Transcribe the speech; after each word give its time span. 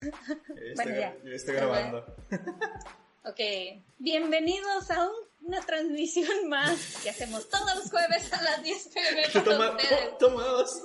Bueno, 0.00 0.94
ya. 0.94 1.16
Yo 1.24 1.32
estoy 1.32 1.54
grabando. 1.56 2.04
Ok, 3.28 3.40
bienvenidos 3.98 4.88
a 4.92 5.02
un- 5.08 5.26
una 5.48 5.60
transmisión 5.60 6.48
más 6.48 6.98
que 7.02 7.10
hacemos 7.10 7.48
todos 7.48 7.74
los 7.74 7.90
jueves 7.90 8.32
a 8.32 8.40
las 8.40 8.62
10 8.62 8.88
pm 8.94 9.22
para 9.32 9.44
Toma, 9.44 9.70
ustedes. 9.72 10.18
toma 10.18 10.44
dos. 10.44 10.82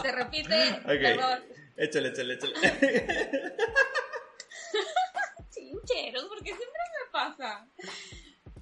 Se 0.00 0.12
repite, 0.12 0.54
Ok. 0.84 0.84
perdón. 0.84 1.44
Échale, 1.76 2.08
échale, 2.10 2.34
échale. 2.34 2.54
Chincheros, 5.50 6.24
porque 6.26 6.54
siempre 6.54 6.68
me 6.68 7.10
pasa. 7.10 7.66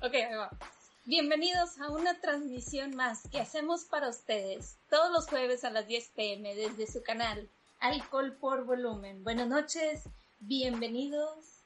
Ok, 0.01 0.15
ahí 0.15 0.35
va. 0.35 0.51
Bienvenidos 1.05 1.79
a 1.79 1.91
una 1.91 2.19
transmisión 2.23 2.97
más 2.97 3.21
que 3.31 3.39
hacemos 3.39 3.85
para 3.85 4.09
ustedes 4.09 4.79
todos 4.89 5.13
los 5.13 5.27
jueves 5.27 5.63
a 5.65 5.69
las 5.71 5.87
10 5.87 6.09
pm 6.17 6.55
desde 6.55 6.87
su 6.91 7.03
canal 7.03 7.51
Alcohol 7.87 8.37
por 8.41 8.65
Volumen. 8.65 9.25
Buenas 9.25 9.49
noches, 9.49 10.05
bienvenidos 10.39 11.65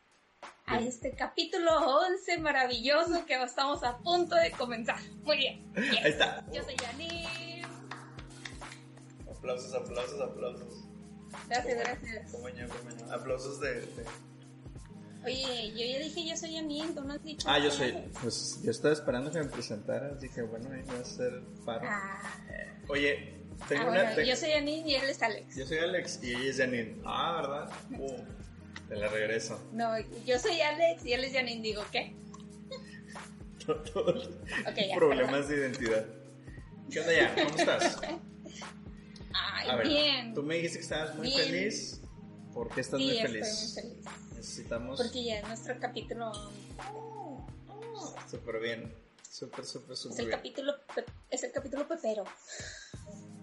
a 0.65 0.81
este 0.81 1.15
capítulo 1.15 1.71
11 2.09 2.39
maravilloso 2.39 3.27
que 3.27 3.35
estamos 3.43 3.85
a 3.85 3.99
punto 3.99 4.35
de 4.35 4.51
comenzar. 4.53 4.97
Muy 5.25 5.37
bien. 5.37 5.73
yes. 5.75 5.91
Ahí 6.05 6.11
está. 6.13 6.45
Yo 6.53 6.63
soy 6.65 6.75
Janine. 6.77 7.63
Aplausos, 9.31 9.75
aplausos, 9.75 10.21
aplausos. 10.23 10.85
Gracias, 11.49 11.79
gracias. 11.79 12.33
Como 12.33 12.49
yo, 12.49 12.67
como 12.67 12.91
yo. 12.97 13.13
Aplausos 13.13 13.61
de, 13.61 13.75
de- 13.83 14.07
Oye, 15.27 15.71
yo 15.73 15.85
ya 15.85 15.99
dije 16.03 16.25
yo 16.31 16.35
soy 16.37 16.55
Janine, 16.55 16.95
tú 16.95 17.03
no 17.03 17.13
has 17.13 17.23
dicho. 17.23 17.47
Ah, 17.51 17.59
yo 17.59 17.71
soy. 17.71 17.93
Pues 18.23 18.63
yo 18.63 18.71
estaba 18.71 18.95
esperando 18.95 19.31
que 19.31 19.41
me 19.41 19.47
presentaras. 19.51 20.19
Dije, 20.19 20.41
bueno, 20.41 20.71
ahí 20.73 20.83
va 20.83 20.99
a 21.01 21.05
ser 21.05 21.43
paro. 21.67 21.87
Ah, 21.87 22.41
Oye, 22.89 23.36
tengo 23.69 23.83
ah, 23.83 23.91
una. 23.91 24.01
bueno, 24.03 24.15
te- 24.17 24.27
yo 24.27 24.37
soy 24.37 24.51
Janine 24.51 24.89
y 24.89 24.95
él 24.95 25.09
es 25.09 25.23
Alex. 25.23 25.57
yo 25.57 25.67
soy 25.67 25.79
Alex 25.79 26.21
y 26.23 26.31
ella 26.35 26.51
es 26.51 26.57
Janine. 26.59 26.97
Ah, 27.05 27.41
¿verdad? 27.43 27.71
Uh, 27.99 28.89
te 28.89 28.97
la 28.97 29.09
regreso. 29.09 29.61
No, 29.73 29.99
yo 30.27 30.39
soy 30.39 30.61
Alex 30.61 31.05
y 31.05 31.13
él 31.13 31.25
es 31.25 31.33
Janine. 31.33 31.63
Digo, 31.63 31.83
¿qué? 31.93 32.15
Todos 33.67 34.27
Ok, 34.29 34.77
ya. 34.89 34.95
problemas 34.95 35.49
de 35.49 35.57
identidad. 35.57 36.07
¿Qué 36.91 37.01
onda 37.01 37.13
ya? 37.13 37.35
¿Cómo 37.35 37.57
estás? 37.57 37.99
Ay, 39.35 39.69
A 39.69 39.77
ver, 39.77 39.89
bien. 39.89 40.35
tú 40.35 40.43
me 40.43 40.55
dijiste 40.55 40.79
que 40.79 40.85
estabas 40.85 41.15
muy 41.17 41.27
Bien. 41.29 41.41
feliz. 41.43 42.01
¿Por 42.55 42.69
qué 42.73 42.81
estás 42.81 42.99
sí, 43.01 43.07
muy 43.07 43.17
estoy 43.19 43.33
feliz? 43.33 43.73
muy 43.75 43.83
feliz. 43.83 44.05
Necesitamos 44.37 45.01
Porque 45.03 45.25
ya 45.25 45.39
es 45.41 45.49
nuestro 45.49 45.79
capítulo. 45.81 46.33
súper 48.31 48.61
bien. 48.61 48.95
Súper, 49.29 49.65
súper, 49.67 49.93
Es 49.93 49.99
súper 49.99 50.21
el 50.21 50.27
bien. 50.27 50.39
capítulo, 50.39 50.75
es 51.31 51.43
el 51.43 51.53
capítulo 51.53 51.89
pepero. 51.89 52.25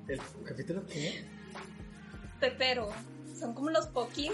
¿El 0.07 0.19
capítulo 0.45 0.85
qué? 0.87 1.23
Pepero. 2.39 2.89
Son 3.37 3.53
como 3.53 3.69
los 3.69 3.87
pokis. 3.87 4.31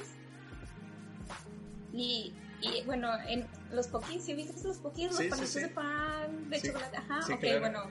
Y, 1.93 2.33
y 2.61 2.83
bueno, 2.85 3.09
en 3.27 3.47
los 3.71 3.87
pokis, 3.87 4.23
¿sí 4.23 4.33
viste 4.33 4.67
los 4.67 4.77
pokis? 4.77 5.07
Los 5.07 5.17
Sí, 5.17 5.23
sí, 5.23 5.29
palitos 5.29 5.49
sí. 5.51 5.59
de 5.61 5.67
pan, 5.69 6.49
de 6.49 6.59
Sí. 6.59 6.67
chocolate. 6.67 6.97
Ajá, 6.97 7.21
Sí, 7.23 7.33
ok, 7.33 7.39
claro. 7.39 7.59
bueno. 7.59 7.83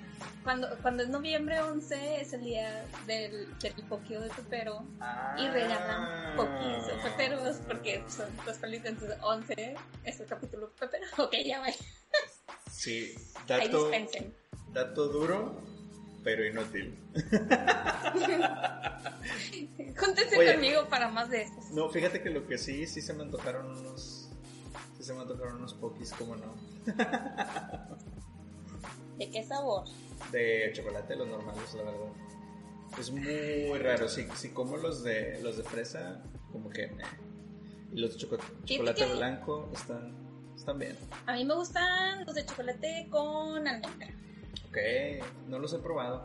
Cuando, 0.44 0.68
cuando 0.82 1.02
es 1.02 1.08
noviembre 1.08 1.60
11 1.60 2.20
es 2.20 2.32
el 2.32 2.42
día 2.42 2.84
del, 3.06 3.48
del 3.58 3.72
pokio 3.88 4.20
de 4.20 4.30
pepero. 4.30 4.84
y 5.38 5.48
regalan 5.48 6.36
pokis 6.36 6.84
o 6.92 7.02
peperos 7.02 7.56
porque 7.66 8.02
son 8.08 8.28
los 8.46 8.56
palitos. 8.58 8.88
Entonces, 8.90 9.18
11 9.22 9.76
es 10.04 10.20
el 10.20 10.26
capítulo 10.26 10.70
pepero. 10.78 11.06
Ok, 11.18 11.34
ya 11.44 11.60
va. 11.60 11.66
Sí, 12.70 13.14
dato, 13.46 13.90
dato 14.72 15.08
duro, 15.08 15.60
pero 16.28 16.44
inútil. 16.46 16.94
Júntense 19.98 20.36
Oye. 20.36 20.52
conmigo 20.52 20.86
para 20.90 21.08
más 21.08 21.30
de 21.30 21.40
estos. 21.44 21.70
No, 21.70 21.88
fíjate 21.88 22.20
que 22.22 22.28
lo 22.28 22.46
que 22.46 22.58
sí, 22.58 22.86
sí 22.86 23.00
se 23.00 23.14
me 23.14 23.22
antojaron 23.22 23.70
unos. 23.78 24.28
Sí 24.98 25.04
se 25.04 25.14
me 25.14 25.22
antojaron 25.22 25.56
unos 25.56 25.72
pokis, 25.72 26.12
¿cómo 26.12 26.36
no? 26.36 26.54
¿De 29.16 29.30
qué 29.30 29.42
sabor? 29.42 29.84
De 30.30 30.70
chocolate, 30.74 31.16
los 31.16 31.28
normales, 31.28 31.72
la 31.74 31.82
verdad. 31.84 32.12
Es 32.98 33.10
muy 33.10 33.78
raro. 33.78 34.06
Si, 34.06 34.28
si 34.36 34.50
como 34.50 34.76
los 34.76 35.02
de 35.02 35.40
los 35.42 35.56
de 35.56 35.62
fresa, 35.62 36.20
como 36.52 36.68
que 36.68 36.88
me. 36.88 37.04
Y 37.94 38.00
los 38.00 38.12
de 38.12 38.18
choco- 38.18 38.36
chocolate 38.66 39.06
blanco 39.14 39.70
están, 39.72 40.12
están 40.54 40.78
bien. 40.78 40.94
A 41.26 41.32
mí 41.32 41.46
me 41.46 41.54
gustan 41.54 42.26
los 42.26 42.34
de 42.34 42.44
chocolate 42.44 43.06
con 43.10 43.66
almendra. 43.66 44.08
Ok, 44.68 44.76
no 45.48 45.58
los 45.58 45.72
he 45.72 45.78
probado. 45.78 46.24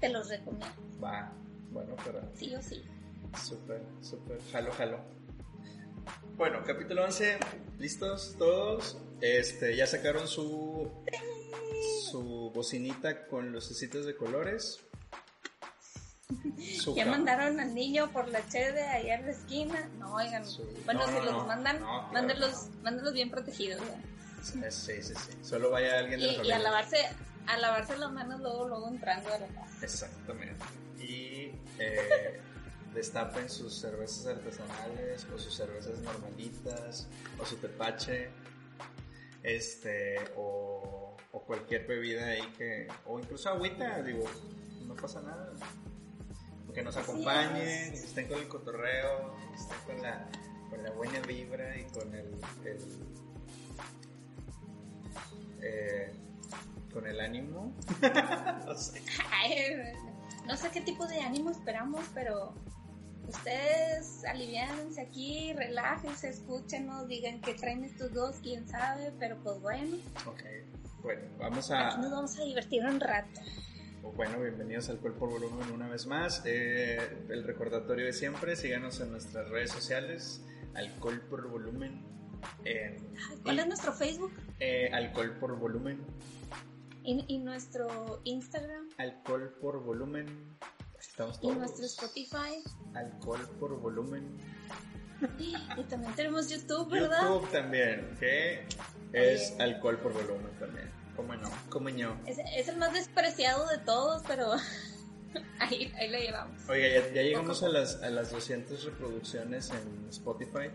Te 0.00 0.08
los 0.08 0.28
recomiendo. 0.28 0.66
Va, 1.02 1.32
bueno, 1.70 1.94
pero 2.04 2.20
Sí 2.34 2.54
o 2.54 2.62
sí. 2.62 2.82
súper, 3.42 3.82
súper, 4.00 4.38
jalo, 4.52 4.72
jalo. 4.72 5.00
Bueno, 6.36 6.62
capítulo 6.66 7.04
11, 7.04 7.38
listos 7.78 8.34
todos. 8.38 8.98
Este, 9.20 9.74
ya 9.76 9.86
sacaron 9.86 10.28
su 10.28 10.90
su 12.10 12.50
bocinita 12.54 13.26
con 13.26 13.52
lucecitas 13.52 14.04
de 14.06 14.16
colores. 14.16 14.80
Su 16.80 16.94
Ya 16.94 17.06
mandaron 17.06 17.60
al 17.60 17.74
niño 17.74 18.10
por 18.12 18.28
la 18.28 18.46
cheve 18.48 18.82
allá 18.82 19.14
en 19.16 19.26
la 19.26 19.32
esquina. 19.32 19.88
No, 19.98 20.14
oigan. 20.14 20.42
Bueno, 20.84 21.00
No, 21.00 21.06
si 21.06 21.12
no, 21.14 21.24
los 21.24 21.32
no. 21.32 21.44
mandan, 21.46 21.78
claro 21.78 22.08
mándenlos, 22.12 22.68
mándenlos 22.82 23.12
bien 23.14 23.30
protegidos. 23.30 23.80
¿verdad? 23.80 23.98
Sí, 24.42 24.60
sí, 24.70 25.02
sí. 25.02 25.14
Solo 25.42 25.70
vaya 25.70 25.98
alguien 25.98 26.20
de 26.20 26.26
la 26.26 26.32
Y, 26.32 26.34
y 26.34 26.36
familia. 26.36 26.56
a 26.56 26.58
lavarse, 26.60 26.96
a 27.46 27.56
lavarse 27.58 27.96
las 27.96 28.12
manos 28.12 28.40
luego, 28.40 28.68
luego 28.68 28.88
entrando 28.88 29.32
a 29.32 29.38
la 29.38 29.46
casa. 29.48 29.84
Exactamente. 29.84 30.64
Y 30.98 31.52
eh, 31.78 32.40
destapen 32.94 33.48
sus 33.50 33.74
cervezas 33.78 34.26
artesanales 34.26 35.26
o 35.34 35.38
sus 35.38 35.54
cervezas 35.54 35.98
normalitas 36.00 37.06
o 37.38 37.44
su 37.44 37.56
tepache 37.56 38.30
este 39.42 40.16
o, 40.36 41.16
o 41.32 41.40
cualquier 41.42 41.86
bebida 41.86 42.26
ahí 42.26 42.52
que 42.56 42.88
o 43.04 43.20
incluso 43.20 43.50
agüita 43.50 44.02
digo 44.02 44.24
no 44.86 44.96
pasa 44.96 45.20
nada 45.20 45.52
que 46.74 46.82
nos 46.82 46.96
acompañen 46.96 47.92
que 47.92 47.98
estén 47.98 48.28
con 48.28 48.38
el 48.38 48.48
cotorreo 48.48 49.34
que 49.50 49.56
estén 49.56 49.78
con 49.86 50.02
la 50.02 50.26
con 50.70 50.82
la 50.82 50.90
buena 50.90 51.20
vibra 51.20 51.76
y 51.78 51.84
con 51.84 52.14
el, 52.14 52.34
el 52.64 52.78
eh, 55.62 56.12
con 56.92 57.06
el 57.06 57.20
ánimo 57.20 57.74
no 58.66 58.74
sé 58.74 59.02
Ay, 59.30 59.92
no 60.46 60.56
sé 60.56 60.70
qué 60.70 60.80
tipo 60.80 61.06
de 61.06 61.20
ánimo 61.20 61.50
esperamos, 61.50 62.04
pero 62.14 62.54
ustedes 63.28 64.24
aliviánense 64.24 65.00
aquí, 65.00 65.52
relájense, 65.52 66.28
escúchenos, 66.28 67.08
digan 67.08 67.40
que 67.40 67.54
traen 67.54 67.84
estos 67.84 68.12
dos, 68.12 68.36
quién 68.42 68.66
sabe, 68.68 69.12
pero 69.18 69.36
pues 69.42 69.60
bueno, 69.60 69.96
Ok, 70.26 70.42
bueno, 71.02 71.22
vamos 71.38 71.70
aquí 71.70 71.96
nos 71.98 72.06
a... 72.06 72.14
vamos 72.14 72.38
a 72.38 72.44
divertir 72.44 72.84
un 72.84 73.00
rato. 73.00 73.40
Bueno, 74.14 74.40
bienvenidos 74.40 74.88
al 74.88 74.98
Cuerpo 74.98 75.20
por 75.20 75.40
Volumen 75.40 75.70
una 75.72 75.88
vez 75.88 76.06
más. 76.06 76.42
Eh, 76.46 76.98
el 77.28 77.44
recordatorio 77.44 78.06
de 78.06 78.12
siempre, 78.12 78.54
síganos 78.54 79.00
en 79.00 79.10
nuestras 79.10 79.48
redes 79.48 79.72
sociales, 79.72 80.42
Alcohol 80.74 81.20
por 81.28 81.48
Volumen, 81.50 82.02
en 82.64 82.96
¿Cuál 83.42 83.56
y- 83.56 83.60
es 83.60 83.66
nuestro 83.66 83.92
Facebook? 83.92 84.32
eh, 84.60 84.90
Alcohol 84.92 85.36
por 85.38 85.58
Volumen, 85.58 86.04
Y, 87.04 87.24
y 87.28 87.38
nuestro 87.38 88.20
Instagram, 88.24 88.88
Alcohol 88.98 89.54
por 89.60 89.82
Volumen, 89.82 90.26
estamos 90.98 91.36
y 91.38 91.42
todos. 91.42 91.56
nuestro 91.58 91.86
Spotify, 91.86 92.62
Alcohol 92.94 93.48
por 93.60 93.78
Volumen. 93.80 94.36
y 95.38 95.82
también 95.84 96.14
tenemos 96.14 96.50
YouTube, 96.50 96.90
¿verdad? 96.90 97.22
YouTube 97.22 97.50
también, 97.50 98.16
que 98.20 98.66
es 99.12 99.52
Oye. 99.52 99.62
Alcohol 99.62 99.98
por 99.98 100.12
Volumen 100.12 100.50
también. 100.58 100.90
¿Cómo 101.16 101.34
no? 101.34 101.48
¿Cómo 101.70 101.88
no? 101.88 102.20
Es, 102.26 102.38
es 102.54 102.68
el 102.68 102.76
más 102.76 102.92
despreciado 102.92 103.66
de 103.68 103.78
todos, 103.78 104.22
pero 104.26 104.52
ahí, 105.60 105.90
ahí 105.96 106.10
lo 106.10 106.18
llevamos. 106.18 106.68
Oiga, 106.68 106.88
ya, 106.88 107.12
ya 107.14 107.22
llegamos 107.22 107.62
a 107.62 107.68
las, 107.68 108.02
a 108.02 108.10
las 108.10 108.30
200 108.32 108.84
reproducciones 108.84 109.70
en 109.70 110.08
Spotify. 110.10 110.68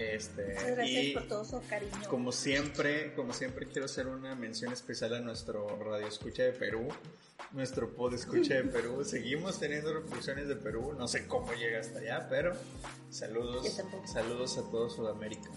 Este, 0.00 0.54
Muchas 0.54 0.70
gracias 0.76 1.04
y 1.04 1.12
por 1.12 1.28
todo 1.28 1.44
su 1.44 1.60
cariño. 1.68 1.92
como 2.08 2.32
siempre, 2.32 3.12
como 3.14 3.34
siempre 3.34 3.66
quiero 3.66 3.84
hacer 3.84 4.06
una 4.06 4.34
mención 4.34 4.72
especial 4.72 5.12
a 5.14 5.20
nuestro 5.20 5.76
radio 5.76 6.06
escucha 6.06 6.42
de 6.42 6.52
Perú, 6.52 6.88
nuestro 7.52 7.94
pod 7.94 8.14
escucha 8.14 8.54
de 8.54 8.64
Perú. 8.64 9.04
Seguimos 9.04 9.60
teniendo 9.60 9.92
reproducciones 9.92 10.48
de 10.48 10.56
Perú. 10.56 10.94
No 10.96 11.06
sé 11.06 11.26
cómo 11.26 11.52
llega 11.52 11.80
hasta 11.80 11.98
allá, 11.98 12.26
pero 12.30 12.54
saludos, 13.10 13.66
saludos 14.06 14.56
a 14.56 14.62
todo 14.70 14.88
Sudamérica, 14.88 15.50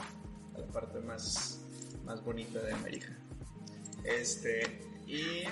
a 0.55 0.59
la 0.59 0.67
parte 0.67 0.99
más, 0.99 1.61
más 2.03 2.21
bonita 2.21 2.59
de 2.59 2.73
América. 2.73 3.17
Este, 4.03 4.81
y 5.07 5.43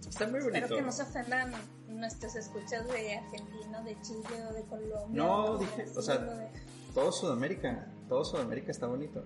está 0.00 0.26
muy 0.26 0.40
bonito. 0.40 0.56
Espero 0.56 0.76
que 0.76 0.82
no 0.82 0.92
se 0.92 1.02
ofendan 1.02 1.52
nuestros 1.86 2.34
escuchas 2.34 2.88
de 2.88 3.18
Argentina, 3.18 3.82
de 3.82 3.96
Chile 4.02 4.46
o 4.50 4.52
de 4.52 4.62
Colombia. 4.62 5.22
No, 5.22 5.58
dije, 5.58 5.86
o 5.94 6.02
sea, 6.02 6.50
todo 6.98 7.12
Sudamérica, 7.12 7.86
todo 8.08 8.24
Sudamérica 8.24 8.72
está 8.72 8.88
bonito. 8.88 9.24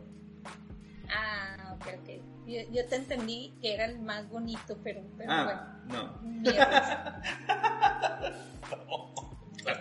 Ah, 1.09 1.75
ok, 1.75 1.87
ok. 2.01 2.09
Yo, 2.71 2.87
te 2.87 2.97
entendí 2.97 3.55
que 3.63 3.73
era 3.73 3.87
el 3.87 3.99
más 3.99 4.29
bonito, 4.29 4.77
pero, 4.85 5.01
pero 5.17 5.33
ah, 5.33 5.81
bueno. 5.87 6.21
No. 6.21 6.53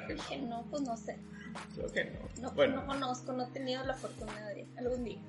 Dije, 0.08 0.38
no, 0.38 0.66
pues 0.70 0.84
no 0.84 0.96
sé. 0.96 1.18
Creo 1.76 1.92
que 1.92 2.06
no. 2.06 2.20
No, 2.42 2.52
bueno. 2.52 2.78
no 2.78 2.88
conozco, 2.88 3.34
no 3.34 3.44
he 3.44 3.48
tenido 3.48 3.84
la 3.84 3.96
fortuna 3.96 4.48
de 4.48 4.66
algún 4.78 5.04
día. 5.04 5.20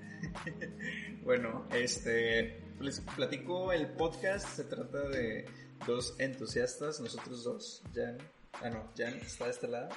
bueno, 1.25 1.67
este, 1.73 2.62
les 2.79 3.00
platico 3.00 3.73
el 3.73 3.88
podcast, 3.88 4.47
se 4.47 4.62
trata 4.65 5.08
de 5.08 5.47
dos 5.85 6.15
entusiastas, 6.19 7.00
nosotros 7.00 7.43
dos, 7.43 7.82
Jan, 7.93 8.19
ah 8.53 8.70
no, 8.70 8.85
Jan 8.97 9.15
está 9.15 9.47
de 9.47 9.50
este 9.50 9.67
lado 9.67 9.88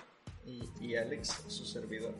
y, 0.45 0.67
y 0.79 0.95
Alex, 0.95 1.43
su 1.47 1.63
servidor, 1.63 2.15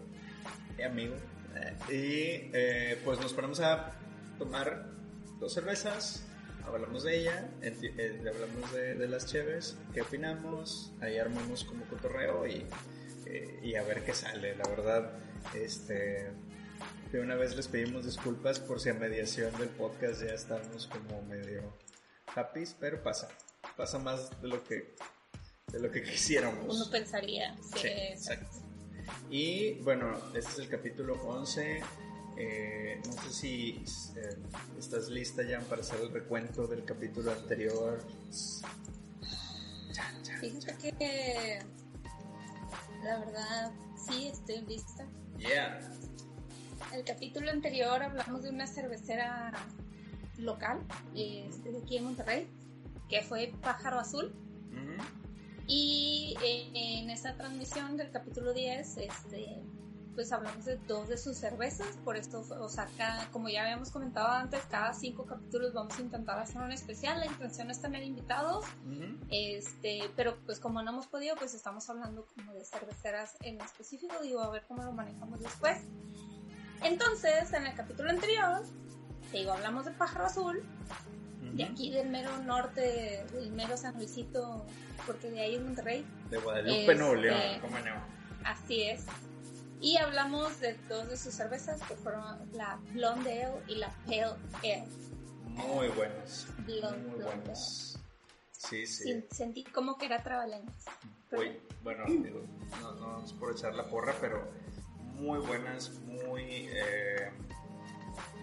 y 0.77 0.81
amigo, 0.81 1.15
eh, 1.56 1.75
y 1.89 2.51
eh, 2.53 3.01
pues 3.03 3.19
nos 3.19 3.33
ponemos 3.33 3.59
a 3.59 3.92
tomar 4.38 4.89
dos 5.39 5.53
cervezas, 5.53 6.24
hablamos 6.65 7.03
de 7.03 7.18
ella, 7.18 7.50
eh, 7.62 8.24
hablamos 8.27 8.71
de, 8.74 9.07
las 9.07 9.25
cheves, 9.25 9.77
qué 9.94 10.01
opinamos, 10.01 10.92
ahí 11.01 11.18
armamos 11.18 11.63
como 11.63 11.86
cotorreo 11.86 12.47
y, 12.47 12.65
y 13.63 13.75
a 13.75 13.83
ver 13.83 14.03
qué 14.03 14.13
sale, 14.13 14.56
la 14.56 14.68
verdad, 14.69 15.12
este 15.53 16.31
de 17.12 17.21
una 17.21 17.36
vez 17.36 17.56
les 17.56 17.68
pedimos 17.68 18.06
disculpas 18.06 18.59
por 18.59 18.81
si 18.81 18.89
a 18.89 18.94
mediación 18.94 19.56
del 19.57 19.69
podcast 19.69 20.21
ya 20.21 20.33
estamos 20.33 20.88
como 20.88 21.21
medio 21.21 21.62
happy, 22.36 22.63
pero 22.80 23.01
pasa. 23.01 23.30
Pasa 23.77 24.00
más 24.00 24.41
de 24.41 24.48
lo 24.48 24.63
que 24.63 24.95
de 25.71 25.80
lo 25.80 25.91
que 25.91 26.03
quisiéramos. 26.03 26.75
Uno 26.75 26.91
pensaría. 26.91 27.56
Sí, 27.75 27.88
exacto. 27.88 28.57
Y 29.30 29.75
bueno, 29.81 30.13
este 30.34 30.52
es 30.52 30.60
el 30.60 30.69
capítulo 30.69 31.16
11. 31.24 31.81
Eh, 32.38 33.02
no 33.06 33.13
sé 33.13 33.30
si 33.31 33.86
eh, 34.18 34.38
estás 34.78 35.10
lista 35.10 35.44
ya 35.44 35.62
para 35.62 35.81
hacer 35.81 36.02
el 36.02 36.12
recuento 36.12 36.68
del 36.68 36.84
capítulo 36.84 37.31
anterior. 37.31 38.04
Fíjate 40.40 40.92
que 40.92 41.60
la 43.04 43.19
verdad 43.19 43.72
sí 43.96 44.28
estoy 44.28 44.62
lista. 44.62 45.08
Yeah 45.38 45.80
el 46.94 47.04
capítulo 47.04 47.51
anterior 47.51 48.01
hablamos 48.01 48.44
de 48.44 48.50
una 48.50 48.68
cervecera 48.68 49.51
local 50.38 50.80
este, 51.16 51.72
de 51.72 51.78
aquí 51.80 51.98
en 51.98 52.06
Monterrey, 52.06 52.48
que 53.10 53.22
fue 53.22 53.54
Pájaro 53.62 54.00
Azul. 54.00 54.34
Y 55.67 56.35
en 56.41 57.09
esa 57.09 57.35
transmisión 57.35 57.97
del 57.97 58.12
capítulo 58.12 58.53
10, 58.53 58.97
este, 58.97 59.63
pues 60.15 60.31
hablamos 60.31 60.65
de 60.65 60.77
dos 60.88 61.09
de 61.09 61.17
sus 61.17 61.38
cervezas, 61.38 61.97
por 62.03 62.15
esto, 62.15 62.45
o 62.59 62.69
sea, 62.69 62.88
como 63.31 63.50
ya 63.50 63.63
habíamos 63.63 63.91
comentado 63.91 64.27
antes, 64.27 64.62
cada 64.69 64.94
cinco 64.94 65.25
capítulos 65.25 65.73
vamos 65.73 65.97
a 66.00 66.01
intentar 66.01 66.39
hacer 66.39 66.62
un 66.62 66.71
especial, 66.71 67.19
la 67.19 67.25
intención 67.25 67.69
es 67.69 67.81
tener 67.81 68.03
invitados, 68.03 68.65
este, 69.29 70.09
pero 70.15 70.38
pues 70.45 70.59
como 70.59 70.81
no 70.81 70.91
hemos 70.91 71.07
podido, 71.07 71.35
pues 71.35 71.53
estamos 71.53 71.89
hablando 71.89 72.25
como 72.33 72.53
de 72.53 72.63
cerveceras 72.63 73.35
en 73.41 73.59
específico, 73.59 74.15
digo, 74.23 74.39
a 74.41 74.50
ver 74.50 74.63
cómo 74.67 74.83
lo 74.83 74.94
manejamos 74.94 75.41
después. 75.41 75.79
Entonces, 76.83 77.51
en 77.53 77.65
el 77.65 77.75
capítulo 77.75 78.09
anterior, 78.09 78.63
te 79.31 79.39
digo, 79.39 79.51
hablamos 79.51 79.85
de 79.85 79.91
pájaro 79.91 80.25
azul, 80.25 80.63
de 81.56 81.63
aquí 81.63 81.90
del 81.90 82.10
mero 82.10 82.38
norte, 82.44 83.25
del 83.31 83.52
mero 83.54 83.78
San 83.78 83.96
Luisito, 83.96 84.66
porque 85.06 85.31
de 85.31 85.40
ahí 85.40 85.56
es 85.56 85.62
Monterrey. 85.62 86.06
De 86.30 86.38
Guadalupe, 86.38 86.96
Nuevo 86.96 87.16
León, 87.16 87.38
este, 87.38 87.62
¿cómo 87.62 87.80
no? 87.80 87.96
Así 88.44 88.84
es. 88.84 89.06
Y 89.80 89.98
hablamos 89.98 90.60
de 90.60 90.78
dos 90.90 91.10
de 91.10 91.16
sus 91.16 91.34
cervezas, 91.34 91.81
que 91.84 91.96
fueron 91.96 92.24
la 92.54 92.78
Blonde 92.92 93.46
Ale 93.46 93.63
y 93.68 93.75
la 93.75 93.90
Pale 94.06 94.36
Ale. 94.63 94.86
Muy 95.46 95.88
buenas. 95.90 96.48
Blonde, 96.66 97.07
muy 97.10 97.24
buenas. 97.24 98.00
Sí, 98.51 98.86
sí. 98.86 99.24
Sentí 99.31 99.63
como 99.63 99.98
que 99.98 100.08
era 100.08 100.22
trabalenguas. 100.22 100.75
Uy, 101.31 101.58
bueno, 101.84 102.04
digo, 102.08 102.42
no, 102.81 102.92
no 102.96 103.24
es 103.24 103.31
por 103.31 103.54
echar 103.54 103.75
la 103.75 103.86
porra, 103.86 104.13
pero 104.19 104.46
muy 105.13 105.40
buenas, 105.40 105.90
muy... 106.01 106.68
Eh, 106.69 107.31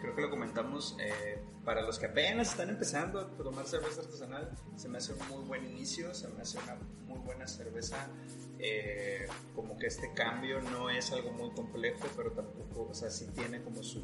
creo 0.00 0.14
que 0.14 0.22
lo 0.22 0.30
comentamos, 0.30 0.96
eh, 1.00 1.42
para 1.64 1.82
los 1.82 1.98
que 1.98 2.06
apenas 2.06 2.50
están 2.50 2.70
empezando 2.70 3.20
a 3.20 3.28
tomar 3.36 3.66
cerveza 3.66 4.00
artesanal, 4.00 4.50
se 4.76 4.88
me 4.88 4.98
hace 4.98 5.12
un 5.12 5.28
muy 5.28 5.44
buen 5.44 5.64
inicio, 5.64 6.12
se 6.14 6.28
me 6.28 6.42
hace 6.42 6.58
una 6.58 6.76
muy 7.06 7.18
buena 7.20 7.46
cerveza. 7.46 8.08
Eh, 8.58 9.26
como 9.56 9.76
que 9.76 9.86
este 9.86 10.12
cambio 10.12 10.60
no 10.60 10.88
es 10.88 11.10
algo 11.12 11.32
muy 11.32 11.50
complejo, 11.50 12.06
pero 12.16 12.30
tampoco, 12.32 12.88
o 12.90 12.94
sea, 12.94 13.10
sí 13.10 13.26
tiene 13.34 13.60
como 13.62 13.82
su, 13.82 14.00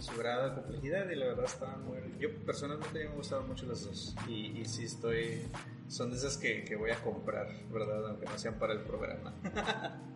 su 0.00 0.16
grado 0.18 0.50
de 0.50 0.54
complejidad 0.54 1.08
y 1.08 1.14
la 1.14 1.26
verdad 1.26 1.46
está 1.46 1.76
muy... 1.76 1.98
Yo 2.18 2.28
personalmente 2.44 2.98
me 2.98 3.06
han 3.06 3.16
gustado 3.16 3.42
mucho 3.42 3.66
las 3.66 3.84
dos 3.84 4.14
y, 4.28 4.58
y 4.58 4.64
sí 4.66 4.84
estoy... 4.84 5.42
Son 5.88 6.10
de 6.10 6.16
esas 6.16 6.36
que, 6.36 6.64
que 6.64 6.76
voy 6.76 6.90
a 6.90 7.02
comprar, 7.02 7.48
¿verdad? 7.70 8.08
Aunque 8.08 8.26
no 8.26 8.38
sean 8.38 8.58
para 8.58 8.74
el 8.74 8.80
programa. 8.80 9.34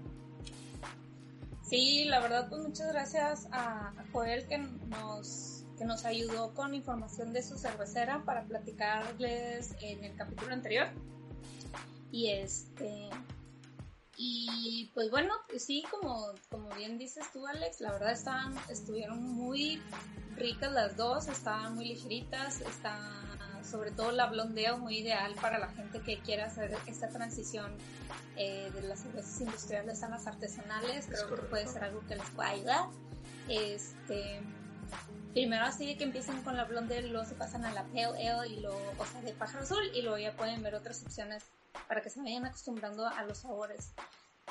Sí, 1.71 2.05
la 2.07 2.19
verdad, 2.19 2.49
pues 2.49 2.63
muchas 2.63 2.89
gracias 2.89 3.47
a, 3.53 3.95
Joel 4.11 4.45
que 4.49 4.59
nos, 4.59 5.65
que 5.79 5.85
nos 5.85 6.05
ayudó 6.05 6.53
con 6.53 6.75
información 6.75 7.33
de 7.33 7.45
su 7.45 7.57
cervecera 7.57 8.25
para 8.25 8.45
platicarles 8.45 9.77
en 9.81 10.03
el 10.03 10.17
capítulo 10.17 10.53
anterior. 10.53 10.89
Y 12.11 12.31
este. 12.31 13.09
Y 14.17 14.91
pues 14.95 15.13
bueno, 15.13 15.33
sí, 15.59 15.85
como, 15.89 16.33
como 16.51 16.75
bien 16.75 16.99
dices 16.99 17.25
tú, 17.33 17.47
Alex, 17.47 17.81
la 17.81 17.93
verdad 17.93 18.11
estaban, 18.11 18.53
estuvieron 18.69 19.23
muy 19.23 19.81
ricas 20.37 20.73
las 20.73 20.97
dos, 20.97 21.29
estaban 21.29 21.77
muy 21.77 21.85
ligeritas, 21.85 22.63
están 22.63 23.39
sobre 23.65 23.91
todo 23.91 24.13
la 24.13 24.27
blondeo 24.27 24.79
muy 24.79 24.99
ideal 24.99 25.35
para 25.41 25.59
la 25.59 25.69
gente 25.69 26.01
que 26.01 26.19
quiera 26.19 26.47
hacer 26.47 26.77
esta 26.87 27.09
transición 27.09 27.73
eh, 28.37 28.71
de 28.75 28.83
las 28.83 29.01
cervezas 29.01 29.41
industriales 29.41 30.03
a 30.03 30.09
las 30.09 30.27
artesanales. 30.27 31.07
Creo 31.07 31.29
que 31.29 31.43
puede 31.43 31.67
ser 31.67 31.85
algo 31.85 32.01
que 32.07 32.17
les 32.17 32.31
pueda 32.31 32.51
ayudar. 32.51 32.87
Este, 33.49 34.41
primero 35.33 35.65
así 35.65 35.97
que 35.97 36.05
empiecen 36.05 36.43
con 36.43 36.57
la 36.57 36.65
blonde, 36.65 37.03
luego 37.03 37.27
se 37.27 37.35
pasan 37.35 37.65
a 37.65 37.73
la 37.73 37.85
pale 37.85 38.29
ale 38.29 38.49
y 38.49 38.61
luego, 38.61 38.81
o 38.99 39.07
sea, 39.07 39.21
de 39.23 39.33
pájaro 39.33 39.65
azul 39.65 39.91
y 39.95 40.03
luego 40.03 40.19
ya 40.19 40.37
pueden 40.37 40.63
ver 40.63 40.75
otras 40.75 41.03
opciones 41.03 41.45
para 41.89 42.03
que 42.03 42.11
se 42.11 42.21
vayan 42.21 42.45
acostumbrando 42.47 43.07
a 43.07 43.23
los 43.25 43.39
sabores. 43.39 43.93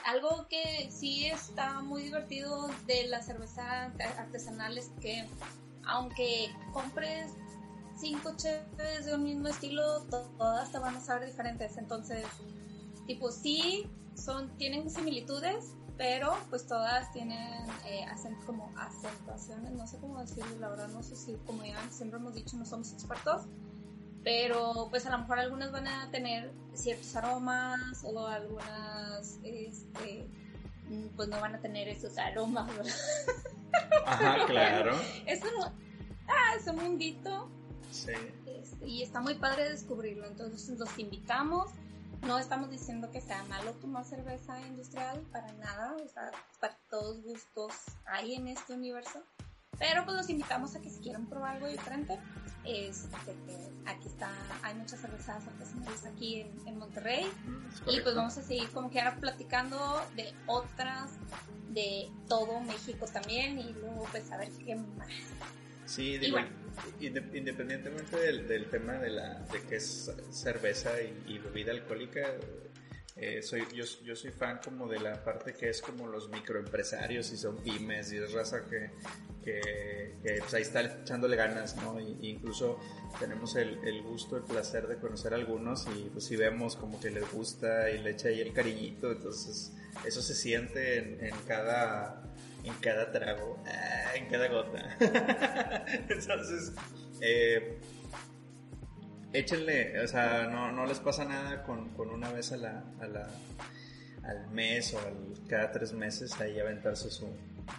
Algo 0.06 0.48
que 0.50 0.90
sí 0.92 1.26
está 1.26 1.82
muy 1.82 2.04
divertido 2.04 2.70
de 2.88 3.08
la 3.08 3.22
cerveza 3.22 3.92
artesanal 4.18 4.78
es 4.78 4.90
que 5.02 5.28
aunque 5.86 6.50
compres 6.72 7.32
cinco 8.00 8.34
cheves 8.36 9.06
de 9.06 9.14
un 9.14 9.24
mismo 9.24 9.48
estilo, 9.48 10.02
todas 10.04 10.72
te 10.72 10.80
van 10.80 10.96
a 10.96 11.02
saber 11.02 11.28
diferentes. 11.28 11.78
Entonces, 11.78 12.26
tipo, 13.06 13.32
sí, 13.32 13.90
son, 14.16 14.56
tienen 14.58 14.90
similitudes, 14.90 15.74
pero 15.98 16.34
pues 16.50 16.66
todas 16.66 17.12
tienen 17.12 17.66
eh, 17.86 18.06
como 18.46 18.72
acentuaciones, 18.78 19.72
no 19.74 19.86
sé 19.86 19.98
cómo 19.98 20.20
decirlo, 20.20 20.58
la 20.60 20.70
verdad, 20.70 20.88
no 20.90 21.04
sé 21.04 21.16
si, 21.16 21.34
como 21.46 21.66
ya 21.66 21.78
siempre 21.90 22.20
hemos 22.20 22.34
dicho, 22.36 22.56
no 22.56 22.66
somos 22.66 22.94
expertos, 22.94 23.44
pero 24.24 24.88
pues 24.90 25.06
a 25.06 25.12
lo 25.12 25.20
mejor 25.20 25.40
algunas 25.40 25.72
van 25.72 25.88
a 25.88 26.10
tener 26.12 26.54
ciertos 26.74 27.16
aromas 27.16 28.04
o 28.04 28.28
algunas, 28.28 29.40
este, 29.44 30.26
pues 31.16 31.28
no 31.28 31.40
van 31.42 31.56
a 31.56 31.60
tener 31.60 31.90
esos 31.90 32.18
aromas, 32.18 32.68
¿verdad? 32.68 32.94
Ajá, 34.06 34.46
claro. 34.46 34.96
es 35.26 35.42
un, 35.42 35.64
ah, 35.64 36.56
es 36.58 36.68
un 36.68 36.78
mundito 36.78 37.50
este, 37.90 38.86
y 38.86 39.04
está 39.04 39.22
muy 39.22 39.36
padre 39.36 39.70
descubrirlo. 39.70 40.26
Entonces 40.26 40.78
los 40.78 40.98
invitamos. 40.98 41.70
No 42.22 42.38
estamos 42.38 42.70
diciendo 42.70 43.10
que 43.12 43.22
sea 43.22 43.44
malo 43.44 43.72
tomar 43.76 44.04
cerveza 44.06 44.60
industrial, 44.68 45.22
para 45.32 45.52
nada. 45.54 45.96
O 45.96 46.08
sea, 46.10 46.32
para 46.60 46.78
todos 46.90 47.22
gustos 47.24 47.74
hay 48.06 48.36
en 48.36 48.48
este 48.48 48.74
universo. 48.74 49.24
Pero 49.78 50.04
pues 50.04 50.18
los 50.18 50.30
invitamos 50.30 50.76
a 50.76 50.82
que 50.82 50.90
si 50.90 51.00
quieren 51.00 51.26
probar 51.28 51.56
algo 51.56 51.68
diferente, 51.68 52.20
este, 52.66 53.34
aquí 53.86 54.08
está, 54.08 54.30
hay 54.62 54.76
muchas 54.76 55.00
cervezas 55.00 55.48
artesanales 55.48 56.06
aquí 56.06 56.42
en, 56.66 56.78
Monterrey. 56.78 57.26
Mm, 57.26 57.90
y 57.90 58.02
pues 58.02 58.14
vamos 58.14 58.38
a 58.38 58.42
seguir 58.42 58.70
como 58.72 58.90
que 58.90 59.00
ahora 59.00 59.16
platicando 59.16 59.78
de 60.18 60.34
otras 60.48 61.12
de 61.70 62.10
todo 62.28 62.60
México 62.62 63.06
también 63.06 63.60
y 63.60 63.72
luego 63.74 64.06
pues 64.12 64.30
a 64.32 64.38
ver 64.38 64.50
qué 64.66 64.76
más 64.76 65.08
Sí, 65.86 66.14
Y 66.14 66.18
digo, 66.18 66.38
bueno. 66.38 66.50
Inde- 67.00 67.38
independientemente 67.38 68.18
del, 68.18 68.70
tema 68.70 68.94
de 68.94 69.10
la 69.10 69.40
de 69.52 69.62
que 69.62 69.76
es 69.78 70.12
cerveza 70.32 70.92
y, 71.02 71.38
bebida 71.40 71.72
alcohólica, 71.72 72.36
eh, 73.16 73.42
soy 73.42 73.64
yo, 73.74 74.16
soy 74.16 74.32
fan 74.32 74.60
como 74.64 74.88
de 74.88 75.00
la 75.00 75.24
parte 75.24 75.54
que 75.54 75.70
es 75.70 75.82
como 75.82 76.08
los 76.08 76.30
microempresarios 76.30 77.32
y 77.34 77.38
son 77.38 77.58
pymes 77.58 78.14
y 78.14 78.18
es 78.18 78.32
raza 78.32 78.66
que, 78.70 78.92
que, 79.44 80.14
pues, 80.40 80.54
ahí 80.54 80.62
está 80.62 80.82
echándole 80.82 81.36
ganas, 81.36 81.76
¿no? 81.78 82.00
Y, 82.00 82.18
y 82.22 82.30
incluso 82.30 82.80
tenemos 83.20 83.56
el, 83.56 83.80
el 83.86 84.02
gusto, 84.04 84.38
el 84.38 84.44
placer 84.44 84.88
de 84.88 84.98
conocer 84.98 85.34
a 85.34 85.36
algunos 85.36 85.86
y 85.96 86.10
pues 86.10 86.26
si 86.26 86.36
vemos 86.36 86.76
como 86.76 87.00
que 87.00 87.10
les 87.10 87.30
gusta 87.32 87.90
y 87.90 87.98
le 87.98 88.12
echa 88.12 88.30
ahí 88.30 88.40
el 88.42 88.54
cariñito, 88.54 89.12
entonces 89.12 89.74
eso 90.06 90.22
se 90.22 90.36
siente 90.36 90.98
en, 91.00 91.26
en 91.26 91.36
cada 91.48 92.24
en 92.70 92.80
cada 92.82 93.12
trago, 93.12 93.58
ah, 93.68 94.16
en 94.16 94.28
cada 94.28 94.48
gota. 94.48 94.96
Entonces, 96.10 96.74
eh, 97.22 97.80
échenle, 99.34 100.00
o 100.02 100.08
sea, 100.08 100.48
no, 100.48 100.72
no 100.72 100.86
les 100.86 101.00
pasa 101.00 101.26
nada 101.26 101.64
con, 101.64 101.90
con 101.94 102.10
una 102.10 102.32
vez 102.32 102.52
a 102.52 102.58
la, 102.58 102.84
a 103.02 103.08
la, 103.08 103.28
al 104.24 104.48
mes 104.52 104.94
o 104.94 105.00
al- 105.00 105.48
cada 105.48 105.72
tres 105.72 105.94
meses 105.94 106.40
ahí 106.40 106.60
aventarse 106.60 107.10
su, 107.10 107.28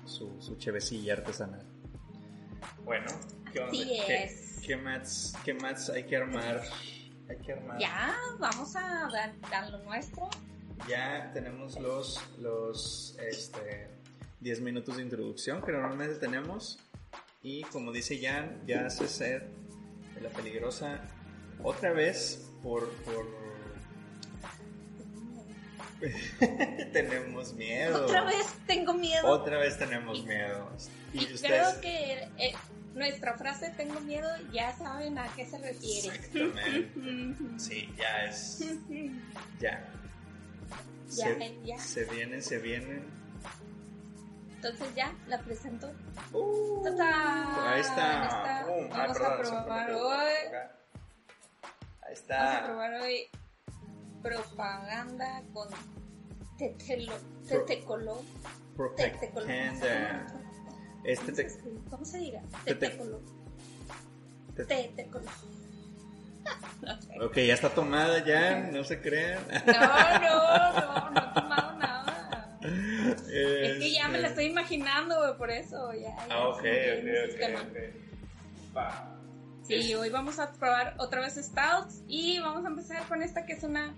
su, 0.07 0.41
su 0.41 0.57
chevecilla 0.57 1.15
artesanal. 1.15 1.65
Bueno, 2.85 3.07
¿qué 3.53 3.61
onda? 3.61 3.73
Así 3.73 4.03
¿Qué, 4.07 4.25
es. 4.25 4.61
qué 4.67 4.77
más, 4.77 5.33
qué 5.45 5.55
más 5.55 5.91
hay 5.91 6.05
que 6.05 6.17
armar? 6.17 6.63
Hay 7.29 7.37
que 7.39 7.53
armar. 7.53 7.79
Ya, 7.79 8.17
vamos 8.39 8.75
a 8.77 9.09
dar, 9.13 9.33
dar 9.51 9.71
lo 9.71 9.79
nuestro. 9.85 10.29
Ya 10.89 11.31
tenemos 11.35 11.79
los, 11.79 12.19
los 12.39 13.17
este, 13.21 14.00
10 14.41 14.61
minutos 14.63 14.97
de 14.97 15.03
introducción 15.03 15.63
que 15.63 15.73
normalmente 15.73 16.17
tenemos. 16.17 16.79
Y 17.43 17.63
como 17.65 17.93
dice 17.93 18.19
Jan, 18.21 18.63
ya 18.67 18.87
hace 18.87 19.41
de 20.15 20.21
la 20.21 20.29
peligrosa 20.31 21.01
otra 21.63 21.93
vez 21.93 22.47
por... 22.63 22.89
por... 23.05 23.27
tenemos 26.93 27.53
miedo. 27.55 28.05
Otra 28.07 28.25
vez 28.25 28.47
tengo 28.67 28.95
miedo. 28.95 29.27
Otra 29.29 29.59
vez 29.59 29.79
tenemos 29.79 30.25
miedo. 30.25 30.71
Y 31.13 31.25
ustedes- 31.35 31.41
creo 31.43 31.81
que 31.83 32.13
eh, 32.39 32.55
nuestra 32.95 33.37
frase 33.37 33.71
tengo 33.77 34.01
miedo 34.01 34.29
ya 34.53 34.75
saben 34.77 35.19
a 35.19 35.29
qué 35.35 35.45
se 35.47 35.59
refiere. 35.59 36.09
Exactamente. 36.17 37.59
Sí, 37.59 37.93
ya 37.99 38.25
es... 38.25 38.65
Ya. 39.61 39.87
Ya, 41.09 41.25
se, 41.27 41.59
ya. 41.65 41.79
se 41.79 42.05
vienen, 42.05 42.41
se 42.41 42.59
vienen. 42.59 43.20
Entonces 44.62 44.95
ya 44.95 45.11
la 45.26 45.38
presento. 45.38 45.90
Uh, 46.35 46.85
ahí 47.67 47.81
está. 47.81 48.25
Está. 48.26 48.67
Uh, 48.69 48.88
ah, 48.93 49.07
Vamos 49.07 49.21
a 49.23 49.37
probar 49.38 49.90
hoy. 49.93 50.02
Ahí 50.02 50.52
Vamos 52.02 52.05
a 52.05 52.11
está. 52.12 52.64
probar 52.67 52.95
hoy 53.00 53.23
propaganda 54.23 55.43
con 55.55 55.69
tetelo, 56.59 57.14
Tetecolo. 57.49 58.23
Panda. 58.76 60.26
Este 61.05 61.25
¿Cómo 61.33 61.37
se 61.37 61.45
te? 61.45 61.90
¿Cómo 61.90 62.05
se 62.05 62.19
dirá? 62.19 62.43
Tete- 62.67 62.75
Tetecolo. 62.81 63.21
te- 64.57 64.64
Tetecolo. 64.67 65.25
No, 66.83 67.26
Ok, 67.26 67.37
ya 67.37 67.55
está 67.55 67.71
tomada 67.71 68.23
ya, 68.25 68.59
no 68.73 68.85
se 68.85 69.00
crean. 69.00 69.43
no, 69.67 69.73
no, 70.21 71.11
no 71.11 71.21
he 71.21 71.35
tomado 71.35 71.50
nada. 71.50 71.70
Es 73.33 73.79
que 73.79 73.93
ya 73.93 74.09
me 74.09 74.19
la 74.21 74.29
estoy 74.29 74.47
imaginando, 74.47 75.17
güey, 75.19 75.37
por 75.37 75.51
eso. 75.51 75.93
Ya, 75.93 76.01
ya 76.01 76.27
Ah, 76.31 76.49
ok, 76.49 76.59
ok, 76.59 77.55
ok. 77.67 78.77
Va. 78.77 79.17
Sí, 79.67 79.95
hoy 79.95 80.11
vamos 80.11 80.39
a 80.39 80.53
probar 80.53 80.95
otra 80.99 81.21
vez 81.21 81.35
Stouts 81.37 82.03
y 82.09 82.41
vamos 82.41 82.65
a 82.65 82.69
empezar 82.69 83.07
con 83.07 83.23
esta 83.23 83.47
que 83.47 83.53
es 83.53 83.63
una 83.63 83.95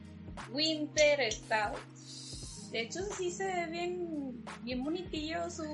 Winter 0.51 1.33
Stout. 1.33 1.79
De 2.71 2.81
hecho, 2.83 3.01
sí 3.17 3.31
se 3.31 3.45
ve 3.47 3.67
bien, 3.67 4.45
bien 4.63 4.83
bonitillo 4.85 5.51
su, 5.51 5.65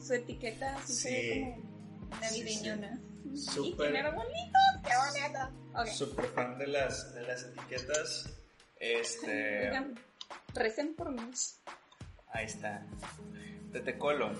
su 0.00 0.14
etiqueta, 0.14 0.76
así 0.76 0.92
se 0.94 1.10
ve 1.10 1.20
Sí. 1.20 1.62
como 2.10 2.20
navideñona. 2.20 3.00
Y 3.32 3.36
Súper. 3.36 3.92
tiene 3.92 4.06
arbolitos, 4.08 4.62
qué 4.82 4.92
bonito. 4.96 5.80
Ok, 5.80 5.86
Súper 5.88 6.24
fan 6.28 6.58
de 6.58 6.66
las, 6.66 7.14
de 7.14 7.22
las 7.22 7.42
etiquetas. 7.44 8.30
Este. 8.80 9.68
oigan, 9.68 9.94
recen 10.54 10.94
por 10.94 11.10
mí. 11.12 11.22
Ahí 12.32 12.46
está. 12.46 12.82
Tetecolo. 13.72 14.30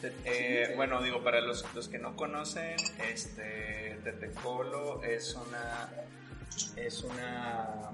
Te- 0.00 0.12
eh, 0.24 0.74
bueno, 0.76 1.02
digo, 1.02 1.22
para 1.22 1.40
los, 1.40 1.64
los 1.74 1.88
que 1.88 1.98
no 1.98 2.16
conocen, 2.16 2.76
este 3.08 3.98
Tetecolo 4.04 5.02
es 5.02 5.34
una 5.34 5.88
es 6.76 7.02
una 7.02 7.90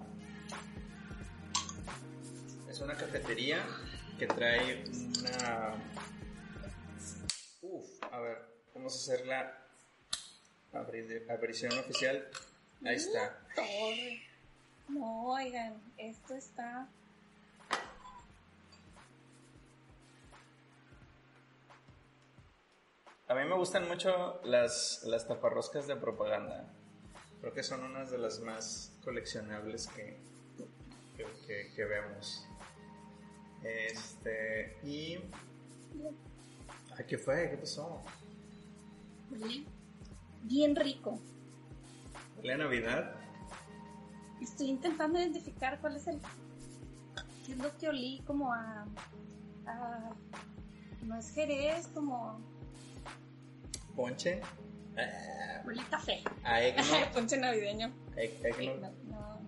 es 2.68 2.80
una 2.80 2.94
cafetería 2.94 3.64
que 4.18 4.26
trae 4.26 4.84
una 4.88 5.74
uf, 7.62 7.86
a 8.12 8.18
ver, 8.20 8.38
vamos 8.74 8.92
a 8.94 8.96
hacer 8.96 9.26
la 9.26 9.56
aparición 11.32 11.72
oficial. 11.78 12.26
Ahí 12.84 12.96
está. 12.96 13.38
Torre. 13.54 14.22
No, 14.88 15.26
oigan, 15.26 15.74
esto 15.96 16.34
está. 16.34 16.88
A 23.30 23.34
mí 23.34 23.44
me 23.48 23.54
gustan 23.56 23.86
mucho 23.86 24.40
las, 24.44 25.02
las 25.04 25.26
taparroscas 25.28 25.86
de 25.86 25.94
propaganda. 25.94 26.68
Creo 27.40 27.52
que 27.54 27.62
son 27.62 27.84
unas 27.84 28.10
de 28.10 28.18
las 28.18 28.40
más 28.40 28.92
coleccionables 29.04 29.86
que, 29.86 30.18
que, 31.16 31.24
que- 31.46 31.72
que 31.74 31.84
vemos. 31.84 32.44
Este, 33.62 34.76
y... 34.82 35.14
Ay, 36.98 37.04
¿Qué 37.08 37.18
fue? 37.18 37.50
¿Qué 37.50 37.56
pasó? 37.56 38.02
huele 39.30 39.64
Bien 40.42 40.74
rico. 40.74 41.20
¿La 42.42 42.56
Navidad? 42.56 43.14
Estoy 44.42 44.70
intentando 44.70 45.20
identificar 45.20 45.78
cuál 45.80 45.96
es 45.96 46.06
el. 46.08 46.18
¿Qué 47.46 47.52
es 47.52 47.58
lo 47.58 47.76
que 47.78 47.88
olí 47.90 48.22
como 48.26 48.52
a. 48.52 48.86
a 49.66 50.10
no 51.04 51.16
es 51.16 51.30
Jerez, 51.32 51.86
como. 51.88 52.40
¿Ponche? 53.96 54.40
Ah, 54.96 55.62
Olí 55.66 55.80
café. 55.90 56.22
¿A? 56.44 56.60
Ponche 57.14 57.36
navideño. 57.36 57.92
Egg- 58.16 58.40
No, 58.42 58.48
eggnog. 58.48 58.92
no. 59.04 59.40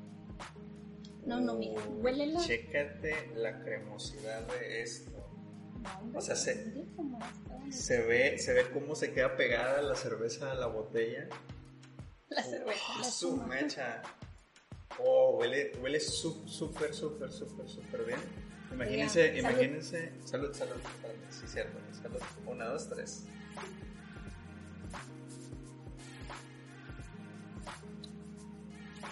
No, 1.26 1.40
no, 1.40 1.54
mira. 1.54 1.80
Huele 1.88 2.26
la. 2.26 2.40
Chécate 2.40 3.30
la 3.36 3.60
cremosidad 3.62 4.40
de 4.48 4.82
esto. 4.82 5.10
No, 6.12 6.18
o 6.18 6.20
sea, 6.20 6.36
se-. 6.36 6.84
Se 7.70 8.02
ve, 8.02 8.38
se 8.38 8.52
ve 8.52 8.70
cómo 8.70 8.94
se 8.94 9.12
queda 9.12 9.36
pegada 9.36 9.80
la 9.82 9.94
cerveza 9.94 10.50
a 10.52 10.54
la 10.54 10.66
botella. 10.66 11.28
La 12.28 12.42
cerveza. 12.42 12.82
la 12.98 13.04
Su 13.04 13.28
espuma. 13.34 13.46
mecha. 13.46 14.02
Oh, 14.98 15.36
huele, 15.38 15.72
huele 15.80 15.98
su- 16.00 16.46
súper, 16.46 16.92
súper, 16.94 17.30
súper, 17.32 17.68
súper 17.68 18.04
bien. 18.04 18.18
Imagínense, 18.72 19.38
imagínense. 19.38 20.12
Salud, 20.24 20.52
salud, 20.54 20.74
salud. 20.82 21.16
Sí, 21.30 21.46
cierto. 21.46 21.78
Salud. 22.02 22.20
Una, 22.46 22.66
dos, 22.66 22.88
tres. 22.88 23.24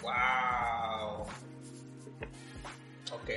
Wow. 0.01 1.27
Ok. 3.13 3.29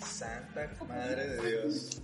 Santa 0.00 0.70
Madre 0.88 1.28
de 1.28 1.50
Dios. 1.50 2.02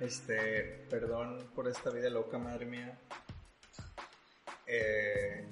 Este, 0.00 0.84
perdón 0.90 1.38
por 1.54 1.68
esta 1.68 1.90
vida 1.90 2.10
loca, 2.10 2.36
madre 2.36 2.66
mía. 2.66 2.98
Eh, 4.66 5.46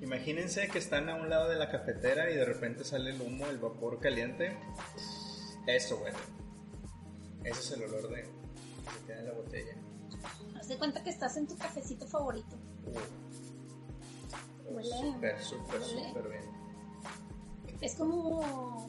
imagínense 0.00 0.68
que 0.68 0.78
están 0.78 1.10
a 1.10 1.14
un 1.16 1.28
lado 1.28 1.50
de 1.50 1.56
la 1.56 1.70
cafetera 1.70 2.30
y 2.30 2.34
de 2.34 2.44
repente 2.44 2.84
sale 2.84 3.10
el 3.10 3.20
humo, 3.20 3.46
el 3.48 3.58
vapor 3.58 4.00
caliente. 4.00 4.56
Eso, 5.66 5.98
güey. 5.98 6.14
Ese 7.44 7.60
es 7.60 7.70
el 7.72 7.82
olor 7.84 8.08
de 8.08 8.24
que 9.06 9.12
en 9.12 9.26
la 9.26 9.32
botella. 9.32 9.74
Haz 10.58 10.68
de 10.68 10.78
cuenta 10.78 11.02
que 11.02 11.10
estás 11.10 11.36
en 11.36 11.46
tu 11.46 11.56
cafecito 11.58 12.06
favorito. 12.06 12.56
Uh. 12.86 13.21
Huele. 14.74 14.90
Súper, 14.90 15.40
súper, 15.40 15.82
súper 15.82 16.28
bien. 16.28 16.44
Es 17.80 17.94
como 17.96 18.88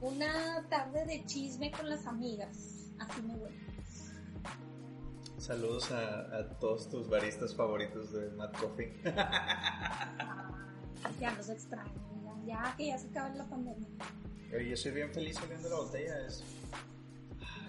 una 0.00 0.66
tarde 0.68 1.04
de 1.06 1.24
chisme 1.26 1.70
con 1.70 1.88
las 1.88 2.06
amigas. 2.06 2.90
Así 2.98 3.22
me 3.22 3.34
huele. 3.34 3.58
Saludos 5.38 5.90
a, 5.90 6.36
a 6.36 6.58
todos 6.58 6.88
tus 6.90 7.08
baristas 7.08 7.54
favoritos 7.54 8.12
de 8.12 8.30
Mad 8.30 8.52
Coffee. 8.52 9.00
Ya 11.18 11.32
los 11.32 11.48
extraño. 11.48 11.92
Ya, 12.46 12.64
ya 12.64 12.74
que 12.76 12.86
ya 12.88 12.98
se 12.98 13.08
acaba 13.08 13.28
la 13.30 13.48
pandemia. 13.48 13.88
Yo 14.68 14.76
soy 14.76 14.92
bien 14.92 15.12
feliz 15.12 15.40
oliendo 15.42 15.68
la 15.68 15.76
botella. 15.76 16.26
Es, 16.26 16.42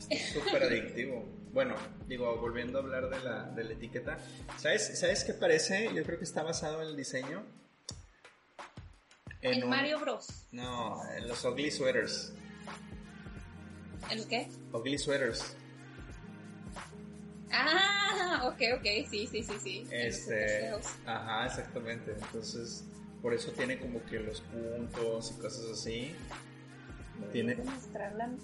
es 0.10 0.29
súper 0.29 0.63
adictivo. 0.63 1.25
Bueno, 1.53 1.75
digo, 2.08 2.38
volviendo 2.39 2.79
a 2.79 2.81
hablar 2.81 3.10
de 3.10 3.20
la, 3.20 3.43
de 3.43 3.63
la 3.63 3.74
etiqueta, 3.74 4.17
¿sabes, 4.58 4.98
¿sabes 5.00 5.24
qué 5.24 5.34
parece? 5.34 5.89
Yo 5.93 6.03
creo 6.03 6.17
que 6.17 6.24
está 6.24 6.43
basado 6.43 6.81
en 6.81 6.89
el 6.89 6.96
diseño. 6.96 7.43
En, 9.41 9.67
Mario 9.67 10.00
Bros. 10.00 10.48
No, 10.51 11.01
en 11.17 11.27
los 11.27 11.43
ugly 11.43 11.72
sweaters. 11.72 12.34
¿El 14.10 14.27
qué? 14.27 14.48
Ugly 14.72 14.98
sweaters. 14.98 15.55
Ah, 17.51 18.43
ok, 18.46 18.62
ok, 18.77 19.10
sí, 19.10 19.27
sí, 19.27 19.43
sí, 19.43 19.53
sí. 19.62 19.88
Este, 19.91 20.72
ajá, 21.05 21.48
exactamente. 21.48 22.12
Entonces, 22.12 22.86
por 23.22 23.34
eso 23.34 23.51
tiene 23.51 23.77
como 23.79 24.03
que 24.05 24.20
los 24.20 24.41
puntos 24.41 25.31
y 25.31 25.41
cosas 25.41 25.65
así. 25.72 26.15
Tiene. 27.31 27.55
mostrarla 27.55 28.25
en 28.25 28.38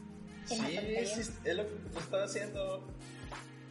sí, 0.47 0.77
es, 0.77 1.31
es 1.43 1.55
lo 1.55 1.67
que 1.67 1.75
lo 1.93 1.99
estaba 1.99 2.23
haciendo. 2.23 2.87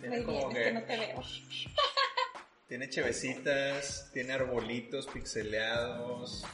Tiene 0.00 0.16
Muy 0.16 0.24
como 0.26 0.48
bien, 0.50 0.64
que, 0.64 0.72
no 0.72 0.82
te 0.82 0.98
veo. 0.98 1.22
Tiene 2.68 2.90
chevecitas, 2.90 4.10
tiene 4.12 4.32
arbolitos 4.32 5.06
pixeleados, 5.06 6.44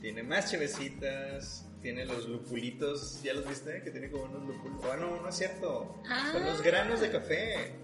tiene 0.00 0.22
más 0.22 0.50
chevecitas, 0.50 1.66
tiene 1.82 2.06
los 2.06 2.26
lupulitos, 2.26 3.22
¿ya 3.22 3.34
los 3.34 3.46
viste? 3.46 3.82
Que 3.82 3.90
tiene 3.90 4.10
como 4.10 4.24
unos 4.24 4.48
lupulitos. 4.48 4.90
Ah, 4.90 4.96
no, 4.96 5.20
no 5.20 5.28
es 5.28 5.36
cierto. 5.36 6.02
Son 6.32 6.46
los 6.46 6.62
granos 6.62 7.00
de 7.00 7.10
café. 7.10 7.74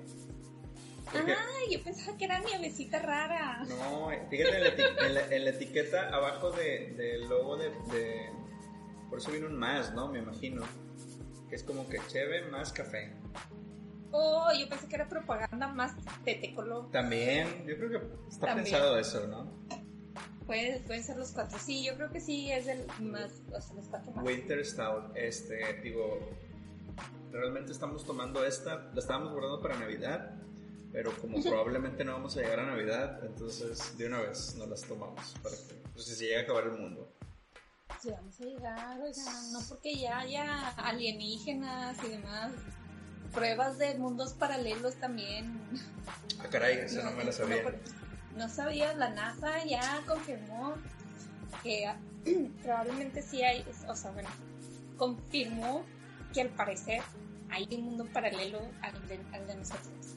Ah, 1.14 1.37
yo 1.71 1.83
pensaba 1.83 2.16
que 2.16 2.25
era 2.25 2.40
nievecita 2.40 2.99
rara. 2.99 3.62
No, 3.69 4.11
fíjate 4.31 4.83
en 5.07 5.45
la, 5.45 5.50
etiqueta 5.50 6.09
abajo 6.09 6.50
del 6.52 6.97
de, 6.97 7.19
logo 7.28 7.57
de, 7.57 8.31
Por 9.09 9.19
eso 9.19 9.31
viene 9.31 9.47
un 9.47 9.57
más, 9.57 9.95
¿no? 9.95 10.09
Me 10.09 10.19
imagino. 10.19 10.62
Que 11.48 11.56
es 11.56 11.62
como 11.62 11.88
que 11.88 11.98
cheve 12.08 12.48
más 12.50 12.72
café. 12.72 13.12
Oh, 14.10 14.48
yo 14.58 14.68
pensé 14.68 14.88
que 14.88 14.96
era 14.96 15.08
propaganda 15.08 15.68
más 15.68 15.94
tetecolor. 16.24 16.90
También, 16.90 17.66
yo 17.66 17.76
creo 17.76 17.90
que 17.90 18.28
está 18.28 18.54
pensado 18.54 18.98
eso, 18.98 19.26
¿no? 19.26 19.50
Puede, 20.46 20.80
pueden 20.80 21.02
ser 21.02 21.16
los 21.16 21.32
cuatro. 21.32 21.58
Sí, 21.58 21.84
yo 21.84 21.96
creo 21.96 22.10
que 22.10 22.20
sí 22.20 22.50
es 22.50 22.68
el 22.68 22.86
más, 23.00 23.42
o 23.52 23.60
sea, 23.60 23.74
los 23.74 23.88
cuatro 23.88 24.12
más. 24.12 24.24
Winter 24.24 24.64
Stout, 24.64 25.16
este, 25.16 25.80
digo, 25.82 26.20
realmente 27.32 27.72
estamos 27.72 28.04
tomando 28.04 28.44
esta, 28.44 28.90
la 28.92 29.00
estábamos 29.00 29.32
guardando 29.32 29.60
para 29.60 29.76
Navidad 29.76 30.36
pero 30.96 31.12
como 31.20 31.42
probablemente 31.42 32.04
no 32.06 32.12
vamos 32.12 32.34
a 32.38 32.40
llegar 32.40 32.60
a 32.60 32.64
Navidad, 32.64 33.22
entonces 33.22 33.98
de 33.98 34.06
una 34.06 34.22
vez 34.22 34.54
nos 34.56 34.66
las 34.66 34.80
tomamos 34.80 35.34
para 35.42 35.54
que 35.54 35.74
pues, 35.92 36.06
si 36.06 36.14
se 36.14 36.24
llega 36.24 36.40
a 36.40 36.42
acabar 36.44 36.64
el 36.64 36.72
mundo. 36.72 37.12
Sí, 38.00 38.11
vamos 38.11 38.40
a 38.40 38.45
llegar, 38.45 39.00
oigan, 39.00 39.52
no 39.52 39.61
porque 39.69 39.97
ya 39.97 40.19
haya 40.19 40.69
alienígenas 40.76 41.97
y 42.05 42.09
demás, 42.09 42.52
pruebas 43.33 43.78
de 43.78 43.95
mundos 43.95 44.35
paralelos 44.35 44.95
también. 44.97 45.59
Ah, 46.38 46.49
caray, 46.50 46.78
eso 46.78 47.02
no, 47.02 47.12
me 47.12 47.25
la 47.25 47.33
sabía. 47.33 47.62
No, 48.37 48.49
sabía, 48.49 48.93
la 48.95 49.11
NASA 49.11 49.64
ya 49.64 50.02
confirmó 50.07 50.75
que 51.62 51.90
probablemente 52.62 53.23
sí 53.23 53.43
hay, 53.43 53.64
o 53.88 53.97
sea, 53.97 54.11
bueno, 54.11 54.28
confirmó 54.97 55.85
que 56.35 56.43
al 56.43 56.50
parecer 56.50 57.02
hay 57.50 57.66
un 57.73 57.83
mundo 57.83 58.07
paralelo 58.12 58.61
al 58.83 59.09
de, 59.09 59.21
al 59.33 59.47
de 59.47 59.57
nosotros. 59.57 60.16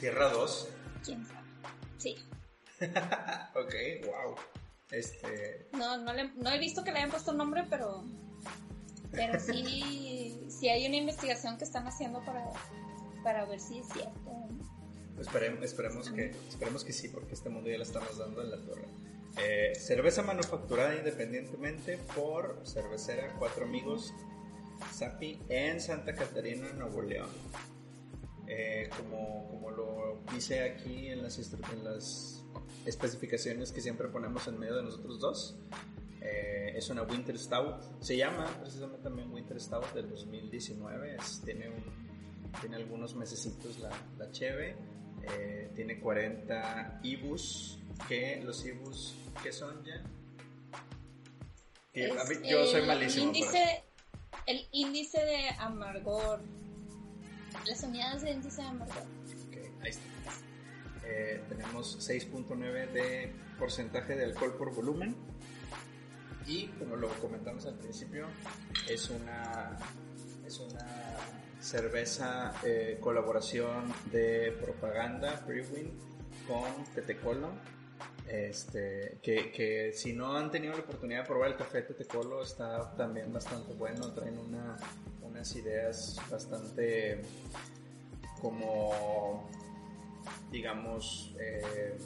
Tierra 0.00 0.28
2. 0.28 0.68
¿Quién 1.04 1.26
sabe? 1.26 1.46
Sí. 1.98 2.16
ok, 2.80 3.74
wow. 4.06 4.36
Este... 4.90 5.68
No, 5.72 5.98
no, 5.98 6.12
le, 6.12 6.32
no 6.34 6.50
he 6.50 6.58
visto 6.58 6.84
que 6.84 6.92
le 6.92 6.98
hayan 6.98 7.10
puesto 7.10 7.32
nombre, 7.32 7.66
pero, 7.68 8.04
pero 9.10 9.40
sí, 9.40 10.44
sí 10.48 10.68
hay 10.68 10.86
una 10.86 10.96
investigación 10.96 11.58
que 11.58 11.64
están 11.64 11.86
haciendo 11.86 12.24
para, 12.24 12.50
para 13.24 13.44
ver 13.46 13.60
si 13.60 13.78
es 13.78 13.88
cierto. 13.88 14.48
Esperemos, 15.18 15.64
esperemos, 15.64 16.10
que, 16.10 16.30
esperemos 16.48 16.84
que 16.84 16.92
sí, 16.92 17.08
porque 17.08 17.34
este 17.34 17.48
mundo 17.48 17.70
ya 17.70 17.78
lo 17.78 17.84
estamos 17.84 18.18
dando 18.18 18.42
en 18.42 18.50
la 18.50 18.62
torre. 18.64 18.86
Eh, 19.38 19.72
cerveza 19.74 20.22
manufacturada 20.22 20.94
independientemente 20.94 21.98
por 22.14 22.62
Cervecera 22.64 23.34
Cuatro 23.38 23.66
Amigos 23.66 24.14
Sapi 24.92 25.42
en 25.48 25.80
Santa 25.80 26.14
Catarina, 26.14 26.72
Nuevo 26.72 27.02
León. 27.02 27.28
Eh, 28.46 28.88
como, 28.96 29.48
como, 29.48 29.70
lo 29.70 30.22
dice 30.32 30.62
aquí 30.62 31.08
en 31.08 31.22
las, 31.22 31.38
en 31.38 31.84
las 31.84 32.44
especificaciones 32.84 33.72
que 33.72 33.80
siempre 33.80 34.08
ponemos 34.08 34.46
en 34.48 34.58
medio 34.58 34.76
de 34.76 34.82
nosotros 34.82 35.20
dos. 35.20 35.56
Eh, 36.20 36.72
es 36.76 36.90
una 36.90 37.02
Winter 37.02 37.38
Stout. 37.38 38.00
Se 38.00 38.16
llama 38.16 38.46
precisamente 38.60 39.02
también 39.02 39.32
Winter 39.32 39.60
Stout 39.60 39.92
del 39.92 40.08
2019. 40.08 41.16
tiene, 41.44 41.68
un, 41.68 41.84
tiene 42.60 42.76
algunos 42.76 43.14
mesecitos 43.14 43.78
la, 43.78 43.90
la 44.18 44.30
cheve. 44.30 44.76
Eh, 45.22 45.70
tiene 45.74 46.00
40 46.00 47.00
IBUs. 47.02 47.78
que 48.08 48.42
los 48.44 48.64
IBUs 48.66 49.14
qué 49.42 49.52
son 49.52 49.84
ya? 49.84 50.02
yo 51.94 52.66
soy 52.66 52.82
malísimo. 52.86 53.26
Índice, 53.26 53.84
el 54.46 54.68
índice 54.70 55.18
de 55.18 55.48
amargor 55.58 56.40
las 57.66 57.82
unidades 57.82 58.22
de 58.22 58.30
índice 58.32 58.62
de 58.62 58.68
amargor. 58.68 59.02
Ok, 59.02 59.56
ahí 59.82 59.90
está. 59.90 60.02
Eh, 61.06 61.42
tenemos 61.48 61.98
6.9 62.08 62.90
de 62.92 63.32
porcentaje 63.58 64.16
de 64.16 64.24
alcohol 64.24 64.54
por 64.56 64.74
volumen. 64.74 65.14
Y 66.46 66.66
como 66.78 66.96
lo 66.96 67.08
comentamos 67.20 67.66
al 67.66 67.74
principio, 67.78 68.26
es 68.88 69.10
una, 69.10 69.76
es 70.46 70.58
una 70.60 70.86
cerveza 71.60 72.54
eh, 72.64 72.98
colaboración 73.00 73.92
de 74.12 74.56
propaganda 74.60 75.42
Brewing 75.46 75.90
con 76.46 76.84
Tetecolo. 76.94 77.50
Este, 78.28 79.18
que, 79.22 79.52
que, 79.52 79.92
si 79.92 80.12
no 80.12 80.36
han 80.36 80.50
tenido 80.50 80.74
la 80.74 80.80
oportunidad 80.80 81.20
de 81.20 81.26
probar 81.28 81.50
el 81.52 81.56
café 81.56 81.82
Tetecolo 81.82 82.42
está 82.42 82.92
también 82.96 83.32
bastante 83.32 83.72
bueno, 83.74 84.12
traen 84.12 84.36
una 84.38 84.76
ideas 85.54 86.16
bastante 86.30 87.22
como, 88.40 89.48
digamos, 90.50 91.34
eh, 91.40 91.96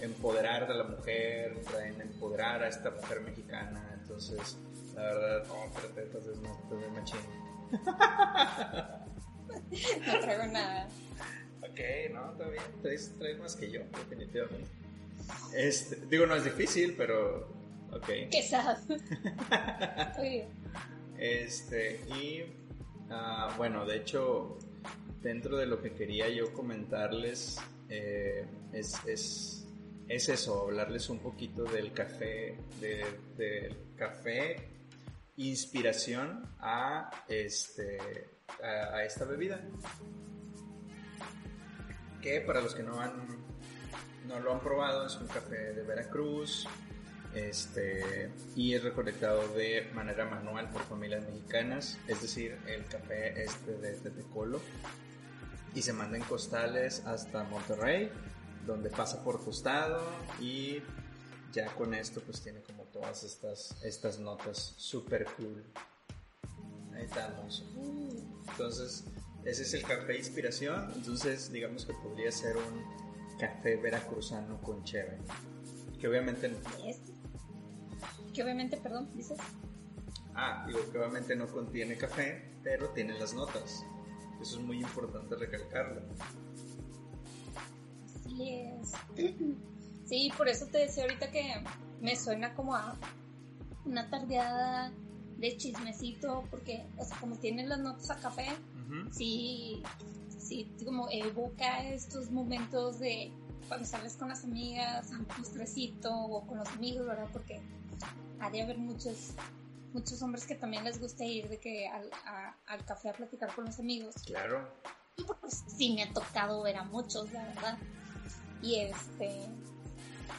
empoderar 0.00 0.64
a 0.64 0.74
la 0.74 0.84
mujer, 0.84 1.60
traen 1.62 2.00
empoderar 2.00 2.62
a 2.62 2.68
esta 2.68 2.90
mujer 2.90 3.20
mexicana. 3.20 3.98
Entonces, 4.00 4.56
la 4.94 5.02
verdad, 5.02 5.44
oh, 5.50 5.66
pero 5.94 6.18
es 6.18 6.40
no, 6.40 6.58
te 6.68 6.74
machín. 6.88 7.20
no 10.06 10.20
traigo 10.20 10.46
nada. 10.46 10.88
Ok, 11.62 11.80
no, 12.12 12.32
está 12.32 12.48
bien. 12.48 12.64
Traes, 12.82 13.12
traes 13.18 13.38
más 13.38 13.56
que 13.56 13.70
yo, 13.70 13.80
definitivamente. 13.98 14.68
Este, 15.54 15.96
digo, 16.06 16.26
no 16.26 16.36
es 16.36 16.44
difícil, 16.44 16.94
pero. 16.96 17.48
Ok. 17.92 18.08
¿Qué 18.30 18.42
sabes? 18.42 18.80
Este, 21.18 21.98
y 22.14 22.44
ah, 23.08 23.54
bueno, 23.56 23.86
de 23.86 23.96
hecho, 23.96 24.58
dentro 25.26 25.56
de 25.56 25.66
lo 25.66 25.82
que 25.82 25.92
quería 25.92 26.28
yo 26.28 26.52
comentarles 26.52 27.58
eh, 27.88 28.46
es, 28.72 28.94
es, 29.06 29.66
es, 30.06 30.28
eso, 30.28 30.62
hablarles 30.62 31.10
un 31.10 31.18
poquito 31.18 31.64
del 31.64 31.92
café, 31.92 32.56
del 32.80 33.76
café 33.96 34.68
inspiración 35.36 36.48
a, 36.60 37.10
este, 37.26 37.98
a, 38.62 39.02
esta 39.02 39.24
bebida. 39.24 39.60
Que 42.22 42.40
para 42.40 42.60
los 42.60 42.72
que 42.76 42.84
no 42.84 43.00
han 43.00 43.44
no 44.28 44.38
lo 44.38 44.52
han 44.52 44.60
probado, 44.60 45.06
es 45.06 45.16
un 45.16 45.26
café 45.26 45.72
de 45.72 45.82
Veracruz, 45.82 46.68
este, 47.34 48.30
y 48.54 48.74
es 48.74 48.82
recolectado 48.82 49.46
de 49.54 49.90
manera 49.92 50.24
manual 50.24 50.70
por 50.70 50.82
familias 50.82 51.24
mexicanas, 51.26 51.98
es 52.06 52.22
decir, 52.22 52.56
el 52.66 52.84
café 52.86 53.42
este 53.42 53.76
de 53.78 53.92
Tetecolo, 53.94 54.60
y 55.76 55.82
se 55.82 55.92
manda 55.92 56.16
en 56.16 56.24
costales 56.24 57.02
hasta 57.04 57.44
Monterrey, 57.44 58.10
donde 58.66 58.88
pasa 58.88 59.22
por 59.22 59.44
costado 59.44 60.02
y 60.40 60.82
ya 61.52 61.66
con 61.74 61.92
esto 61.92 62.22
pues 62.22 62.40
tiene 62.40 62.62
como 62.62 62.84
todas 62.84 63.22
estas, 63.24 63.76
estas 63.84 64.18
notas 64.18 64.72
super 64.78 65.26
cool. 65.36 65.62
Ahí 66.94 67.04
estamos. 67.04 67.62
Entonces, 68.48 69.04
ese 69.44 69.62
es 69.64 69.74
el 69.74 69.82
café 69.82 70.16
inspiración, 70.16 70.90
entonces 70.94 71.52
digamos 71.52 71.84
que 71.84 71.92
podría 71.92 72.32
ser 72.32 72.56
un 72.56 73.38
café 73.38 73.76
veracruzano 73.76 74.58
con 74.62 74.82
chévere. 74.82 75.18
Que 76.00 76.08
obviamente 76.08 76.56
que 78.32 78.42
obviamente, 78.42 78.78
perdón, 78.78 79.10
dices. 79.14 79.38
Ah, 80.34 80.64
digo 80.66 80.90
que 80.90 80.98
obviamente 80.98 81.36
no 81.36 81.46
contiene 81.48 81.98
café, 81.98 82.50
pero 82.62 82.88
tiene 82.90 83.18
las 83.18 83.34
notas. 83.34 83.84
Eso 84.40 84.58
es 84.58 84.64
muy 84.64 84.80
importante 84.80 85.36
recalcarlo. 85.36 86.02
Así 88.24 88.50
es. 88.50 88.92
Sí, 90.06 90.30
por 90.38 90.48
eso 90.48 90.66
te 90.66 90.78
decía 90.78 91.02
ahorita 91.02 91.32
que 91.32 91.42
me 92.00 92.14
suena 92.14 92.54
como 92.54 92.76
a 92.76 92.96
una 93.84 94.08
tardeada 94.08 94.92
de 95.36 95.56
chismecito, 95.56 96.44
porque, 96.48 96.86
o 96.96 97.04
sea, 97.04 97.18
como 97.18 97.36
tienen 97.36 97.68
las 97.68 97.80
notas 97.80 98.10
a 98.10 98.16
café, 98.16 98.46
sí, 99.10 99.82
sí, 100.38 100.70
como 100.84 101.08
evoca 101.10 101.84
estos 101.88 102.30
momentos 102.30 103.00
de 103.00 103.32
cuando 103.66 103.84
sales 103.84 104.16
con 104.16 104.28
las 104.28 104.44
amigas, 104.44 105.10
un 105.10 105.24
postrecito 105.24 106.14
o 106.14 106.46
con 106.46 106.58
los 106.58 106.68
amigos, 106.68 107.06
¿verdad? 107.06 107.28
Porque 107.32 107.60
ha 108.38 108.48
de 108.50 108.62
haber 108.62 108.78
muchos, 108.78 109.32
muchos 109.96 110.20
hombres 110.22 110.46
que 110.46 110.54
también 110.54 110.84
les 110.84 111.00
gusta 111.00 111.24
ir 111.24 111.48
de 111.48 111.58
que 111.58 111.88
al, 111.88 112.10
a- 112.26 112.54
al 112.66 112.84
café 112.84 113.08
a 113.10 113.12
platicar 113.12 113.54
con 113.54 113.64
los 113.64 113.78
amigos. 113.78 114.14
Claro. 114.26 114.68
Pues 115.40 115.64
sí 115.66 115.94
me 115.94 116.02
ha 116.04 116.12
tocado 116.12 116.62
ver 116.62 116.76
a 116.76 116.84
muchos, 116.84 117.32
la 117.32 117.42
verdad. 117.42 117.78
Y 118.62 118.76
este, 118.80 119.30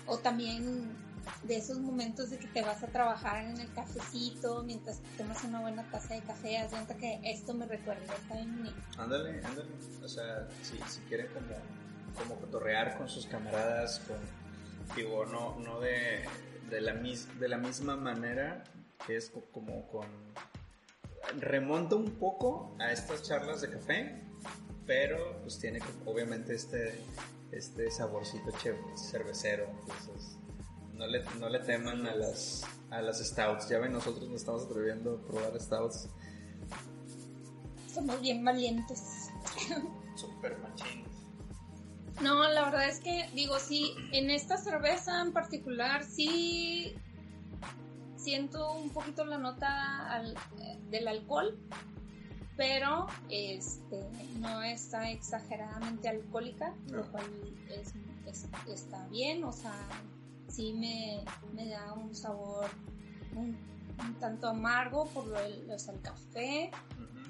o 0.06 0.18
también 0.20 0.96
de 1.44 1.58
esos 1.58 1.80
momentos 1.80 2.30
de 2.30 2.38
que 2.38 2.48
te 2.48 2.62
vas 2.62 2.82
a 2.84 2.88
trabajar 2.88 3.44
en 3.46 3.60
el 3.60 3.72
cafecito 3.74 4.64
mientras 4.64 5.02
tomas 5.18 5.44
una 5.44 5.60
buena 5.62 5.84
taza 5.92 6.14
de 6.14 6.22
café, 6.22 6.58
haz 6.58 6.72
de 6.72 6.78
cuenta 6.78 6.96
que 6.96 7.20
esto 7.24 7.54
me 7.54 7.66
recuerda, 7.66 8.14
está 8.14 8.36
bien 8.36 8.56
bonito. 8.58 8.78
Ándale, 8.98 9.44
ándale. 9.44 9.70
O 10.04 10.08
sea, 10.08 10.48
si, 10.62 10.78
si 10.90 11.02
quieren 11.10 11.28
como, 11.34 11.54
como 12.18 12.40
cotorrear 12.42 12.98
con 12.98 13.10
sus 13.10 13.26
camaradas, 13.26 14.00
con, 14.08 14.18
digo, 14.96 15.26
no, 15.26 15.58
no 15.60 15.80
de, 15.82 16.24
de, 16.70 16.82
la 16.82 16.94
mis, 16.94 17.28
de 17.40 17.48
la 17.50 17.58
misma 17.58 17.96
manera 17.98 18.64
es 19.08 19.30
co- 19.30 19.46
como 19.52 19.88
con... 19.88 20.08
Remonta 21.40 21.96
un 21.96 22.12
poco 22.12 22.76
a 22.80 22.92
estas 22.92 23.24
charlas 23.24 23.62
de 23.62 23.70
café, 23.72 24.22
pero 24.86 25.40
pues 25.42 25.60
tiene 25.60 25.80
obviamente 26.06 26.56
este, 26.56 27.02
este 27.52 27.92
saborcito 27.92 28.52
che- 28.64 28.78
cervecero. 28.96 29.68
Entonces, 29.82 30.38
no 30.94 31.06
le, 31.08 31.24
no 31.40 31.50
le 31.50 31.60
teman 31.60 32.06
a 32.08 32.16
las, 32.16 32.64
a 32.92 33.02
las 33.02 33.20
stouts. 33.20 33.68
Ya 33.70 33.80
ven, 33.80 33.92
nosotros 33.94 34.28
nos 34.30 34.42
estamos 34.42 34.64
atreviendo 34.66 35.16
a 35.24 35.28
probar 35.28 35.60
stouts 35.60 36.08
Somos 37.94 38.22
bien 38.22 38.44
valientes. 38.46 39.30
super 40.16 40.58
machines. 40.60 41.08
No, 42.22 42.48
la 42.48 42.66
verdad 42.66 42.90
es 42.90 43.00
que, 43.00 43.30
digo, 43.36 43.60
sí, 43.60 43.94
en 44.12 44.30
esta 44.32 44.58
cerveza 44.58 45.22
en 45.22 45.34
particular 45.34 46.04
sí 46.04 46.96
siento 48.28 48.74
un 48.74 48.90
poquito 48.90 49.24
la 49.24 49.38
nota 49.38 50.12
al- 50.12 50.36
del 50.90 51.08
alcohol, 51.08 51.58
pero 52.58 53.08
este 53.30 54.06
no 54.42 54.62
está 54.64 55.10
exageradamente 55.10 56.10
alcohólica, 56.10 56.74
No. 56.92 56.98
lo 56.98 57.12
cual 57.12 57.24
es, 57.70 57.94
es- 58.26 58.50
está 58.68 59.08
bien, 59.08 59.46
o 59.46 59.54
sea, 59.54 59.72
sí 60.50 60.74
me, 60.74 61.24
me 61.54 61.70
da 61.70 61.94
un 61.94 62.14
sabor 62.14 62.70
un, 63.34 63.56
un 63.98 64.14
tanto 64.16 64.50
amargo 64.50 65.06
por 65.14 65.26
lo 65.28 65.40
del- 65.40 65.72
o 65.72 65.80
sea, 65.80 65.94
el 65.94 66.02
café, 66.02 66.70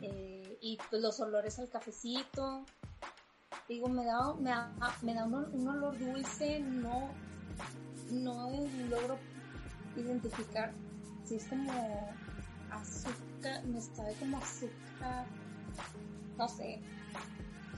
eh, 0.01 0.57
y 0.61 0.79
pues 0.89 0.99
los 1.03 1.19
olores 1.19 1.59
al 1.59 1.69
cafecito. 1.69 2.65
Digo, 3.69 3.87
me 3.87 4.03
da, 4.03 4.33
me 4.33 4.49
da, 4.49 4.73
me 5.03 5.13
da 5.13 5.25
un, 5.25 5.35
un 5.35 5.67
olor 5.67 5.95
dulce, 5.99 6.59
no, 6.59 7.07
no 8.09 8.49
logro 8.89 9.19
identificar 9.95 10.73
si 11.27 11.35
es 11.35 11.45
como 11.45 12.15
azúcar, 12.71 13.63
me 13.65 13.81
sabe 13.81 14.13
como 14.19 14.37
azúcar, 14.37 15.25
no 16.37 16.47
sé. 16.47 16.79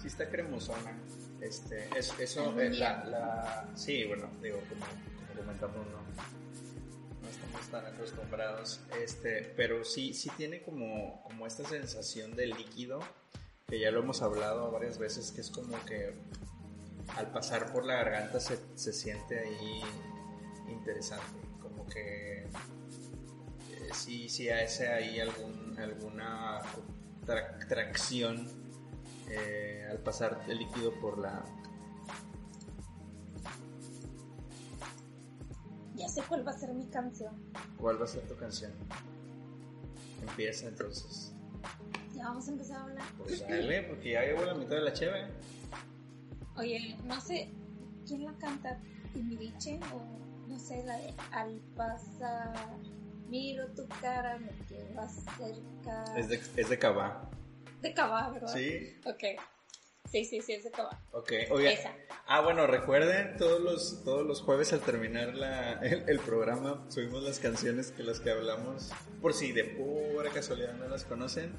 Sí 0.01 0.07
está 0.07 0.29
cremosona. 0.29 0.97
Este, 1.41 1.87
es, 1.97 2.17
eso, 2.19 2.59
eh, 2.59 2.69
la, 2.71 3.03
la- 3.05 3.69
sí, 3.75 4.03
bueno, 4.05 4.29
digo, 4.41 4.59
como, 4.69 4.85
como 4.85 5.41
comentamos, 5.41 5.77
no, 5.87 7.21
no 7.21 7.29
estamos 7.29 7.67
tan 7.69 7.85
acostumbrados, 7.85 8.81
este, 9.01 9.53
pero 9.55 9.85
sí, 9.85 10.13
sí 10.13 10.29
tiene 10.35 10.61
como, 10.61 11.21
como 11.23 11.47
esta 11.47 11.63
sensación 11.63 12.35
de 12.35 12.47
líquido, 12.47 12.99
que 13.67 13.79
ya 13.79 13.89
lo 13.91 13.99
hemos 14.01 14.21
hablado 14.21 14.69
varias 14.71 14.97
veces, 14.97 15.31
que 15.31 15.39
es 15.41 15.49
como 15.49 15.77
que 15.85 16.13
al 17.15 17.31
pasar 17.31 17.71
por 17.71 17.85
la 17.85 17.95
garganta 17.95 18.39
se, 18.41 18.59
se 18.75 18.91
siente 18.91 19.39
ahí 19.39 19.81
interesante, 20.69 21.39
como 21.61 21.85
que 21.87 22.47
sí, 23.93 24.29
sí 24.29 24.49
hace 24.49 24.87
ahí 24.89 25.19
algún, 25.19 25.77
alguna 25.79 26.61
tra- 27.25 27.67
tracción 27.67 28.47
eh, 29.29 29.87
al 29.89 29.99
pasar 29.99 30.43
el 30.47 30.59
líquido 30.59 30.93
por 30.99 31.17
la... 31.17 31.43
Ya 35.95 36.07
sé 36.07 36.21
cuál 36.27 36.47
va 36.47 36.51
a 36.51 36.57
ser 36.57 36.73
mi 36.73 36.85
canción. 36.87 37.33
¿Cuál 37.77 37.99
va 37.99 38.05
a 38.05 38.07
ser 38.07 38.25
tu 38.27 38.35
canción? 38.37 38.71
Empieza 40.21 40.67
entonces. 40.67 41.33
Ya 42.15 42.23
vamos 42.25 42.47
a 42.47 42.51
empezar 42.51 42.77
a 42.77 42.83
hablar. 42.83 43.05
Pues 43.17 43.41
dale, 43.41 43.83
porque 43.83 44.11
ya 44.13 44.21
llevo 44.23 44.43
la 44.45 44.53
mitad 44.53 44.75
de 44.75 44.81
la 44.81 44.93
cheve. 44.93 45.27
Oye, 46.55 46.97
no 47.05 47.19
sé, 47.21 47.49
¿quién 48.07 48.25
la 48.25 48.33
canta? 48.37 48.79
¿Timiriche? 49.13 49.79
O 49.93 50.47
no 50.47 50.59
sé, 50.59 50.83
la 50.85 50.97
de 50.97 51.13
Al 51.31 51.59
pasar, 51.75 52.53
miro 53.29 53.67
tu 53.75 53.87
cara, 54.01 54.37
me 54.39 54.51
quiero 54.67 54.99
acercar. 55.01 56.17
Es 56.19 56.29
de, 56.29 56.41
es 56.55 56.69
de 56.69 56.77
Cabá. 56.79 57.29
de 57.81 57.93
Cabá, 57.93 58.29
¿verdad? 58.31 58.53
Sí, 58.53 58.97
Ok. 59.05 59.23
Sí, 60.09 60.25
sí, 60.25 60.41
sí, 60.41 60.53
es 60.53 60.63
de 60.63 60.71
Cabá. 60.71 60.99
ok. 61.11 61.31
Esa. 61.61 61.93
ah, 62.25 62.41
bueno, 62.41 62.65
recuerden, 62.65 63.37
todos 63.37 63.61
los, 63.61 64.03
todos 64.03 64.25
los 64.25 64.41
jueves 64.41 64.73
al 64.73 64.79
terminar 64.79 65.35
la, 65.35 65.73
el, 65.73 66.09
el 66.09 66.19
programa 66.19 66.83
subimos 66.89 67.21
las 67.21 67.37
canciones 67.39 67.91
que 67.91 68.01
las 68.03 68.19
que 68.19 68.31
hablamos. 68.31 68.91
Por 69.21 69.33
si 69.35 69.51
de 69.51 69.65
pura 69.65 70.31
casualidad 70.31 70.73
no 70.73 70.87
las 70.87 71.05
conocen, 71.05 71.53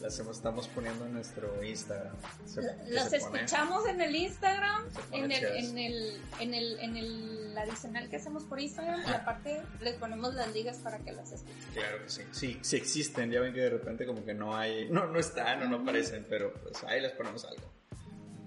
las 0.00 0.18
estamos 0.18 0.68
poniendo 0.68 1.04
en 1.06 1.14
nuestro 1.14 1.62
Instagram. 1.64 2.14
Se- 2.46 2.60
Las 2.88 3.10
se 3.10 3.18
pone- 3.20 3.38
escuchamos 3.42 3.86
en 3.88 4.00
el 4.00 4.14
Instagram, 4.14 4.84
en 5.12 5.32
el, 5.32 5.44
en 5.44 5.78
el, 5.78 6.20
en 6.40 6.54
el, 6.54 6.78
en 6.80 6.96
el 6.96 7.58
adicional 7.58 8.08
que 8.10 8.16
hacemos 8.16 8.44
por 8.44 8.60
Instagram 8.60 9.00
y 9.00 9.04
Ajá. 9.04 9.16
aparte 9.18 9.62
les 9.80 9.94
ponemos 9.94 10.34
las 10.34 10.52
ligas 10.52 10.76
para 10.78 10.98
que 10.98 11.12
las 11.12 11.32
escuchen. 11.32 11.56
Claro 11.74 12.02
que 12.02 12.08
sí. 12.10 12.22
Sí, 12.32 12.58
sí 12.62 12.76
existen. 12.76 13.30
Ya 13.30 13.40
ven 13.40 13.54
que 13.54 13.60
de 13.60 13.70
repente 13.70 14.06
como 14.06 14.24
que 14.24 14.34
no 14.34 14.54
hay, 14.56 14.88
no, 14.90 15.06
no 15.06 15.18
están 15.18 15.62
o 15.62 15.68
no 15.68 15.76
aparecen, 15.78 16.26
pero 16.28 16.52
pues 16.62 16.84
ahí 16.84 17.00
les 17.00 17.12
ponemos 17.12 17.44
algo. 17.44 17.72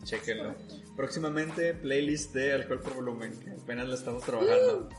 Chequenlo. 0.03 0.55
Próximamente 0.95 1.73
playlist 1.73 2.33
de 2.33 2.53
Alcohol 2.53 2.81
por 2.81 2.95
Volumen, 2.95 3.37
que 3.39 3.51
apenas 3.51 3.87
la 3.87 3.95
estamos 3.95 4.23
trabajando. 4.23 4.89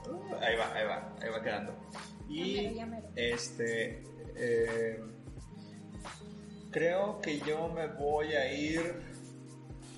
Ahí 0.40 0.56
va, 0.56 0.74
ahí 0.74 0.86
va, 0.86 1.16
ahí 1.20 1.30
va 1.30 1.42
quedando. 1.42 1.76
Ya 2.28 2.34
Y 2.46 2.56
mero, 2.62 2.74
ya 2.76 2.86
mero. 2.86 3.08
este, 3.16 4.02
eh, 4.36 5.02
creo 6.70 7.20
que 7.20 7.40
yo 7.40 7.68
me 7.68 7.86
voy 7.88 8.28
a 8.34 8.52
ir. 8.52 8.80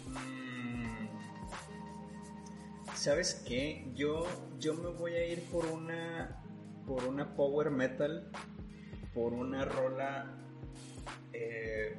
mm, 0.06 1.06
¿Sabes 2.94 3.42
qué? 3.46 3.90
Yo, 3.94 4.26
yo 4.58 4.74
me 4.74 4.90
voy 4.90 5.12
a 5.14 5.26
ir 5.26 5.42
por 5.50 5.66
una, 5.66 6.42
por 6.86 7.04
una 7.04 7.34
power 7.34 7.70
metal, 7.70 8.30
por 9.14 9.32
una 9.32 9.64
rola, 9.64 10.38
eh, 11.32 11.98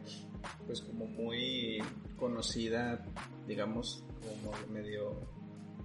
pues 0.66 0.82
como 0.82 1.06
muy 1.06 1.82
conocida, 2.18 3.06
digamos, 3.48 4.04
como 4.22 4.52
medio, 4.72 5.20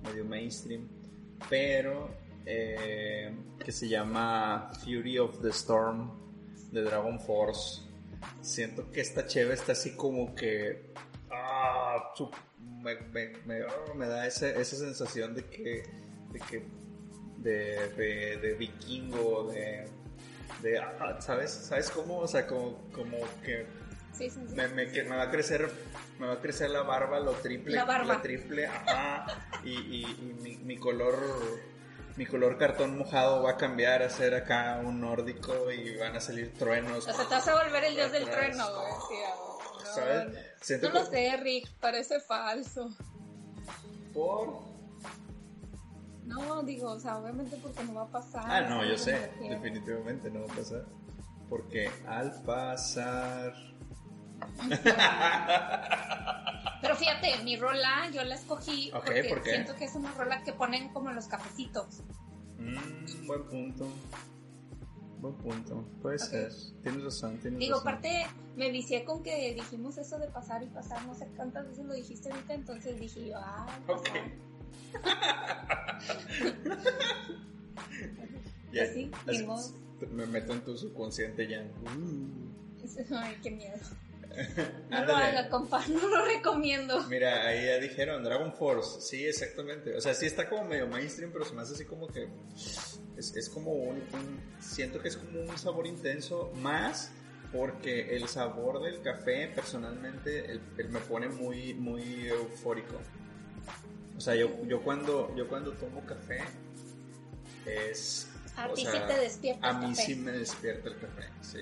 medio 0.05 0.24
mainstream, 0.24 0.88
pero 1.51 2.09
eh, 2.46 3.37
que 3.59 3.72
se 3.72 3.88
llama 3.88 4.70
Fury 4.85 5.18
of 5.18 5.40
the 5.42 5.51
Storm 5.51 6.11
de 6.72 6.83
Dragon 6.83 7.18
Force. 7.20 7.88
Siento 8.43 8.91
que 8.91 9.01
esta 9.01 9.27
cheve 9.27 9.55
está 9.55 9.73
así 9.73 9.93
como 9.97 10.35
que 10.35 10.93
ah, 11.31 12.13
me, 12.83 12.95
me- 13.13 13.33
me- 13.47 13.63
ah, 13.63 13.93
me 13.95 14.07
da 14.07 14.27
esa, 14.27 14.49
esa 14.51 14.77
sensación 14.77 15.35
de 15.35 15.45
que 15.45 15.83
de 16.33 16.39
que 16.41 16.63
de, 17.39 17.89
de, 17.97 18.37
de 18.39 18.53
vikingo 18.55 19.51
de, 19.53 19.87
de 20.63 20.79
ah, 20.79 21.19
sabes 21.21 21.51
sabes 21.51 21.91
cómo 21.91 22.19
o 22.19 22.29
sea 22.29 22.47
como, 22.47 22.91
como 22.93 23.19
que 23.45 23.67
Sí, 24.13 24.29
sí, 24.31 24.41
sí. 24.49 24.55
me, 24.57 24.67
me- 24.69 24.91
que 24.91 25.05
me 25.05 25.15
va 25.17 25.23
a 25.25 25.31
crecer 25.31 25.71
me 26.19 26.27
va 26.27 26.33
a 26.35 26.41
crecer 26.41 26.71
la 26.71 26.83
barba 26.83 27.21
lo 27.21 27.33
triple 27.33 27.77
La 27.77 27.85
barba. 27.85 28.21
triple 28.21 28.67
ajá 28.67 29.27
y, 29.65 29.71
y, 29.71 30.03
y 30.05 30.37
mi, 30.43 30.57
mi 30.59 30.77
color 30.77 31.15
mi 32.19 32.27
color 32.27 32.59
cartón 32.59 32.99
mojado 32.99 33.43
va 33.43 33.53
a 33.53 33.57
cambiar 33.57 34.03
a 34.03 34.11
ser 34.11 34.35
acá 34.35 34.81
un 34.85 35.01
nórdico 35.01 35.71
y 35.71 35.97
van 35.97 36.17
a 36.17 36.21
salir 36.21 36.53
truenos 36.59 37.07
O 37.09 37.13
sea, 37.13 37.25
te 37.25 37.35
vas 37.35 37.47
a 37.49 37.63
volver 37.65 37.85
el 37.85 37.95
dios 37.95 38.11
del 38.13 38.29
trueno, 38.29 38.65
güey. 38.75 38.93
No, 38.93 39.95
¿sabes? 39.95 40.27
no. 40.33 40.39
Siento 40.61 40.89
No 40.89 40.95
lo 40.99 41.11
que- 41.11 41.17
sé, 41.31 41.37
Rick, 41.37 41.71
parece 41.81 42.21
falso. 42.21 42.91
por 44.13 44.59
No, 46.27 46.63
digo, 46.63 46.91
o 46.91 47.01
sea, 47.01 47.19
obviamente 47.19 47.57
porque 47.63 47.85
no 47.85 47.95
va 47.95 48.03
a 48.03 48.09
pasar. 48.09 48.45
ah 48.47 48.61
no 48.63 48.85
yo 48.85 48.99
sé 48.99 49.31
definitivamente 49.41 50.29
no 50.31 50.41
va 50.47 50.53
a 50.53 50.57
pasar 50.57 50.85
porque 51.49 51.91
al 52.07 52.43
pasar 52.43 53.55
Pero 56.81 56.94
fíjate, 56.96 57.42
mi 57.44 57.57
rola 57.57 58.09
yo 58.12 58.22
la 58.24 58.35
escogí 58.37 58.90
porque 58.92 59.35
siento 59.42 59.74
que 59.77 59.85
es 59.87 59.94
una 59.94 60.12
rola 60.14 60.42
que 60.44 60.53
ponen 60.53 60.88
como 60.90 61.09
en 61.11 61.16
los 61.16 61.27
cafecitos. 61.27 62.03
Mm, 62.59 63.27
buen 63.27 63.42
punto 63.44 63.88
buen 65.20 65.35
punto. 65.35 65.85
Puede 66.01 66.18
ser. 66.20 66.53
Tienes 66.85 67.03
razón, 67.03 67.38
tienes 67.38 67.59
Digo, 67.59 67.79
razón. 67.79 67.88
aparte, 67.88 68.27
me 68.57 68.70
vicié 68.70 69.05
con 69.05 69.24
que 69.24 69.53
dijimos 69.55 69.98
eso 69.98 70.16
de 70.20 70.29
pasar 70.29 70.62
y 70.62 70.66
pasar, 70.66 71.05
no 71.07 71.14
sé 71.16 71.27
cuántas 71.37 71.66
veces 71.66 71.85
lo 71.87 71.94
dijiste 71.94 72.31
ahorita, 72.31 72.55
entonces 72.55 73.01
dije 73.01 73.31
yo, 73.31 73.37
ah, 73.38 73.66
Ok. 73.88 74.05
pasar. 74.05 74.22
Ya, 78.70 78.83
Pues 78.85 78.92
sí, 78.94 79.11
así- 79.27 79.44
modo. 79.46 79.62
me 80.12 80.27
meto 80.27 80.53
en 80.53 80.61
tu 80.61 80.77
subconsciente 80.77 81.48
ya. 81.48 81.62
Uh. 81.96 82.85
Ay, 83.16 83.38
qué 83.42 83.51
miedo. 83.51 83.79
No 84.90 85.05
lo 85.05 85.16
haga, 85.16 85.48
compa, 85.48 85.85
no 85.88 86.07
lo 86.09 86.24
recomiendo. 86.24 87.03
Mira, 87.09 87.46
ahí 87.46 87.66
ya 87.66 87.79
dijeron 87.79 88.22
Dragon 88.24 88.53
Force. 88.55 89.01
Sí, 89.01 89.24
exactamente. 89.27 89.94
O 89.96 90.01
sea, 90.01 90.14
sí 90.14 90.27
está 90.27 90.48
como 90.48 90.64
medio 90.64 90.87
mainstream, 90.87 91.31
pero 91.33 91.44
se 91.44 91.55
me 91.55 91.62
hace 91.62 91.74
así 91.74 91.85
como 91.85 92.07
que. 92.09 92.29
Es, 93.16 93.35
es 93.37 93.48
como 93.51 93.72
un, 93.72 93.96
un- 93.96 94.40
Siento 94.61 95.01
que 95.01 95.09
es 95.09 95.16
como 95.16 95.40
un 95.40 95.59
sabor 95.59 95.87
intenso, 95.87 96.51
más 96.57 97.11
porque 97.53 98.14
el 98.16 98.29
sabor 98.29 98.83
del 98.83 99.01
café, 99.03 99.51
personalmente, 99.55 100.51
el- 100.53 100.61
el 100.79 100.88
me 100.90 101.01
pone 101.01 101.29
muy, 101.29 101.74
muy 101.74 102.29
eufórico. 102.29 102.96
O 104.16 104.20
sea, 104.20 104.35
yo, 104.35 104.51
yo, 104.66 104.83
cuando, 104.83 105.35
yo 105.37 105.48
cuando 105.48 105.72
tomo 105.72 106.05
café, 106.07 106.40
es. 107.66 108.29
A 108.57 108.72
ti 108.74 108.85
sí 108.85 108.98
te 109.07 109.16
despierta 109.20 109.66
A 109.68 109.70
el 109.70 109.79
mí 109.79 109.94
café. 109.94 110.03
sí 110.07 110.14
me 110.16 110.33
despierta 110.33 110.88
el 110.88 110.98
café, 110.98 111.29
sí. 111.40 111.59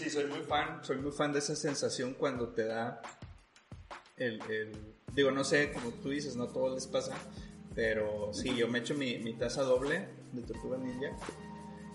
Sí, 0.00 0.10
soy 0.10 0.24
muy 0.26 0.40
fan, 0.40 0.80
soy 0.82 0.96
muy 0.98 1.12
fan 1.12 1.32
de 1.32 1.38
esa 1.40 1.54
sensación 1.54 2.14
cuando 2.14 2.48
te 2.48 2.64
da 2.66 3.00
el, 4.16 4.40
el- 4.50 4.94
digo, 5.14 5.30
no 5.30 5.44
sé, 5.44 5.72
como 5.72 5.90
tú 5.92 6.10
dices, 6.10 6.36
no 6.36 6.46
todos 6.48 6.74
les 6.74 6.86
pasa, 6.86 7.14
pero 7.74 8.30
sí, 8.32 8.54
yo 8.56 8.68
me 8.68 8.78
echo 8.80 8.94
mi, 8.94 9.18
mi 9.18 9.34
taza 9.34 9.62
doble 9.62 10.08
de 10.32 10.42
Tortuga 10.42 10.78
Ninja 10.78 11.10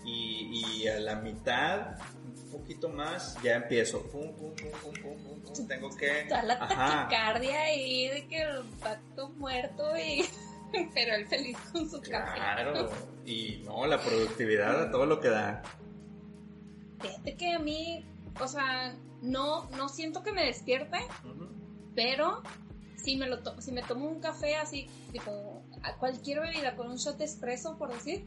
y, 0.04 0.82
y 0.84 0.88
a 0.88 1.00
la 1.00 1.16
mitad, 1.16 1.96
un 2.24 2.50
poquito 2.52 2.88
más, 2.88 3.36
ya 3.42 3.56
empiezo, 3.56 4.02
pum, 4.10 4.32
pum, 4.36 4.54
pum, 4.54 4.70
pum, 4.82 4.92
pum, 5.02 5.16
pum, 5.22 5.40
pum, 5.42 5.66
tengo 5.66 5.90
que, 5.96 6.24
Toda 6.28 6.42
la 6.44 6.58
taquicardia 6.58 7.60
ahí 7.62 8.08
de 8.08 8.26
que 8.28 8.42
el 8.42 8.62
vato 8.82 9.28
muerto 9.30 9.82
y... 9.96 10.24
Pero 10.94 11.14
él 11.14 11.26
feliz 11.26 11.56
con 11.72 11.88
su 11.88 12.00
café. 12.02 12.34
claro, 12.34 12.90
y 13.24 13.62
no, 13.64 13.86
la 13.86 14.00
productividad 14.00 14.82
a 14.82 14.90
todo 14.90 15.06
lo 15.06 15.20
que 15.20 15.28
da, 15.28 15.62
Fíjate 17.00 17.36
que 17.36 17.52
a 17.52 17.58
mí, 17.58 18.04
o 18.40 18.48
sea, 18.48 18.96
no, 19.22 19.68
no 19.70 19.88
siento 19.88 20.22
que 20.22 20.32
me 20.32 20.44
despierte, 20.44 20.98
pero 21.94 22.42
si 22.96 23.16
me, 23.16 23.26
lo 23.28 23.40
to- 23.42 23.60
si 23.60 23.72
me 23.72 23.82
tomo 23.82 24.06
un 24.08 24.20
café 24.20 24.56
así, 24.56 24.88
tipo, 25.12 25.62
a 25.82 25.94
cualquier 25.96 26.40
bebida 26.40 26.76
con 26.76 26.90
un 26.90 26.96
shot 26.96 27.16
de 27.18 27.24
espresso, 27.24 27.76
por 27.78 27.92
decir, 27.92 28.26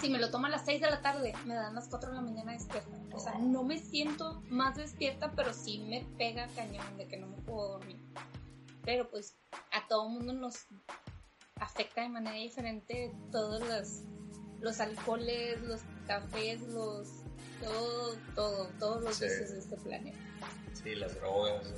si 0.00 0.08
me 0.10 0.20
lo 0.20 0.30
tomo 0.30 0.46
a 0.46 0.48
las 0.48 0.64
6 0.64 0.80
de 0.80 0.88
la 0.88 1.02
tarde, 1.02 1.32
me 1.44 1.54
dan 1.54 1.74
las 1.74 1.88
4 1.88 2.10
de 2.10 2.16
la 2.16 2.22
mañana 2.22 2.52
despierta. 2.52 2.96
O 3.12 3.18
sea, 3.18 3.36
no 3.38 3.64
me 3.64 3.78
siento 3.78 4.40
más 4.48 4.76
despierta, 4.76 5.32
pero 5.32 5.52
sí 5.52 5.78
me 5.88 6.04
pega 6.16 6.46
cañón 6.54 6.96
de 6.96 7.08
que 7.08 7.16
no 7.16 7.26
me 7.26 7.36
puedo 7.38 7.72
dormir. 7.78 7.96
Pero 8.84 9.10
pues 9.10 9.36
a 9.72 9.88
todo 9.88 10.08
mundo 10.08 10.32
nos 10.32 10.66
afecta 11.56 12.02
de 12.02 12.08
manera 12.10 12.36
diferente 12.36 13.12
todos 13.32 13.60
los, 13.66 14.02
los 14.60 14.78
alcoholes, 14.78 15.60
los 15.62 15.80
cafés, 16.06 16.60
los 16.68 17.08
todo, 17.62 18.16
todo, 18.34 18.68
todos 18.78 19.02
los 19.04 19.16
Sí. 19.16 19.24
vicios 19.24 19.50
de 19.50 19.58
este 19.58 19.76
planeta. 19.76 20.18
Sí, 20.82 20.94
las 20.94 21.14
drogas. 21.16 21.72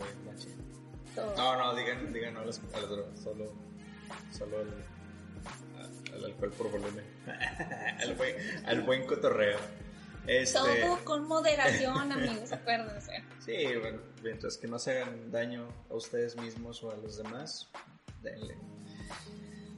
Todo. 1.14 1.36
No, 1.36 1.56
no, 1.56 1.76
digan, 1.76 2.12
digan 2.12 2.34
no 2.34 2.40
a 2.40 2.44
las, 2.44 2.60
a 2.74 2.80
las 2.80 2.90
drogas, 2.90 3.18
solo, 3.20 3.52
solo 4.36 4.58
a- 4.58 6.14
al 6.14 6.24
alcohol 6.24 6.52
por 6.52 6.70
volumen. 6.70 7.04
al, 8.00 8.14
buen, 8.14 8.34
al 8.66 8.80
buen 8.82 9.06
cotorreo. 9.06 9.58
Este, 10.26 10.58
Todo 10.58 11.02
con 11.04 11.26
moderación, 11.26 12.12
amigos, 12.12 12.52
acuérdense. 12.52 13.24
sí, 13.44 13.56
bueno, 13.80 14.00
mientras 14.22 14.58
que 14.58 14.68
no 14.68 14.78
se 14.78 14.98
hagan 15.00 15.30
daño 15.30 15.66
a 15.90 15.94
ustedes 15.94 16.36
mismos 16.36 16.82
o 16.82 16.90
a 16.90 16.96
los 16.96 17.16
demás, 17.16 17.68
denle. 18.22 18.56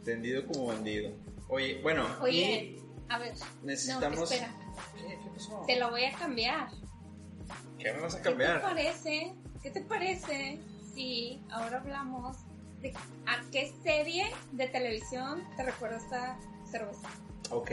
Tendido 0.05 0.45
como 0.47 0.67
bandido. 0.67 1.13
Oye, 1.49 1.81
bueno, 1.83 2.05
Oye, 2.21 2.80
a 3.11 3.19
ver, 3.19 3.35
necesitamos... 3.63 4.19
no, 4.19 4.25
espera, 4.25 4.53
¿Qué, 4.97 5.19
¿Qué 5.23 5.31
pasó? 5.35 5.65
te 5.67 5.79
lo 5.79 5.91
voy 5.91 6.05
a 6.05 6.13
cambiar. 6.13 6.69
¿Qué 7.79 7.93
me 7.93 8.01
vas 8.01 8.15
a 8.15 8.19
¿Qué 8.19 8.23
te 8.23 8.29
cambiar? 8.31 8.63
parece? 8.63 9.35
¿Qué 9.63 9.71
te 9.71 9.81
parece 9.83 10.61
si 10.95 11.43
ahora 11.51 11.79
hablamos 11.79 12.37
de 12.81 12.93
a 13.27 13.41
qué 13.51 13.73
serie 13.83 14.27
de 14.53 14.69
televisión 14.69 15.43
te 15.57 15.65
recuerda 15.65 15.97
esta 15.99 16.39
cerveza? 16.71 17.09
Ok. 17.51 17.71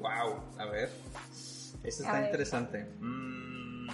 Wow. 0.00 0.42
A 0.58 0.64
ver. 0.66 0.90
Esto 1.84 2.02
está 2.02 2.12
ver. 2.14 2.24
interesante. 2.24 2.84
Mm. 3.00 3.88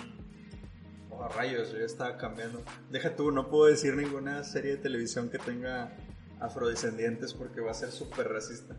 Oh, 1.11 1.29
rayos, 1.29 1.73
yo 1.73 1.79
ya 1.79 1.85
estaba 1.85 2.17
cambiando. 2.17 2.63
Deja 2.91 3.15
tú, 3.17 3.31
no 3.31 3.49
puedo 3.51 3.67
decir 3.67 3.95
ninguna 3.97 4.45
serie 4.45 4.73
de 4.73 4.79
televisión 4.79 5.31
que 5.31 5.39
tenga 5.39 5.97
afrodescendientes 6.41 7.35
porque 7.35 7.61
va 7.61 7.71
a 7.73 7.75
ser 7.75 7.91
súper 7.91 8.29
racista. 8.29 8.77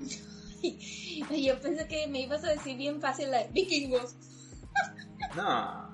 Yo 1.42 1.60
pensé 1.60 1.86
que 1.88 2.06
me 2.08 2.20
ibas 2.20 2.44
a 2.44 2.48
decir 2.50 2.76
bien 2.76 3.00
fácil 3.00 3.30
la 3.30 3.38
de 3.38 3.48
vikingos. 3.48 4.14
No. 5.36 5.90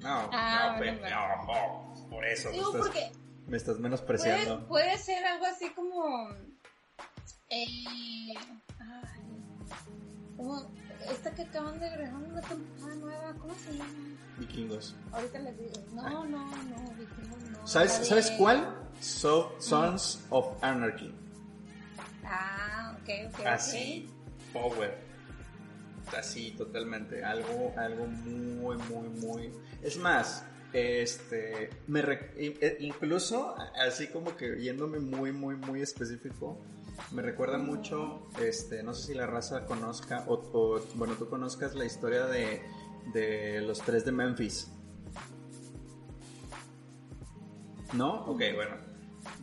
No. 0.00 0.28
Ah, 0.32 0.70
no, 0.72 0.78
bueno, 0.78 0.92
pe- 0.94 1.00
bueno. 1.00 1.16
no, 1.16 1.94
no, 1.94 2.08
por 2.10 2.24
eso. 2.24 2.48
me 2.48 2.54
Digo, 2.54 2.66
estás, 2.68 2.80
porque 2.86 3.12
me 3.46 3.56
estás 3.56 3.78
menospreciando. 3.78 4.66
puede 4.66 4.96
ser 4.98 5.24
algo 5.24 5.46
así 5.46 5.68
como... 5.70 6.28
Eh, 7.50 7.66
ay, 8.78 9.08
como 10.36 10.70
esta 11.10 11.34
que 11.34 11.42
acaban 11.42 11.78
de 11.80 11.86
agregar 11.86 12.14
una 12.14 12.40
temporada 12.40 12.94
nueva, 12.96 13.34
¿cómo 13.40 13.54
se 13.54 13.72
llama? 13.74 13.90
Vikingos. 14.38 14.94
Ahorita 15.12 15.38
les 15.40 15.58
digo. 15.58 15.72
No, 15.92 16.24
no, 16.24 16.46
no, 16.46 16.94
vikingos 16.96 17.42
no. 17.50 17.66
¿Sabes, 17.66 17.98
de- 18.00 18.04
¿Sabes 18.06 18.30
cuál? 18.38 18.74
So- 19.00 19.54
Sons 19.58 20.24
of 20.30 20.46
Anarchy. 20.62 21.12
Ah, 22.30 22.96
ok, 23.02 23.34
ok, 23.34 23.46
Así, 23.46 24.08
power. 24.52 24.96
Así, 26.16 26.52
totalmente. 26.52 27.24
Algo, 27.24 27.72
algo 27.76 28.06
muy, 28.06 28.76
muy, 28.76 29.08
muy. 29.08 29.52
Es 29.82 29.96
más, 29.98 30.44
este, 30.72 31.70
me 31.88 32.02
re- 32.02 32.32
eh, 32.36 32.76
incluso, 32.80 33.56
así 33.84 34.06
como 34.08 34.36
que 34.36 34.60
yéndome 34.60 34.98
muy, 35.00 35.32
muy, 35.32 35.56
muy 35.56 35.82
específico, 35.82 36.58
me 37.12 37.22
recuerda 37.22 37.58
mucho, 37.58 38.28
este, 38.40 38.82
no 38.82 38.94
sé 38.94 39.08
si 39.08 39.14
la 39.14 39.26
raza 39.26 39.66
conozca, 39.66 40.24
o, 40.28 40.34
o, 40.52 40.80
bueno, 40.94 41.14
tú 41.14 41.28
conozcas 41.28 41.74
la 41.74 41.84
historia 41.84 42.26
de, 42.26 42.62
de 43.12 43.60
los 43.62 43.80
tres 43.80 44.04
de 44.04 44.12
Memphis. 44.12 44.68
¿No? 47.92 48.24
Ok, 48.26 48.42
bueno. 48.54 48.76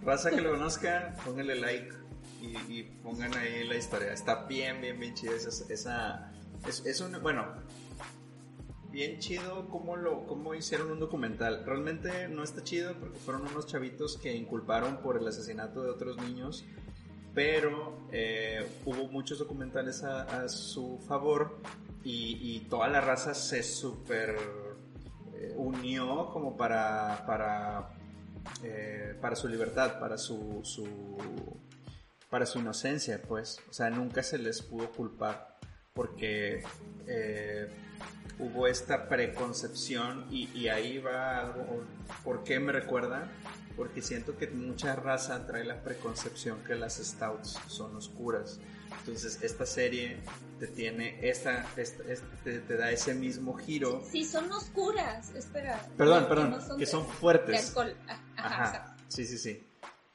Raza 0.03 0.29
que 0.31 0.41
lo 0.41 0.51
conozca, 0.51 1.15
pónganle 1.25 1.55
like 1.55 1.93
y, 2.41 2.83
pongan 3.03 3.33
ahí 3.35 3.67
la 3.67 3.75
historia. 3.75 4.13
Está 4.13 4.45
bien, 4.45 4.81
bien, 4.81 4.99
bien 4.99 5.13
chida 5.13 5.33
esa... 5.35 5.73
esa 5.73 6.31
es, 6.65 7.01
un, 7.01 7.21
bueno, 7.21 7.45
bien 8.91 9.19
chido 9.19 9.67
cómo, 9.69 9.95
lo, 9.95 10.25
cómo 10.25 10.53
hicieron 10.55 10.91
un 10.91 10.99
documental. 10.99 11.63
Realmente 11.65 12.27
no 12.27 12.43
está 12.43 12.63
chido 12.63 12.93
porque 12.99 13.17
fueron 13.19 13.47
unos 13.47 13.67
chavitos 13.67 14.17
que 14.17 14.35
inculparon 14.35 14.97
por 14.97 15.17
el 15.17 15.27
asesinato 15.27 15.83
de 15.83 15.89
otros 15.89 16.17
niños, 16.17 16.65
pero 17.33 17.99
eh, 18.11 18.67
hubo 18.85 19.07
muchos 19.07 19.39
documentales 19.39 20.03
a, 20.03 20.49
su 20.49 20.99
favor 21.07 21.57
y, 22.03 22.39
y 22.41 22.61
toda 22.69 22.87
la 22.87 23.01
raza 23.01 23.33
se 23.33 23.63
super 23.63 24.35
eh, 25.39 25.53
unió 25.55 26.29
como 26.31 26.57
para, 26.57 27.23
para, 27.27 27.89
eh, 28.63 29.15
para 29.21 29.35
su 29.35 29.47
libertad, 29.47 29.99
para 29.99 30.17
su, 30.17 30.61
su, 30.63 30.87
para 32.29 32.45
su 32.45 32.59
inocencia, 32.59 33.21
pues. 33.21 33.59
O 33.69 33.73
sea, 33.73 33.89
nunca 33.89 34.23
se 34.23 34.37
les 34.37 34.61
pudo 34.61 34.91
culpar 34.91 35.57
porque 35.93 36.63
eh, 37.07 37.67
hubo 38.39 38.67
esta 38.67 39.07
preconcepción 39.09 40.25
y, 40.29 40.49
y 40.57 40.67
ahí 40.67 40.99
va 40.99 41.39
algo. 41.39 41.83
¿Por 42.23 42.43
qué 42.43 42.59
me 42.59 42.71
recuerda? 42.71 43.29
Porque 43.75 44.01
siento 44.01 44.37
que 44.37 44.47
mucha 44.47 44.95
raza 44.95 45.45
trae 45.45 45.63
la 45.63 45.81
preconcepción 45.83 46.63
que 46.63 46.75
las 46.75 46.97
stouts 46.97 47.59
son 47.67 47.95
oscuras. 47.95 48.59
Entonces 48.99 49.39
esta 49.43 49.65
serie 49.65 50.17
te 50.59 50.67
tiene 50.67 51.19
esta, 51.27 51.65
esta- 51.77 52.03
te 52.43 52.77
da 52.77 52.89
ese 52.91 53.13
mismo 53.13 53.53
giro. 53.55 54.03
Sí, 54.11 54.23
son 54.25 54.51
oscuras. 54.51 55.33
Espera. 55.35 55.79
Perdón, 55.97 56.23
no, 56.23 56.29
perdón, 56.29 56.49
no 56.51 56.75
que 56.75 56.85
de- 56.85 56.91
son 56.91 57.05
De 57.05 57.13
fuertes. 57.13 57.67
alcohol. 57.69 57.95
Ajá, 58.37 58.95
sí, 59.07 59.25
sí, 59.25 59.37
sí. 59.37 59.63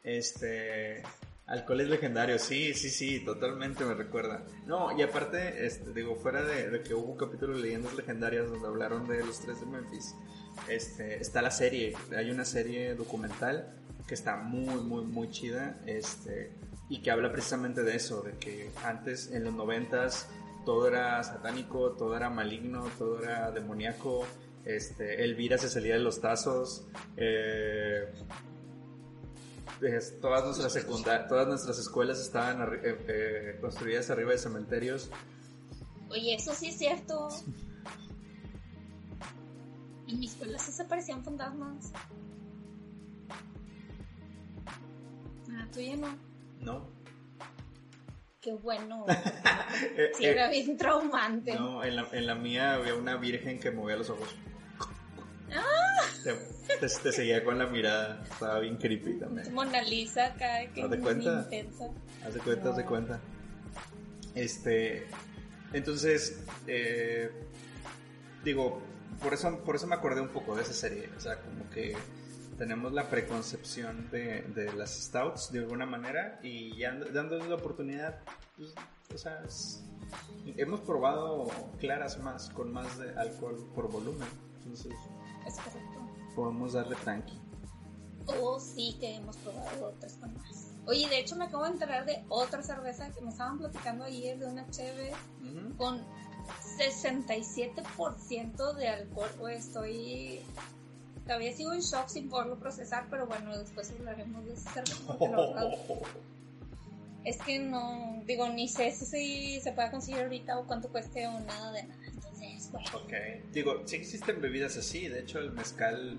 Este, 0.03 1.03
alcohol 1.53 1.83
es 1.83 1.89
legendario, 1.89 2.39
sí, 2.39 2.73
sí, 2.73 2.89
sí, 2.89 3.21
totalmente 3.21 3.85
me 3.85 3.93
recuerda. 3.93 4.43
No, 4.67 4.97
y 4.97 5.03
aparte, 5.03 5.67
este, 5.67 5.93
digo, 5.93 6.17
fuera 6.17 6.43
de, 6.43 6.71
de 6.71 6.83
que 6.83 6.95
hubo 6.95 7.13
un 7.13 7.19
capítulo 7.19 7.55
de 7.55 7.63
leyendas 7.63 7.95
legendarias 7.95 8.49
donde 8.49 8.67
hablaron 8.67 9.07
de 9.07 9.23
los 9.23 9.39
tres 9.39 9.61
de 9.61 9.67
Memphis, 9.67 10.15
este, 10.69 11.21
está 11.21 11.43
la 11.43 11.51
serie, 11.51 11.95
hay 12.17 12.31
una 12.31 12.47
serie 12.47 12.95
documental 12.95 13.75
que 14.09 14.15
está 14.15 14.37
muy, 14.37 14.83
muy, 14.83 15.05
muy 15.05 15.31
chida, 15.31 15.79
este, 15.85 16.53
y 16.89 17.03
que 17.03 17.11
habla 17.11 17.31
precisamente 17.31 17.83
de 17.83 17.97
eso, 17.97 18.23
de 18.23 18.33
que 18.39 18.71
antes 18.83 19.31
en 19.31 19.45
los 19.45 19.53
noventas 19.53 20.31
todo 20.65 20.89
era 20.89 21.23
satánico, 21.23 21.93
todo 21.93 22.17
era 22.17 22.31
maligno, 22.31 22.85
todo 22.97 23.23
era 23.23 23.51
demoníaco, 23.51 24.27
este, 24.65 25.23
Elvira 25.23 25.59
se 25.59 25.69
salía 25.69 25.95
de 25.95 26.01
los 26.01 26.23
tazos, 26.23 26.87
eh, 27.19 28.11
todas 30.21 30.45
nuestras 30.45 30.73
secundarias, 30.73 31.29
todas 31.29 31.49
nuestras 31.49 31.79
escuelas 31.79 32.21
estaban 32.21 32.63
eh, 32.63 32.97
eh, 33.09 33.59
construidas 33.61 34.11
arriba 34.11 34.33
de 34.33 34.39
cementerios. 34.39 35.11
Oye, 36.11 36.35
eso 36.35 36.55
sí 36.55 36.69
es 36.69 36.79
cierto. 36.79 37.29
En 40.09 40.21
mi 40.21 40.27
escuela 40.27 40.59
sí 40.59 40.73
se 40.73 40.85
parecían 40.85 41.25
fantasmas. 41.25 41.91
Ah, 45.51 45.67
tuya 45.73 45.97
no. 45.97 46.15
No. 46.61 46.87
Qué 48.43 48.53
bueno. 48.53 49.07
sí, 50.19 50.27
era 50.27 50.51
bien 50.51 50.77
traumante. 50.77 51.55
No, 51.55 51.83
en 51.83 51.97
la, 51.97 52.07
en 52.13 52.27
la 52.27 52.35
mía 52.35 52.75
había 52.75 52.95
una 52.95 53.17
virgen 53.17 53.59
que 53.59 53.71
movía 53.71 53.97
los 53.97 54.11
ojos. 54.11 54.29
Te, 56.81 56.89
seguía 56.89 57.45
con 57.45 57.59
la 57.59 57.67
mirada, 57.67 58.23
estaba 58.31 58.61
bien 58.61 58.77
creepy 58.77 59.19
también. 59.19 59.53
Mona 59.53 59.83
Lisa 59.83 60.27
acá, 60.27 60.67
que 60.73 60.83
¿Haz 60.83 60.91
de 60.91 60.99
cuenta? 60.99 61.43
intensa. 61.45 61.91
Haz 62.25 62.35
de 62.35 62.41
cuenta, 62.41 62.71
haz 62.71 62.77
de 62.77 62.85
cuenta. 62.85 63.21
Este, 64.35 65.07
entonces, 65.73 66.45
eh, 66.67 67.31
digo, 68.45 68.81
por 69.23 69.35
eso, 69.35 69.59
por 69.65 69.77
eso 69.77 69.87
me 69.87 69.95
acordé 69.95 70.21
un 70.21 70.29
poco 70.29 70.57
de 70.57 70.63
esa 70.63 70.73
serie, 70.73 71.09
o 71.17 71.21
sea, 71.21 71.41
como 71.41 71.69
que 71.71 71.97
tenemos 72.59 72.93
la 72.93 73.09
preconcepción 73.09 74.11
de, 74.11 74.43
de 74.55 74.73
las 74.73 74.91
stouts 75.05 75.51
de 75.53 75.61
alguna 75.61 75.87
manera 75.87 76.39
y 76.43 76.77
ya 76.77 76.93
dándoles 76.93 77.49
la 77.49 77.57
oportunidad, 77.57 78.21
pues, 78.57 78.75
o 79.13 79.19
sea, 79.19 79.43
hemos 80.57 80.81
probado 80.81 81.49
claras 81.79 82.19
más, 82.19 82.51
con 82.51 82.73
más 82.73 82.99
de 82.99 83.11
alcohol 83.19 83.71
por 83.75 83.91
volumen, 83.91 84.29
entonces 84.59 84.93
es 85.47 85.57
correcto. 85.57 86.01
Podemos 86.35 86.73
darle 86.73 86.97
tranqui. 86.97 87.39
Oh, 88.27 88.59
sí, 88.61 88.97
que 89.01 89.17
hemos 89.17 89.37
probado 89.39 89.89
otras 89.89 90.15
con 90.15 90.35
más. 90.35 90.73
Oye, 90.87 91.09
de 91.09 91.19
hecho 91.19 91.37
me 91.37 91.45
acabo 91.45 91.65
de 91.65 91.71
enterar 91.71 92.05
de 92.07 92.25
otra 92.29 92.63
cerveza 92.63 93.11
que 93.11 93.21
me 93.21 93.31
estaban 93.31 93.59
platicando 93.59 94.05
ayer 94.05 94.39
de 94.39 94.47
una 94.47 94.69
cheve 94.71 95.13
con 95.77 96.01
67% 96.79 98.75
de 98.75 98.89
alcohol. 98.89 99.31
Pues 99.39 99.67
estoy. 99.67 100.41
Todavía 101.25 101.55
sigo 101.55 101.73
en 101.73 101.81
shock 101.81 102.09
sin 102.09 102.29
poderlo 102.29 102.59
procesar, 102.59 103.07
pero 103.09 103.27
bueno, 103.27 103.57
después 103.57 103.93
hablaremos 103.97 104.45
de 104.45 104.55
esa 104.55 104.73
cerveza. 104.73 105.17
es 107.25 107.39
que 107.39 107.61
no, 107.61 108.23
digo, 108.27 108.49
ni 108.49 108.69
sé 108.69 108.91
si 108.91 109.61
se 109.61 109.73
puede 109.73 109.91
conseguir 109.93 110.23
ahorita 110.23 110.59
o 110.59 110.67
cuánto 110.67 110.89
cueste 110.89 111.29
o 111.29 111.39
nada 111.41 111.71
de 111.73 111.85
nada. 111.85 112.12
Ok. 112.95 113.13
Digo, 113.53 113.83
sí 113.87 113.97
existen 113.97 114.41
bebidas 114.41 114.77
así. 114.77 115.09
De 115.09 115.21
hecho, 115.21 115.39
el 115.39 115.53
mezcal 115.53 116.19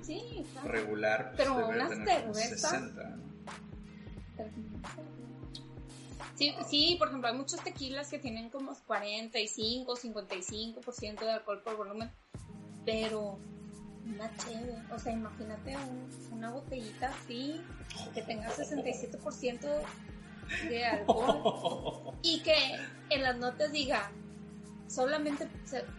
regular. 0.65 1.33
Pues, 1.35 1.47
Pero 1.47 1.67
una 1.67 1.87
cerveza. 1.87 2.89
Sí, 6.35 6.53
sí, 6.67 6.95
por 6.97 7.09
ejemplo, 7.09 7.29
hay 7.29 7.37
muchos 7.37 7.63
tequilas 7.63 8.09
que 8.09 8.19
tienen 8.19 8.49
como 8.49 8.75
45, 8.87 9.95
55% 9.95 11.19
de 11.19 11.31
alcohol 11.31 11.61
por 11.63 11.77
volumen. 11.77 12.11
Pero 12.85 13.39
una 14.05 14.35
chévere. 14.37 14.81
O 14.91 14.99
sea, 14.99 15.13
imagínate 15.13 15.77
una 16.31 16.51
botellita 16.51 17.09
así 17.09 17.61
que 18.13 18.21
tenga 18.23 18.49
67% 18.51 19.59
de 20.69 20.85
alcohol 20.85 22.17
y 22.21 22.41
que 22.41 22.55
en 23.09 23.23
las 23.23 23.37
notas 23.37 23.71
diga 23.71 24.11
solamente 24.87 25.47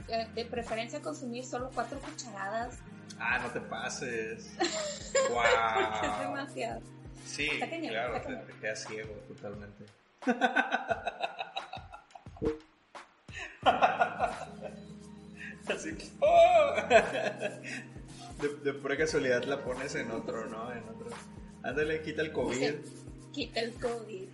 eh, 0.08 0.28
de 0.34 0.44
preferencia 0.44 1.00
consumir 1.00 1.44
solo 1.44 1.70
cuatro 1.74 1.98
cucharadas. 1.98 2.78
Ah, 3.18 3.38
no 3.42 3.50
te 3.50 3.60
pases. 3.60 4.50
wow. 5.30 5.42
Porque 5.90 6.06
es 6.06 6.18
demasiado. 6.20 6.80
Sí, 7.24 7.48
claro, 7.88 8.20
te, 8.20 8.52
quedas 8.60 8.84
ciego 8.86 9.14
totalmente. 9.28 9.84
Así 15.66 15.94
que, 15.94 16.10
¡oh! 16.20 16.74
de, 18.42 18.48
de, 18.62 18.74
pura 18.74 18.98
casualidad 18.98 19.44
la 19.44 19.64
pones 19.64 19.94
en 19.94 20.10
otro, 20.10 20.44
¿no? 20.46 20.70
En 20.70 20.84
otro. 20.84 21.08
Ándale, 21.62 22.02
quita 22.02 22.20
el 22.20 22.32
COVID. 22.32 22.74
Quita 23.32 23.60
el 23.60 23.72
COVID 23.74 24.33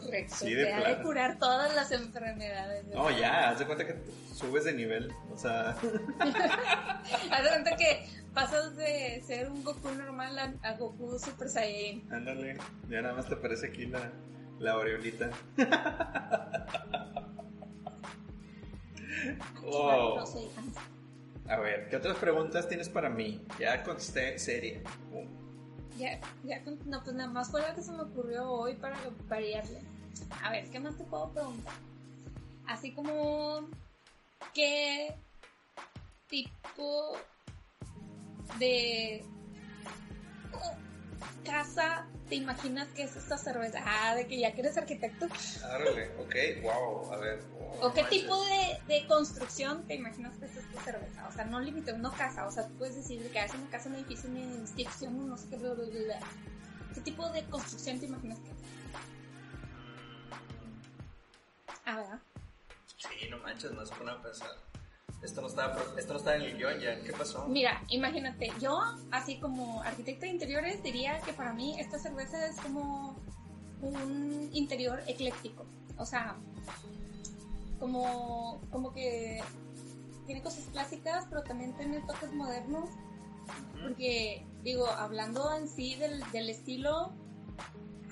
correcto. 0.00 0.34
Sí, 0.36 0.54
de, 0.54 0.64
de 0.64 1.02
curar 1.02 1.38
todas 1.38 1.74
las 1.74 1.90
enfermedades. 1.92 2.86
No, 2.86 3.10
ya, 3.10 3.50
haz 3.50 3.58
de 3.58 3.66
cuenta 3.66 3.86
que 3.86 3.96
subes 4.34 4.64
de 4.64 4.72
nivel. 4.72 5.12
O 5.32 5.36
sea. 5.36 5.70
haz 7.30 7.44
de 7.44 7.48
cuenta 7.50 7.76
que 7.76 8.06
pasas 8.32 8.76
de 8.76 9.22
ser 9.26 9.50
un 9.50 9.62
Goku 9.64 9.90
normal 9.90 10.58
a, 10.62 10.72
Goku 10.74 11.18
Super 11.18 11.48
Saiyan. 11.48 12.02
Ándale, 12.12 12.58
ya 12.88 13.02
nada 13.02 13.14
más 13.14 13.28
te 13.28 13.36
parece 13.36 13.68
aquí 13.68 13.86
la, 13.86 14.12
la 14.58 14.72
Aureolita. 14.72 15.30
oh. 19.64 20.22
A 21.46 21.56
ver, 21.58 21.88
¿qué 21.88 21.96
otras 21.96 22.16
preguntas 22.16 22.68
tienes 22.68 22.88
para 22.88 23.10
mí? 23.10 23.44
Ya 23.58 23.82
contesté 23.82 24.38
serie. 24.38 24.82
Ya, 25.96 26.18
ya, 26.42 26.60
no, 26.86 27.04
pues 27.04 27.14
nada 27.14 27.30
más 27.30 27.50
fue 27.50 27.62
la 27.62 27.74
que 27.74 27.82
se 27.82 27.92
me 27.92 28.02
ocurrió 28.02 28.50
hoy 28.50 28.74
para 28.74 28.98
variarle. 29.28 29.80
A 30.42 30.50
ver, 30.50 30.68
¿qué 30.70 30.80
más 30.80 30.96
te 30.96 31.04
puedo 31.04 31.30
preguntar? 31.32 31.74
Así 32.66 32.92
como, 32.92 33.68
¿qué 34.52 35.14
tipo 36.28 37.12
de 38.58 39.24
casa 41.44 42.06
te 42.28 42.36
imaginas 42.36 42.88
que 42.88 43.04
es 43.04 43.16
esta 43.16 43.36
cerveza? 43.36 43.82
Ah, 43.84 44.14
de 44.14 44.26
que 44.26 44.38
ya 44.38 44.52
que 44.52 44.60
eres 44.60 44.76
arquitecto. 44.76 45.26
Árale, 45.64 46.10
ok, 46.18 46.62
wow, 46.62 47.12
a 47.12 47.16
ver. 47.18 47.44
¿O 47.80 47.92
qué 47.92 48.04
tipo 48.04 48.42
de, 48.44 48.78
de, 48.86 49.06
construcción 49.06 49.86
te 49.86 49.94
imaginas 49.94 50.36
que 50.38 50.46
es 50.46 50.56
esta 50.56 50.82
cerveza? 50.82 51.26
O 51.28 51.32
sea, 51.32 51.44
no 51.44 51.60
límite, 51.60 51.92
no 51.94 52.12
casa, 52.12 52.46
o 52.46 52.50
sea, 52.50 52.66
tú 52.66 52.74
puedes 52.74 52.96
decir 52.96 53.30
que 53.30 53.44
es 53.44 53.54
una 53.54 53.68
casa, 53.68 53.88
un 53.88 53.96
edificio, 53.96 54.30
una 54.30 54.40
institución, 54.40 55.28
no 55.28 55.36
sé 55.36 55.48
qué, 55.50 55.56
bla, 55.56 55.74
bla, 55.74 55.84
bla. 55.84 56.20
¿Qué 56.94 57.00
tipo 57.00 57.28
de 57.30 57.42
construcción 57.44 57.98
te 57.98 58.06
imaginas 58.06 58.38
que 58.38 58.48
es? 58.48 58.56
Ah, 61.84 61.96
¿verdad? 61.96 62.20
Sí, 62.96 63.28
no 63.28 63.38
manches, 63.38 63.72
no 63.72 63.84
se 63.84 63.94
pone 63.94 64.10
a 64.12 64.22
pensar. 64.22 64.56
Esto 65.24 65.40
no, 65.40 65.46
estaba, 65.46 65.82
esto 65.96 66.12
no 66.12 66.18
estaba 66.18 66.36
en 66.36 66.42
el 66.42 66.58
guion 66.58 66.78
ya, 66.78 67.00
¿qué 67.00 67.12
pasó? 67.12 67.46
Mira, 67.48 67.82
imagínate, 67.88 68.52
yo, 68.60 68.78
así 69.10 69.40
como 69.40 69.80
arquitecta 69.82 70.26
de 70.26 70.32
interiores, 70.32 70.82
diría 70.82 71.18
que 71.22 71.32
para 71.32 71.54
mí 71.54 71.80
esta 71.80 71.98
cerveza 71.98 72.46
es 72.46 72.60
como 72.60 73.16
un 73.80 74.50
interior 74.52 75.02
ecléctico. 75.06 75.64
O 75.96 76.04
sea, 76.04 76.36
como, 77.78 78.60
como 78.70 78.92
que 78.92 79.40
tiene 80.26 80.42
cosas 80.42 80.64
clásicas, 80.72 81.24
pero 81.30 81.42
también 81.42 81.74
tiene 81.76 82.00
toques 82.06 82.32
modernos. 82.32 82.90
Porque, 83.82 84.46
digo, 84.62 84.86
hablando 84.86 85.54
en 85.56 85.68
sí 85.68 85.94
del, 85.96 86.22
del 86.32 86.50
estilo, 86.50 87.12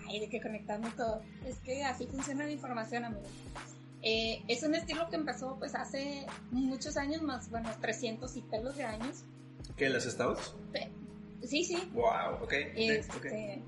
ay, 0.09 0.21
de 0.21 0.31
que 0.31 0.41
conectamos 0.41 0.97
todo. 0.97 1.21
Es 1.45 1.59
que 1.59 1.85
así 1.85 2.07
funciona 2.07 2.45
la 2.45 2.53
información, 2.53 3.05
amigos. 3.05 3.29
Eh, 4.03 4.43
es 4.49 4.63
un 4.65 4.75
estilo 4.75 5.09
que 5.09 5.17
empezó 5.17 5.57
pues 5.59 5.75
hace 5.75 6.27
muchos 6.51 6.97
años, 6.97 7.23
más, 7.23 7.49
bueno, 7.51 7.71
300 7.81 8.37
y 8.37 8.43
pelos 8.43 8.77
de 8.77 8.85
años. 8.85 9.25
¿Qué, 9.77 9.89
las 9.89 10.05
Stouts? 10.05 10.55
Sí, 11.45 11.65
sí. 11.65 11.91
Wow, 11.93 12.43
ok. 12.43 12.53
Este, 12.53 13.63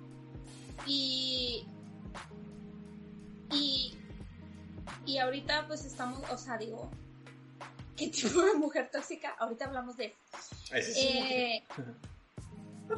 Y, 0.86 1.66
y, 3.52 3.96
y 5.06 5.18
ahorita 5.18 5.66
pues 5.66 5.84
estamos, 5.84 6.20
o 6.30 6.36
sea, 6.36 6.58
digo, 6.58 6.90
¿qué 7.96 8.08
tipo 8.08 8.42
de 8.42 8.54
mujer 8.54 8.90
tóxica? 8.90 9.34
Ahorita 9.38 9.66
hablamos 9.66 9.96
de 9.96 10.14
eso. 10.72 10.94
Eh, 11.00 11.62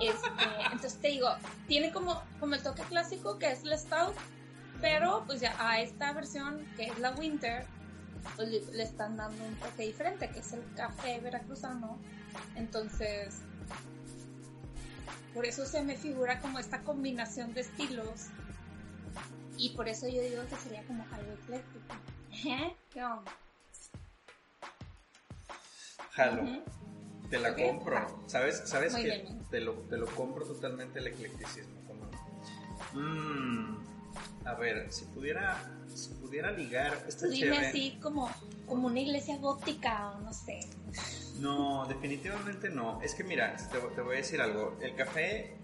este, 0.01 0.29
entonces 0.73 1.01
te 1.01 1.09
digo, 1.09 1.29
tiene 1.69 1.93
como, 1.93 2.23
como 2.41 2.55
el 2.55 2.63
toque 2.63 2.83
clásico 2.83 3.39
que 3.39 3.51
es 3.53 3.65
la 3.65 3.79
Stout, 3.79 4.15
pero 4.81 5.25
pues 5.27 5.41
ya 5.41 5.55
a 5.59 5.81
esta 5.81 6.13
versión 6.13 6.65
que 6.77 6.87
es 6.87 6.99
la 6.99 7.13
Winter, 7.13 7.65
pues 8.35 8.49
le, 8.49 8.83
están 8.83 9.17
dando 9.17 9.45
un 9.45 9.55
toque 9.57 9.85
diferente, 9.85 10.29
que 10.31 10.41
es 10.41 10.53
el 10.53 10.63
café 10.75 11.21
veracruzano. 11.21 11.99
Entonces, 12.57 13.37
por 15.35 15.47
eso 15.47 15.65
se 15.67 15.83
me 15.83 15.97
figura 15.97 16.41
como 16.41 16.59
esta 16.59 16.83
combinación 16.83 17.55
de 17.55 17.63
estilos. 17.63 18.27
Y 19.59 19.71
por 19.71 19.89
eso 19.89 20.07
yo 20.07 20.21
digo 20.21 20.43
que 20.49 20.57
sería 20.57 20.83
como 20.85 21.05
algo 21.13 21.33
ecléctico. 21.33 21.95
¿Eh? 22.47 22.75
¿Qué 22.93 23.05
onda? 23.05 23.33
Jalo. 26.11 26.63
Te 27.31 27.39
la 27.39 27.55
compro. 27.55 28.25
¿Sabes, 28.29 28.63
sabes 28.67 28.95
que 28.95 29.27
te 29.51 29.61
lo, 29.61 29.73
te 29.73 29.97
lo 29.97 30.07
compro 30.07 30.47
totalmente 30.47 31.01
el 31.01 31.09
eclecticismo? 31.09 31.81
Como, 31.87 32.09
mmm, 32.93 33.96
a 34.45 34.55
ver, 34.55 34.93
si 34.93 35.05
pudiera, 35.07 35.63
si 35.93 36.11
pudiera 36.15 36.51
ligar, 36.51 37.05
esta 37.09 37.27
Dime 37.27 37.39
chévere. 37.53 37.67
así 37.69 37.99
como, 38.03 38.31
como 38.67 38.87
una 38.89 39.01
iglesia 39.01 39.37
gótica 39.39 40.13
o 40.13 40.21
no 40.21 40.33
sé. 40.33 40.61
No, 41.41 41.87
definitivamente 41.87 42.71
no. 42.71 43.01
Es 43.03 43.15
que 43.15 43.25
mira, 43.25 43.57
te, 43.57 43.79
te 43.79 44.01
voy 44.01 44.15
a 44.15 44.19
decir 44.19 44.41
algo. 44.41 44.77
El 44.81 44.95
café, 44.95 45.57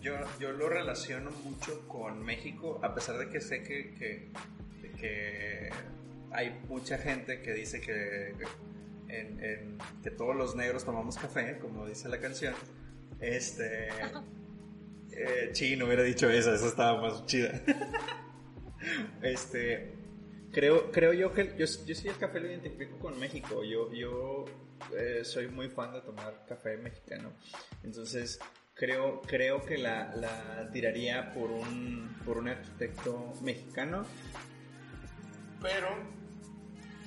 yo, 0.00 0.14
yo 0.38 0.52
lo 0.52 0.68
relaciono 0.68 1.30
mucho 1.44 1.86
con 1.88 2.22
México, 2.24 2.78
a 2.82 2.94
pesar 2.94 3.18
de 3.18 3.28
que 3.28 3.40
sé 3.40 3.62
que, 3.62 3.94
que, 3.94 4.32
que 4.96 5.70
hay 6.30 6.60
mucha 6.68 6.98
gente 6.98 7.42
que 7.42 7.52
dice 7.52 7.80
que, 7.80 8.34
en- 9.08 9.42
en- 9.42 9.78
que 10.02 10.10
todos 10.10 10.36
los 10.36 10.54
negros 10.54 10.84
tomamos 10.84 11.16
café, 11.16 11.58
como 11.58 11.86
dice 11.86 12.08
la 12.08 12.20
canción. 12.20 12.54
Este. 13.20 13.88
Eh, 15.18 15.50
sí, 15.52 15.76
no 15.76 15.86
hubiera 15.86 16.04
dicho 16.04 16.30
eso, 16.30 16.54
esa 16.54 16.66
estaba 16.66 17.00
más 17.00 17.26
chida. 17.26 17.60
este. 19.22 19.94
Creo, 20.52 20.90
creo 20.90 21.12
yo 21.12 21.32
que 21.32 21.54
yo, 21.58 21.66
yo 21.66 22.10
el 22.10 22.16
café 22.16 22.40
lo 22.40 22.48
identifico 22.48 22.98
con 22.98 23.18
México. 23.18 23.64
Yo, 23.64 23.92
yo 23.92 24.44
eh, 24.96 25.20
soy 25.24 25.48
muy 25.48 25.68
fan 25.68 25.92
de 25.92 26.00
tomar 26.00 26.44
café 26.48 26.76
mexicano. 26.76 27.32
Entonces, 27.82 28.38
creo, 28.74 29.20
creo 29.22 29.64
que 29.64 29.76
la, 29.76 30.14
la 30.14 30.70
tiraría 30.72 31.32
por 31.34 31.50
un, 31.50 32.16
por 32.24 32.38
un 32.38 32.48
arquitecto 32.48 33.34
mexicano. 33.42 34.06
Pero 35.60 35.88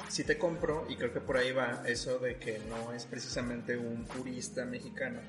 si 0.09 0.25
te 0.25 0.37
compro, 0.37 0.85
y 0.89 0.97
creo 0.97 1.13
que 1.13 1.21
por 1.21 1.37
ahí 1.37 1.51
va 1.53 1.83
eso 1.87 2.19
de 2.19 2.35
que 2.35 2.59
no 2.69 2.91
es 2.93 3.05
precisamente 3.05 3.77
un 3.77 4.03
purista 4.03 4.65
mexicano. 4.65 5.21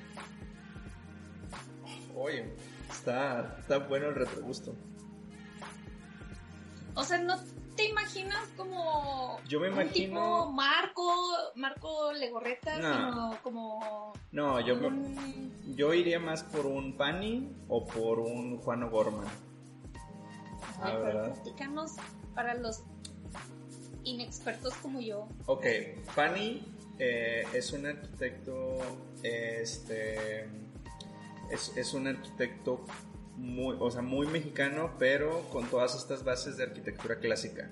Oye, 2.14 2.45
está, 2.93 3.57
está 3.61 3.78
bueno 3.78 4.09
el 4.09 4.14
retrogusto. 4.14 4.74
O 6.95 7.05
sea, 7.05 7.18
no 7.18 7.36
te 7.76 7.88
imaginas 7.88 8.47
como 8.57 9.38
Yo 9.49 9.59
me 9.61 9.68
un 9.68 9.74
imagino- 9.74 9.93
tipo 9.95 10.53
Marco, 10.53 11.14
Marco 11.57 12.12
Legorreta, 12.12 12.76
No. 12.78 12.95
sino 12.95 13.38
como 13.43 14.12
No, 14.30 14.61
yo, 14.61 14.76
me- 14.76 14.86
un... 14.88 15.74
yo 15.74 15.95
iría 15.95 16.20
más 16.20 16.43
por 16.43 16.66
un 16.66 16.97
Pani 16.97 17.51
o 17.68 17.86
por 17.86 18.18
un 18.18 18.59
Juan 18.59 18.82
O'Gorman. 18.84 19.26
Ah, 20.82 20.97
¿verdad? 20.99 21.32
platícanos 21.32 21.93
para 22.34 22.55
los 22.55 22.82
inexpertos 24.05 24.74
como 24.74 25.01
yo. 25.01 25.28
Ok, 25.47 25.64
Pani 26.14 26.62
eh, 26.99 27.45
es 27.55 27.72
un 27.72 27.86
arquitecto, 27.86 28.78
este, 29.22 30.47
es, 31.53 31.76
es 31.76 31.94
un 31.94 32.07
arquitecto 32.07 32.84
muy, 33.36 33.76
o 33.78 33.90
sea, 33.90 34.03
muy 34.03 34.26
mexicano, 34.26 34.96
pero 34.98 35.48
con 35.50 35.68
todas 35.68 35.94
estas 35.94 36.24
bases 36.24 36.57
de 36.57 36.64
arquitectura 36.64 37.18
clásica. 37.18 37.70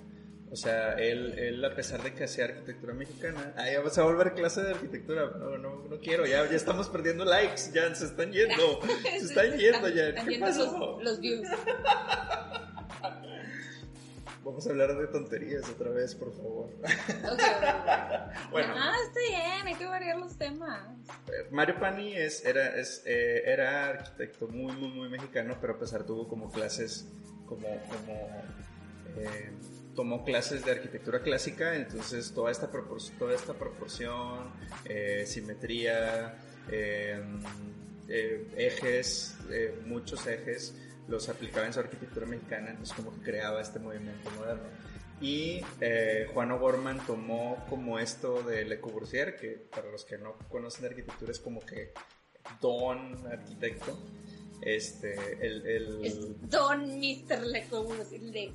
O 0.52 0.56
sea, 0.56 0.94
él, 0.94 1.38
él 1.38 1.64
a 1.64 1.76
pesar 1.76 2.02
de 2.02 2.12
que 2.12 2.24
hacía 2.24 2.46
arquitectura 2.46 2.92
mexicana, 2.92 3.54
ah, 3.56 3.70
ya 3.70 3.80
vas 3.80 3.96
a 3.98 4.02
volver 4.02 4.34
clase 4.34 4.62
de 4.62 4.72
arquitectura, 4.72 5.30
no, 5.38 5.58
no, 5.58 5.84
no 5.88 6.00
quiero, 6.00 6.26
ya, 6.26 6.44
ya 6.50 6.56
estamos 6.56 6.88
perdiendo 6.88 7.24
likes, 7.24 7.70
ya 7.72 7.94
se 7.94 8.06
están 8.06 8.32
yendo, 8.32 8.80
se 9.02 9.26
están 9.26 9.56
yendo 9.56 9.88
ya, 9.88 10.12
¿qué 10.24 10.38
pasó? 10.40 10.98
Los, 10.98 11.04
los 11.04 11.20
views. 11.20 11.46
Vamos 14.42 14.66
a 14.66 14.70
hablar 14.70 14.96
de 14.96 15.06
tonterías 15.08 15.68
otra 15.68 15.90
vez, 15.90 16.14
por 16.14 16.32
favor. 16.34 16.70
Ok. 17.32 17.40
Bueno. 18.50 18.74
Ah, 18.76 18.94
está 19.06 19.20
bien, 19.28 19.66
hay 19.66 19.74
que 19.74 19.86
variar 19.86 20.18
los 20.18 20.36
temas. 20.36 20.88
Mario 21.50 21.78
Pani 21.78 22.14
es, 22.16 22.44
era, 22.44 22.76
es, 22.76 23.02
eh, 23.04 23.42
era 23.44 23.88
arquitecto 23.88 24.48
muy, 24.48 24.74
muy, 24.76 24.88
muy 24.88 25.08
mexicano, 25.08 25.56
pero 25.60 25.74
a 25.74 25.78
pesar 25.78 26.04
tuvo 26.04 26.26
como 26.28 26.50
clases, 26.50 27.06
como, 27.46 27.68
como 27.88 28.44
eh, 29.18 29.50
tomó 29.94 30.24
clases 30.24 30.64
de 30.64 30.72
arquitectura 30.72 31.22
clásica, 31.22 31.74
entonces 31.76 32.32
toda 32.32 32.50
esta, 32.50 32.70
propor- 32.72 33.10
toda 33.18 33.34
esta 33.34 33.54
proporción, 33.54 34.50
eh, 34.84 35.24
simetría, 35.26 36.34
eh, 36.70 37.22
eh, 38.08 38.48
ejes, 38.56 39.36
eh, 39.50 39.80
muchos 39.86 40.26
ejes, 40.26 40.74
los 41.10 41.28
aplicaba 41.28 41.66
en 41.66 41.72
su 41.72 41.80
arquitectura 41.80 42.24
mexicana, 42.24 42.70
entonces 42.70 42.94
como 42.94 43.12
que 43.12 43.20
creaba 43.20 43.60
este 43.60 43.78
movimiento 43.78 44.30
moderno. 44.38 44.64
Y 45.20 45.60
eh, 45.80 46.30
Juan 46.32 46.50
O'Gorman 46.52 47.04
tomó 47.04 47.66
como 47.68 47.98
esto 47.98 48.42
de 48.42 48.64
Le 48.64 48.80
Corbusier, 48.80 49.36
que 49.36 49.50
para 49.70 49.90
los 49.90 50.04
que 50.04 50.16
no 50.16 50.34
conocen 50.48 50.82
de 50.82 50.88
arquitectura 50.88 51.32
es 51.32 51.40
como 51.40 51.60
que 51.60 51.92
don 52.60 53.26
arquitecto. 53.26 53.98
Este, 54.62 55.14
el, 55.46 55.66
el- 55.66 56.04
Es 56.04 56.50
Don 56.50 56.98
Mr. 56.98 57.40
Le 57.46 57.66
Corbusier. 57.68 58.50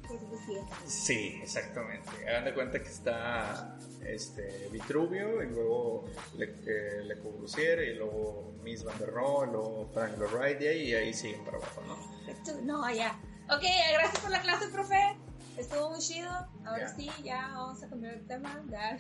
Sí, 0.85 1.39
exactamente. 1.41 2.09
Hagan 2.29 2.45
de 2.45 2.53
cuenta 2.53 2.81
que 2.81 2.89
está 2.89 3.75
este, 4.05 4.69
Vitruvio 4.71 5.41
y 5.41 5.47
luego 5.47 6.05
Le, 6.37 6.45
eh, 6.67 7.03
Le 7.03 7.17
Corbusier 7.19 7.79
y 7.89 7.95
luego 7.95 8.53
Miss 8.63 8.83
Van 8.83 8.97
der 8.99 9.09
Rohe, 9.09 9.47
luego 9.47 9.89
Frank 9.93 10.17
Lloyd 10.19 10.61
y 10.61 10.67
ahí, 10.93 11.09
y 11.09 11.13
siguen 11.13 11.43
para 11.43 11.57
abajo, 11.57 11.81
¿no? 11.87 11.97
Perfecto. 12.25 12.61
No, 12.63 12.87
ya. 12.93 13.19
Ok, 13.49 13.63
gracias 13.93 14.19
por 14.19 14.29
la 14.31 14.41
clase, 14.41 14.67
profe. 14.69 15.17
Estuvo 15.57 15.89
muy 15.89 15.99
chido. 15.99 16.29
Ahora 16.65 16.87
sí, 16.95 17.09
ya 17.23 17.49
vamos 17.55 17.81
a 17.81 17.87
cambiar 17.89 18.13
el 18.15 18.27
tema. 18.27 18.63
Ya. 18.69 18.99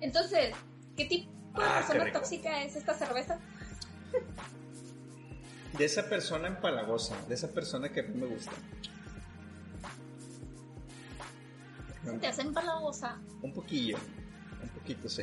Entonces, 0.00 0.54
¿qué 0.96 1.04
tipo 1.06 1.30
de 1.60 1.66
Ah, 1.66 1.84
persona 1.86 2.12
tóxica 2.12 2.62
es 2.64 2.76
esta 2.76 2.94
cerveza? 2.94 3.38
De 5.76 5.84
esa 5.84 6.08
persona 6.08 6.48
empalagosa, 6.48 7.16
de 7.28 7.34
esa 7.34 7.48
persona 7.48 7.90
que 7.90 8.00
a 8.00 8.02
mí 8.02 8.14
me 8.20 8.26
gusta. 8.26 8.52
Te 12.20 12.26
hacen 12.26 12.52
palagosa. 12.52 13.20
Un 13.42 13.52
poquillo, 13.52 13.96
un 14.62 14.68
poquito, 14.70 15.08
sí. 15.08 15.22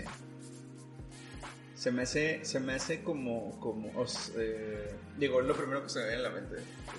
Se 1.76 1.92
me 1.92 2.04
hace, 2.04 2.44
se 2.46 2.60
me 2.60 2.74
hace 2.74 3.04
como, 3.04 3.60
como, 3.60 3.92
os- 4.00 4.32
eh, 4.38 4.96
digo, 5.18 5.42
lo 5.42 5.56
primero 5.56 5.84
que 5.84 5.90
se 5.90 6.00
me 6.00 6.06
viene 6.08 6.22
a 6.26 6.30
la 6.30 6.36
mente, 6.36 6.56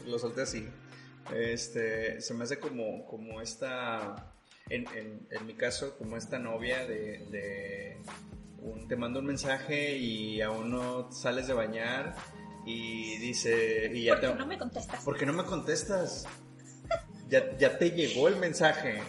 lo 0.06 0.18
solté 0.18 0.42
así. 0.42 0.68
Este, 1.34 2.20
se 2.20 2.34
me 2.34 2.44
hace 2.44 2.58
como, 2.58 3.04
como 3.06 3.40
esta, 3.40 4.32
en, 4.68 4.86
en, 4.94 5.26
en 5.30 5.46
mi 5.46 5.54
caso, 5.54 5.96
como 5.98 6.16
esta 6.16 6.38
novia 6.38 6.86
de, 6.86 7.26
de 7.30 7.98
un, 8.62 8.86
te 8.88 8.96
manda 8.96 9.20
un 9.20 9.26
mensaje 9.26 9.96
y 9.96 10.40
aún 10.42 10.70
no 10.70 11.10
sales 11.12 11.46
de 11.48 11.54
bañar 11.54 12.14
y 12.68 13.16
dice, 13.16 13.90
y 13.94 14.04
ya 14.04 14.12
¿Por 14.12 14.20
te, 14.20 14.26
qué 14.28 14.34
no 14.34 14.46
me 14.46 14.58
contestas? 14.58 15.02
¿Por 15.02 15.16
qué 15.16 15.24
no 15.24 15.32
me 15.32 15.44
contestas? 15.44 16.26
Ya, 17.30 17.56
ya 17.56 17.78
te 17.78 17.92
llegó 17.92 18.28
el 18.28 18.36
mensaje. 18.36 19.00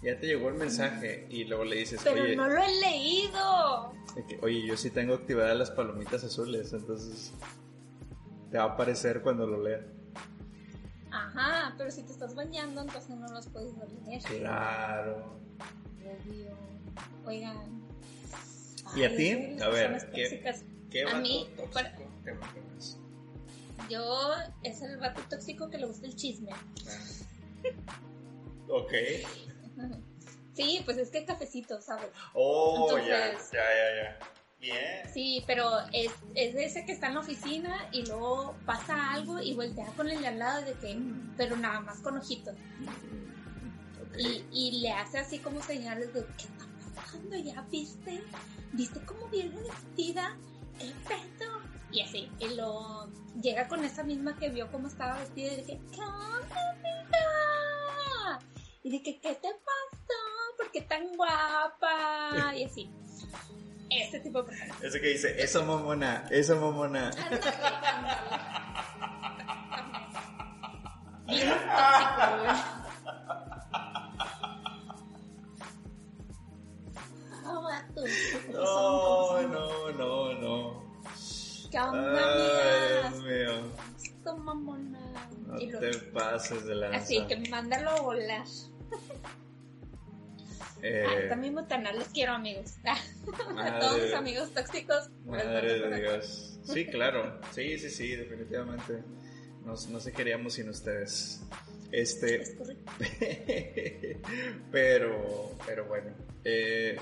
Ya 0.00 0.16
te 0.20 0.26
llegó 0.28 0.48
el 0.48 0.54
mensaje. 0.54 1.26
Y 1.28 1.42
luego 1.44 1.64
le 1.64 1.76
dices, 1.76 2.00
Pero 2.04 2.22
oye, 2.22 2.36
no 2.36 2.48
lo 2.48 2.62
he 2.62 2.80
leído. 2.80 3.92
que, 4.28 4.38
oye, 4.42 4.64
yo 4.64 4.76
sí 4.76 4.90
tengo 4.90 5.14
activadas 5.14 5.56
las 5.58 5.72
palomitas 5.72 6.22
azules. 6.22 6.72
Entonces 6.72 7.32
te 8.52 8.58
va 8.58 8.64
a 8.64 8.66
aparecer 8.68 9.22
cuando 9.22 9.44
lo 9.46 9.60
lea. 9.60 9.80
Ajá, 11.10 11.74
pero 11.76 11.90
si 11.90 12.02
te 12.04 12.12
estás 12.12 12.36
bañando, 12.36 12.80
entonces 12.82 13.16
no 13.16 13.26
los 13.28 13.48
puedes 13.48 13.72
leer. 14.06 14.22
Claro. 14.22 15.40
Obvio. 16.00 16.56
Oigan. 17.26 17.82
¿Y 18.94 19.02
a 19.02 19.16
ti? 19.16 19.58
A 19.60 19.68
ver, 19.68 19.90
personas 20.12 20.64
¿qué-. 20.94 21.00
¿Qué 21.00 21.02
A 21.02 21.06
vato 21.06 21.20
mí, 21.20 21.44
tóxico 21.56 21.70
para- 21.72 21.96
te 21.96 22.30
imaginas? 22.30 22.98
Yo 23.90 24.30
es 24.62 24.80
el 24.82 24.96
vato 24.98 25.20
tóxico 25.28 25.68
que 25.68 25.78
le 25.78 25.86
gusta 25.86 26.06
el 26.06 26.14
chisme. 26.16 26.50
Ah. 26.52 27.90
Ok. 28.68 28.92
Sí, 30.54 30.82
pues 30.84 30.98
es 30.98 31.10
que 31.10 31.24
cafecito, 31.24 31.80
¿sabes? 31.82 32.06
Oh, 32.32 32.96
ya, 32.98 33.26
Entonces- 33.30 33.50
ya, 33.50 33.58
ya, 33.58 34.02
ya. 34.04 34.18
Bien. 34.60 35.12
Sí, 35.12 35.42
pero 35.48 35.68
es, 35.92 36.12
es 36.36 36.54
de 36.54 36.64
ese 36.66 36.86
que 36.86 36.92
está 36.92 37.08
en 37.08 37.14
la 37.14 37.20
oficina 37.22 37.88
y 37.90 38.06
luego 38.06 38.54
pasa 38.64 39.10
algo 39.14 39.40
y 39.42 39.52
voltea 39.54 39.86
con 39.96 40.08
el 40.08 40.20
de 40.20 40.28
al 40.28 40.38
lado 40.38 40.64
de 40.64 40.74
que, 40.74 40.94
"Mm", 40.94 41.34
pero 41.36 41.56
nada 41.56 41.80
más 41.80 41.98
con 41.98 42.16
ojitos. 42.18 42.54
Y, 44.16 44.44
y 44.52 44.80
le 44.80 44.92
hace 44.92 45.18
así 45.18 45.40
como 45.40 45.60
señales 45.60 46.14
de, 46.14 46.24
¿qué 46.24 46.44
está 46.44 46.66
pasando? 46.94 47.36
¿Ya 47.36 47.60
viste? 47.62 48.22
¿Viste 48.72 49.00
cómo 49.04 49.26
viene 49.30 49.60
vestida? 49.60 50.36
¿Qué 50.78 50.92
pedo? 51.06 51.60
Y 51.90 52.00
así, 52.00 52.30
y 52.40 52.54
lo 52.54 53.08
llega 53.40 53.68
con 53.68 53.84
esa 53.84 54.02
misma 54.02 54.36
que 54.36 54.48
vio 54.48 54.70
cómo 54.70 54.88
estaba 54.88 55.18
vestida 55.18 55.52
y 55.52 55.56
dije, 55.56 55.80
¿qué 55.92 56.00
onda, 56.00 56.70
amiga? 56.72 58.38
Y 58.82 58.90
dije, 58.90 59.20
¿qué 59.20 59.34
te 59.34 59.48
pasó? 59.48 60.56
¿Por 60.56 60.70
qué 60.72 60.82
tan 60.82 61.16
guapa? 61.16 62.54
Y 62.56 62.64
así. 62.64 62.90
Este 63.90 64.20
tipo 64.20 64.42
de 64.42 64.48
personas. 64.48 64.82
Ese 64.82 65.00
que 65.00 65.08
dice, 65.08 65.42
esa 65.42 65.62
mamona, 65.62 66.26
esa 66.30 66.54
ándale. 66.54 67.10
Bien 71.26 71.48
tóxico, 71.48 72.36
güey. 72.40 72.93
Ah, 77.74 77.84
vato, 77.88 78.04
¿qué 78.04 78.38
pasó? 78.52 79.42
No, 79.42 79.48
no, 79.48 79.92
no, 79.92 80.40
no. 80.40 81.02
¿Qué 81.70 81.78
onda, 81.80 82.18
Ay, 82.18 83.00
amigas? 83.00 83.12
Dios 83.12 83.24
mío. 83.24 83.70
Esto, 84.02 84.36
mamona. 84.36 85.28
No, 85.46 85.58
Y 85.60 85.70
lo- 85.70 85.80
te 85.80 85.90
pases 86.12 86.64
de 86.64 86.74
lanza. 86.76 86.98
Así 86.98 87.26
que 87.26 87.36
mándalo 87.50 87.90
a 87.90 88.00
volar. 88.00 88.46
Eh, 90.82 91.04
Ah, 91.06 91.28
también 91.30 91.54
botana, 91.54 91.92
los 91.92 92.08
quiero 92.08 92.32
amigos. 92.32 92.74
a 93.58 93.78
todos 93.80 94.02
mis 94.02 94.12
amigos 94.14 94.50
tóxicos. 94.52 95.10
Madre 95.24 95.78
de. 95.80 96.00
Dios. 96.00 96.58
Sí, 96.64 96.86
claro. 96.86 97.40
Sí, 97.52 97.78
sí, 97.78 97.90
sí, 97.90 98.14
definitivamente. 98.16 99.02
Nos, 99.64 99.88
no 99.88 99.98
se 99.98 100.12
queríamos 100.12 100.54
sin 100.54 100.68
ustedes. 100.68 101.42
Este, 101.90 102.42
Es 102.42 102.56
pero, 104.70 105.52
pero 105.64 105.86
bueno. 105.86 106.10
Eh, 106.44 106.98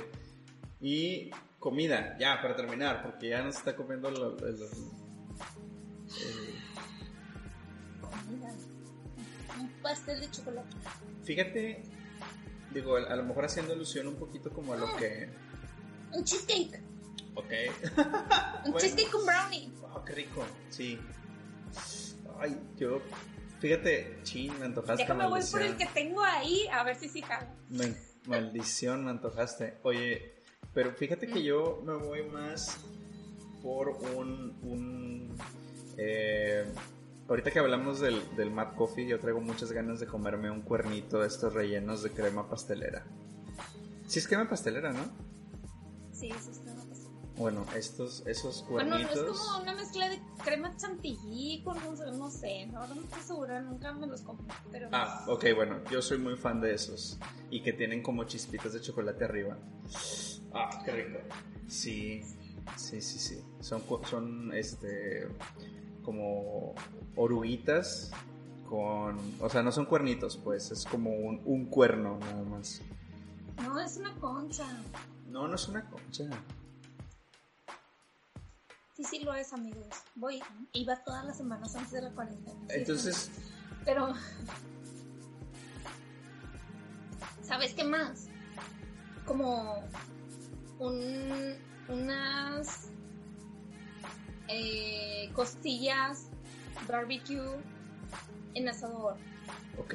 y 0.83 1.31
comida, 1.59 2.17
ya, 2.19 2.43
para 2.43 2.55
terminar, 2.57 3.03
porque 3.03 3.29
ya 3.31 3.43
nos 3.43 3.57
está 3.57 3.75
comiendo 3.77 4.11
lo- 4.11 4.37
el- 4.39 4.45
el- 4.63 4.69
Comida. 8.01 8.53
Un 9.59 9.69
pastel 9.83 10.21
de 10.21 10.31
chocolate. 10.31 10.69
fíjate, 11.25 11.83
digo, 12.75 12.97
a 12.97 13.17
lo 13.17 13.23
mejor 13.25 13.45
haciendo 13.45 13.73
alusión 13.75 14.07
un 14.09 14.17
poquito 14.17 14.51
como 14.53 14.73
a 14.73 14.77
lo 14.77 14.97
que... 14.97 15.29
Un 16.13 16.25
cheesecake. 16.25 16.81
Ok. 17.35 17.45
Un 18.65 18.73
Bueno. 18.73 18.79
cheesecake 18.79 19.11
con 19.11 19.25
brownie. 19.25 19.71
Oh, 19.95 20.05
qué 20.05 20.13
rico, 20.15 20.45
sí. 20.71 20.99
Ay, 22.39 22.59
yo... 22.77 23.01
Fíjate, 23.61 24.19
chin, 24.25 24.59
me 24.59 24.65
antojaste. 24.65 25.05
Déjame 25.05 25.29
voy 25.29 25.41
por 25.49 25.63
el 25.63 25.77
que 25.77 25.87
tengo 25.87 26.21
ahí 26.25 26.67
a 26.73 26.83
ver 26.83 26.97
si 26.97 27.09
sí 27.09 27.23
jala. 27.23 27.55
Me- 27.69 27.95
maldición, 28.27 29.05
me 29.05 29.11
antojaste. 29.13 29.79
Oye, 29.85 30.32
pero 30.75 30.93
fíjate 30.93 31.27
que 31.27 31.43
yo 31.43 31.83
me 31.85 31.95
voy 31.95 32.23
más 32.25 32.79
por 33.63 33.89
un... 33.89 34.57
un 34.63 35.37
eh, 35.97 36.65
ahorita 37.29 37.51
que 37.51 37.59
hablamos 37.59 38.01
del, 38.01 38.23
del 38.37 38.51
Mad 38.51 38.75
Coffee, 38.77 39.07
yo 39.07 39.21
traigo 39.21 39.41
muchas 39.41 39.73
ganas 39.73 40.01
de 40.01 40.07
comerme 40.07 40.51
un 40.51 40.63
cuernito 40.63 41.21
de 41.21 41.29
estos 41.29 41.53
rellenos 41.53 42.03
de 42.03 42.11
crema 42.11 42.49
pastelera. 42.49 43.05
Sí 44.07 44.19
es 44.19 44.27
crema 44.27 44.49
pastelera, 44.49 44.93
¿no? 44.93 45.05
Sí, 46.13 46.29
eso 46.29 46.51
está. 46.51 46.72
Bueno, 47.37 47.65
estos, 47.75 48.27
esos 48.27 48.65
Bueno, 48.69 48.91
no, 48.91 48.97
cuernitos... 49.09 49.37
es 49.37 49.47
como 49.47 49.63
una 49.63 49.75
mezcla 49.75 50.09
de 50.09 50.21
crema 50.45 50.77
chantilly 50.77 51.63
con 51.65 51.79
no 52.19 52.31
sé, 52.31 52.67
no 52.67 52.87
no, 52.87 53.01
estoy 53.01 53.23
segura, 53.23 53.61
nunca 53.63 53.93
me 53.93 54.07
los 54.07 54.21
como, 54.21 54.45
pero 54.71 54.89
Ah, 54.93 55.25
ok, 55.29 55.47
bueno, 55.55 55.81
yo 55.91 56.03
soy 56.03 56.19
muy 56.19 56.37
fan 56.37 56.61
de 56.61 56.75
esos. 56.75 57.19
Y 57.51 57.63
que 57.63 57.73
tienen 57.73 58.03
como 58.03 58.25
chispitas 58.25 58.75
de 58.75 58.81
chocolate 58.81 59.25
arriba. 59.25 59.57
Ah, 60.53 60.83
qué 60.85 60.93
rico. 60.93 61.19
Sí, 61.69 62.23
sí, 62.77 63.01
sí, 63.01 63.19
sí. 63.19 63.45
Son, 63.61 63.83
son 64.05 64.53
este, 64.55 65.29
como 66.05 66.75
oruguitas 67.17 68.13
con... 68.69 69.19
O 69.41 69.49
sea, 69.49 69.63
no 69.63 69.73
son 69.73 69.87
cuernitos, 69.87 70.37
pues, 70.37 70.71
es 70.71 70.85
como 70.85 71.11
un, 71.11 71.41
un 71.45 71.67
cuerno 71.67 72.19
nada 72.19 72.43
más. 72.43 72.83
no, 73.63 73.81
es 73.81 73.97
una 73.97 74.15
concha. 74.17 74.67
No, 75.29 75.49
no 75.49 75.55
es 75.55 75.67
una 75.69 75.89
concha. 75.89 76.29
Sí, 78.95 79.05
sí 79.05 79.19
lo 79.21 79.35
es, 79.35 79.53
amigos. 79.53 79.87
Voy, 80.15 80.43
iba 80.73 80.97
todas 80.97 81.25
las 81.25 81.37
semanas 81.37 81.75
antes 81.75 81.93
de 81.93 82.03
la 82.03 82.11
cuarentena. 82.11 82.61
Entonces. 82.69 83.31
Pero, 83.85 84.15
¿sabes 87.43 87.73
qué 87.75 87.85
más? 87.85 88.29
Como 89.27 89.83
un, 90.79 91.57
unas 91.89 92.91
eh, 94.49 95.31
costillas 95.35 96.27
barbecue 96.87 97.61
en 98.55 98.69
asador. 98.69 99.17
ok. 99.79 99.95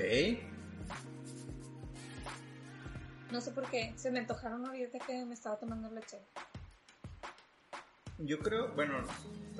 No 3.31 3.41
sé 3.41 3.51
por 3.51 3.69
qué, 3.69 3.93
se 3.97 4.09
me 4.09 4.19
antojaron 4.19 4.65
ahorita 4.65 4.99
que 4.99 5.25
me 5.25 5.33
estaba 5.33 5.57
tomando 5.57 5.91
leche. 5.91 6.21
Yo 8.19 8.39
creo, 8.39 8.73
bueno, 8.73 8.95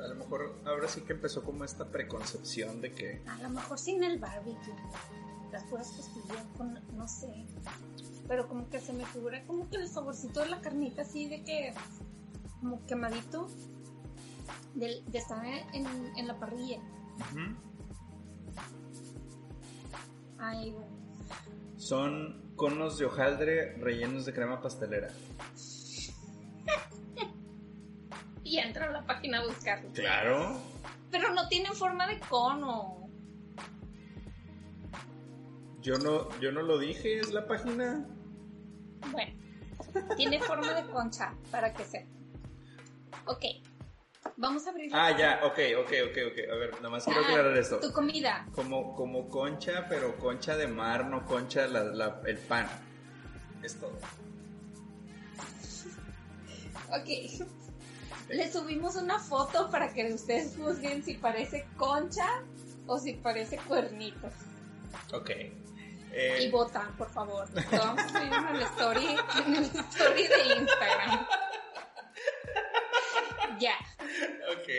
a 0.03 0.07
lo 0.07 0.15
mejor 0.15 0.59
ahora 0.65 0.87
sí 0.87 1.01
que 1.01 1.13
empezó 1.13 1.43
como 1.43 1.63
esta 1.63 1.85
preconcepción 1.91 2.81
de 2.81 2.91
que... 2.91 3.21
A 3.27 3.37
lo 3.43 3.49
mejor 3.49 3.77
sin 3.77 4.03
el 4.03 4.19
barbecue. 4.19 4.73
Las 5.51 5.63
puras 5.65 5.91
costillas 5.91 6.45
con, 6.57 6.79
no 6.95 7.07
sé. 7.07 7.45
Pero 8.27 8.47
como 8.47 8.69
que 8.69 8.79
se 8.79 8.93
me 8.93 9.05
figura 9.05 9.45
como 9.45 9.69
que 9.69 9.77
el 9.77 9.87
saborcito 9.87 10.41
de 10.41 10.49
la 10.49 10.61
carnita 10.61 11.03
así 11.03 11.29
de 11.29 11.43
que, 11.43 11.73
como 12.59 12.85
quemadito, 12.85 13.47
de, 14.73 15.03
de 15.07 15.17
estar 15.17 15.45
en, 15.45 15.85
en 16.17 16.27
la 16.27 16.37
parrilla. 16.39 16.79
Ujú. 17.15 17.55
Ay, 20.39 20.71
bueno. 20.71 20.97
Son 21.77 22.53
conos 22.55 22.97
de 22.97 23.05
hojaldre 23.05 23.77
rellenos 23.77 24.25
de 24.25 24.33
crema 24.33 24.61
pastelera. 24.61 25.09
Y 28.47 28.59
entra 28.59 28.85
a 28.85 28.91
la 28.91 29.05
página 29.05 29.39
a 29.39 29.45
buscarlo. 29.45 29.89
Claro. 29.91 30.57
Pero 31.11 31.33
no 31.33 31.49
tienen 31.49 31.73
forma 31.73 32.07
de 32.07 32.17
cono. 32.19 33.09
Yo 35.81 35.97
no, 35.97 36.29
yo 36.39 36.53
no 36.53 36.61
lo 36.61 36.77
dije, 36.79 37.19
es 37.19 37.33
la 37.33 37.45
página. 37.45 38.05
Bueno, 39.11 39.33
tiene 40.15 40.39
forma 40.39 40.73
de 40.73 40.89
concha, 40.89 41.33
para 41.51 41.73
que 41.73 41.83
sepa. 41.83 42.07
Ok, 43.25 43.43
vamos 44.37 44.65
a 44.65 44.69
abrir. 44.69 44.91
Ah, 44.93 45.11
ya, 45.17 45.41
ok, 45.43 45.59
ok, 45.79 45.91
ok, 46.09 46.17
ok. 46.31 46.51
A 46.51 46.55
ver, 46.55 46.73
nada 46.75 46.89
más 46.89 47.03
quiero 47.03 47.19
Ah, 47.19 47.23
aclarar 47.25 47.57
esto. 47.57 47.79
Tu 47.81 47.91
comida. 47.91 48.47
Como, 48.55 48.95
como 48.95 49.27
concha, 49.27 49.87
pero 49.89 50.15
concha 50.17 50.55
de 50.55 50.67
mar, 50.67 51.05
no 51.07 51.25
concha 51.25 51.67
la, 51.67 51.83
la- 51.83 52.21
el 52.25 52.37
pan. 52.37 52.67
Es 53.61 53.75
todo. 53.77 53.91
Ok. 56.89 57.09
Le 58.29 58.51
subimos 58.51 58.95
una 58.95 59.19
foto 59.19 59.69
para 59.69 59.93
que 59.93 60.13
ustedes 60.13 60.55
juzguen 60.57 61.03
si 61.03 61.13
parece 61.15 61.65
concha 61.77 62.43
o 62.85 62.97
si 62.97 63.13
parece 63.13 63.57
cuernito. 63.57 64.27
Ok. 65.13 65.29
Y 65.29 66.13
Eh, 66.19 66.49
votan, 66.51 66.95
por 66.97 67.09
favor. 67.11 67.47
Lo 67.53 67.77
vamos 67.79 68.03
a 68.03 68.09
subir 68.09 68.33
en 68.33 68.55
el 68.55 68.61
story, 68.63 69.15
en 69.45 69.55
el 69.55 69.63
story 69.65 70.27
de 70.27 70.55
Instagram. 70.59 71.27
Ya. 73.59 73.75
ok, 74.51 74.69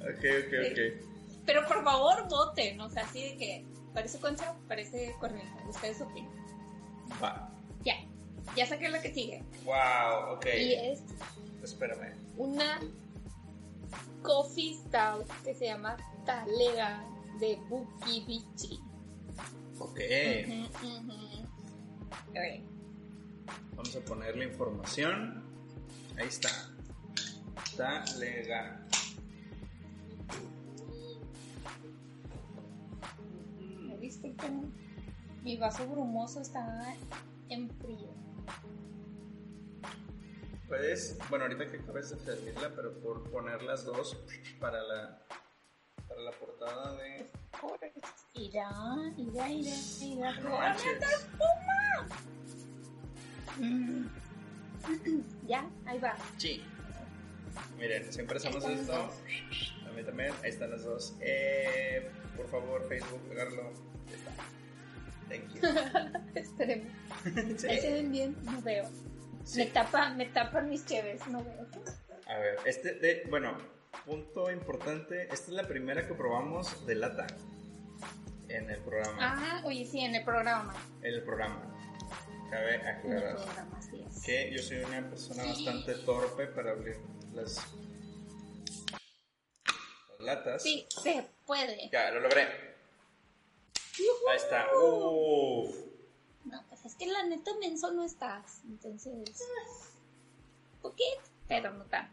ok, 0.00 0.24
ok, 0.46 0.52
ok. 0.70 0.78
Pero 1.46 1.66
por 1.66 1.84
favor 1.84 2.28
voten. 2.28 2.80
O 2.80 2.88
sea, 2.90 3.04
así 3.04 3.22
de 3.30 3.36
que 3.36 3.66
parece 3.94 4.18
concha 4.18 4.52
o 4.52 4.68
parece 4.68 5.14
cuernito. 5.20 5.46
Ustedes 5.68 6.00
opinan. 6.00 6.32
Va. 7.22 7.50
Ya. 7.82 7.94
Ya 8.56 8.66
saqué 8.66 8.88
la 8.88 9.00
que 9.00 9.12
sigue. 9.14 9.44
Wow, 9.64 10.34
ok. 10.34 10.46
Y 10.58 10.74
es 10.74 11.00
Espérame. 11.62 12.14
una 12.36 12.80
coffee 14.22 14.74
stout 14.74 15.26
que 15.44 15.54
se 15.54 15.66
llama 15.66 15.96
Talega 16.24 17.04
de 17.40 17.58
Buki 17.68 18.24
Bichi. 18.26 18.80
Ok. 19.78 19.98
Ujú, 20.46 20.86
ujú. 20.86 21.12
Ok. 22.28 22.36
Vamos 23.74 23.96
a 23.96 24.00
poner 24.00 24.36
la 24.36 24.44
información. 24.44 25.42
Ahí 26.16 26.28
está. 26.28 26.48
Me 33.86 33.96
disculpen, 33.98 34.72
mi 35.42 35.56
vaso 35.56 35.86
brumoso 35.88 36.40
está 36.40 36.94
en 37.48 37.70
frío. 37.70 38.21
Puedes, 40.72 41.18
bueno, 41.28 41.44
ahorita 41.44 41.70
que 41.70 41.76
acabes 41.76 42.08
de 42.08 42.16
servirla, 42.16 42.72
pero 42.74 42.98
por 43.00 43.30
poner 43.30 43.62
las 43.62 43.84
dos 43.84 44.16
para 44.58 44.82
la, 44.82 45.20
para 46.08 46.22
la 46.22 46.30
portada 46.30 46.96
de. 46.96 47.26
Irá, 48.32 48.70
irá, 49.18 49.50
irá, 49.50 49.74
irá. 50.00 50.32
No. 50.40 50.58
Mm. 53.58 54.08
Ya, 55.46 55.70
ahí 55.84 55.98
va. 55.98 56.16
Sí. 56.38 56.64
Miren, 57.78 58.10
siempre 58.10 58.38
hacemos 58.38 58.64
esto. 58.64 58.92
las 58.92 59.86
A 59.86 59.92
mí 59.94 60.02
también, 60.04 60.32
ahí 60.42 60.48
están 60.48 60.70
las 60.70 60.84
dos. 60.84 61.14
Eh, 61.20 62.10
por 62.34 62.48
favor, 62.48 62.88
Facebook, 62.88 63.20
pegarlo. 63.28 63.74
Thank 65.28 65.52
you. 65.52 65.60
Esperemos. 66.34 66.88
Sí. 67.60 67.68
Ahí 67.68 67.78
se 67.78 67.92
ven 67.92 68.10
bien, 68.10 68.36
no 68.42 68.62
veo. 68.62 69.11
Sí. 69.44 69.58
Me 69.58 69.66
tapa, 69.66 70.10
me 70.10 70.26
tapan 70.26 70.68
mis 70.68 70.84
cheves, 70.86 71.26
no 71.28 71.42
veo. 71.44 71.66
A 72.26 72.38
ver, 72.38 72.58
este, 72.64 72.94
de, 72.94 73.24
bueno, 73.28 73.56
punto 74.06 74.50
importante. 74.50 75.22
Esta 75.24 75.34
es 75.34 75.48
la 75.48 75.66
primera 75.66 76.06
que 76.06 76.14
probamos 76.14 76.86
de 76.86 76.94
lata 76.94 77.26
en 78.48 78.70
el 78.70 78.80
programa. 78.80 79.16
Ah, 79.20 79.62
oye, 79.64 79.84
sí, 79.84 80.00
en 80.00 80.14
el 80.14 80.24
programa. 80.24 80.74
En 81.00 81.14
el 81.14 81.22
programa. 81.22 81.68
Cabe 82.50 82.76
aclarar 82.76 83.36
programa, 83.36 83.80
es. 83.80 84.22
que 84.24 84.52
yo 84.52 84.62
soy 84.62 84.78
una 84.78 85.08
persona 85.08 85.44
bastante 85.44 85.94
torpe 85.94 86.46
para 86.48 86.72
abrir 86.72 86.98
las, 87.32 87.56
las 90.10 90.20
latas. 90.20 90.62
Sí, 90.62 90.86
se 90.90 91.26
puede. 91.46 91.88
Ya, 91.90 92.10
lo 92.10 92.20
logré. 92.20 92.42
Ahí 92.42 94.36
está. 94.36 94.66
Uf. 94.76 95.91
Es 96.84 96.94
que 96.96 97.06
la 97.06 97.24
neta 97.24 97.50
menso 97.60 97.92
no 97.92 98.04
estás. 98.04 98.62
Entonces. 98.64 99.12
Poquito, 100.80 101.22
pero 101.46 101.72
no 101.72 101.84
tanto. 101.84 102.12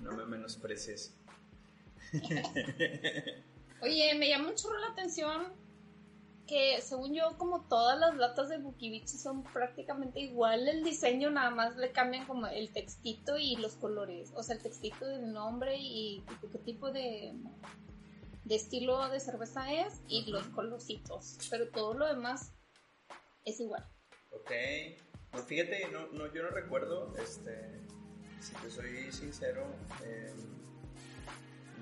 No 0.00 0.12
me 0.12 0.26
menosprecies. 0.26 1.14
Oye, 3.82 4.14
me 4.14 4.28
llama 4.28 4.50
un 4.50 4.54
chorro 4.56 4.78
la 4.78 4.88
atención 4.88 5.52
que 6.50 6.82
según 6.82 7.14
yo 7.14 7.38
como 7.38 7.62
todas 7.68 7.96
las 7.98 8.16
latas 8.16 8.48
de 8.48 8.58
Bukibichi 8.58 9.16
son 9.16 9.44
prácticamente 9.44 10.18
igual 10.18 10.66
el 10.66 10.82
diseño, 10.82 11.30
nada 11.30 11.50
más 11.50 11.76
le 11.76 11.92
cambian 11.92 12.26
como 12.26 12.48
el 12.48 12.72
textito 12.72 13.38
y 13.38 13.54
los 13.54 13.76
colores, 13.76 14.32
o 14.34 14.42
sea, 14.42 14.56
el 14.56 14.62
textito 14.62 15.06
del 15.06 15.32
nombre 15.32 15.76
y 15.78 16.24
qué 16.50 16.58
tipo 16.58 16.90
de, 16.90 17.34
de 18.44 18.54
estilo 18.56 19.08
de 19.10 19.20
cerveza 19.20 19.72
es 19.72 20.00
y 20.08 20.28
los 20.28 20.42
colorcitos, 20.48 21.38
pero 21.50 21.68
todo 21.70 21.94
lo 21.94 22.06
demás 22.08 22.52
es 23.44 23.60
igual. 23.60 23.86
Ok, 24.32 24.50
no, 25.32 25.38
fíjate, 25.40 25.88
no, 25.92 26.06
no, 26.08 26.32
yo 26.32 26.42
no 26.42 26.50
recuerdo, 26.50 27.14
este, 27.16 27.80
si 28.40 28.54
te 28.54 28.70
soy 28.70 29.12
sincero, 29.12 29.66
eh, 30.04 30.32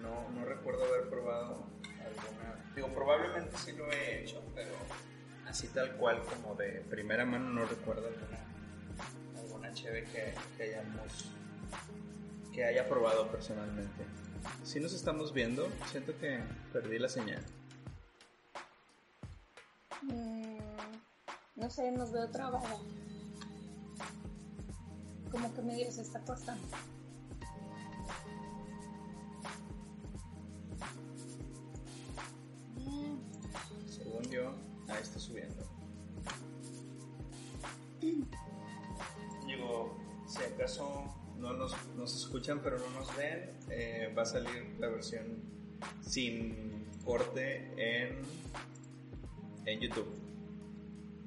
no, 0.03 0.29
no 0.31 0.45
recuerdo 0.45 0.85
haber 0.85 1.09
probado 1.09 1.67
alguna. 2.05 2.73
Digo, 2.75 2.89
probablemente 2.95 3.57
sí 3.57 3.73
lo 3.73 3.91
he 3.91 4.23
hecho, 4.23 4.43
pero 4.55 4.73
así 5.47 5.69
tal 5.69 5.97
cual 5.97 6.23
como 6.23 6.55
de 6.55 6.83
primera 6.91 7.25
mano 7.25 7.51
no 7.51 7.65
recuerdo 7.67 8.07
alguna, 8.09 8.39
alguna 9.39 9.73
cheve 9.75 10.05
que, 10.05 10.35
que 10.57 10.63
hayamos. 10.63 11.31
que 12.55 12.65
haya 12.65 12.89
probado 12.89 13.29
personalmente. 13.31 14.05
Si 14.65 14.81
nos 14.81 14.93
estamos 14.93 15.33
viendo, 15.33 15.69
siento 15.91 16.17
que 16.19 16.41
perdí 16.73 16.99
la 16.99 17.09
señal. 17.09 17.43
Mm, 20.03 20.48
no 21.59 21.69
sé, 21.71 21.91
nos 21.91 22.13
veo 22.13 22.29
trabado. 22.31 22.81
Como 25.31 25.53
que 25.55 25.63
medio 25.63 25.91
se 25.91 26.03
está 26.03 26.21
costando. 26.21 26.67
Según 33.87 34.23
yo, 34.31 34.53
ahí 34.89 35.03
está 35.03 35.19
subiendo. 35.19 35.65
Digo, 39.47 39.99
si 40.27 40.43
acaso 40.45 41.15
no 41.39 41.53
nos, 41.53 41.75
nos 41.97 42.15
escuchan 42.15 42.61
pero 42.63 42.79
no 42.79 42.91
nos 42.91 43.15
ven, 43.17 43.59
eh, 43.71 44.13
va 44.17 44.23
a 44.23 44.27
salir 44.27 44.77
la 44.79 44.89
versión 44.89 45.43
sin 46.01 46.87
corte 47.05 47.73
en, 47.77 48.23
en 49.67 49.81
YouTube. 49.81 50.28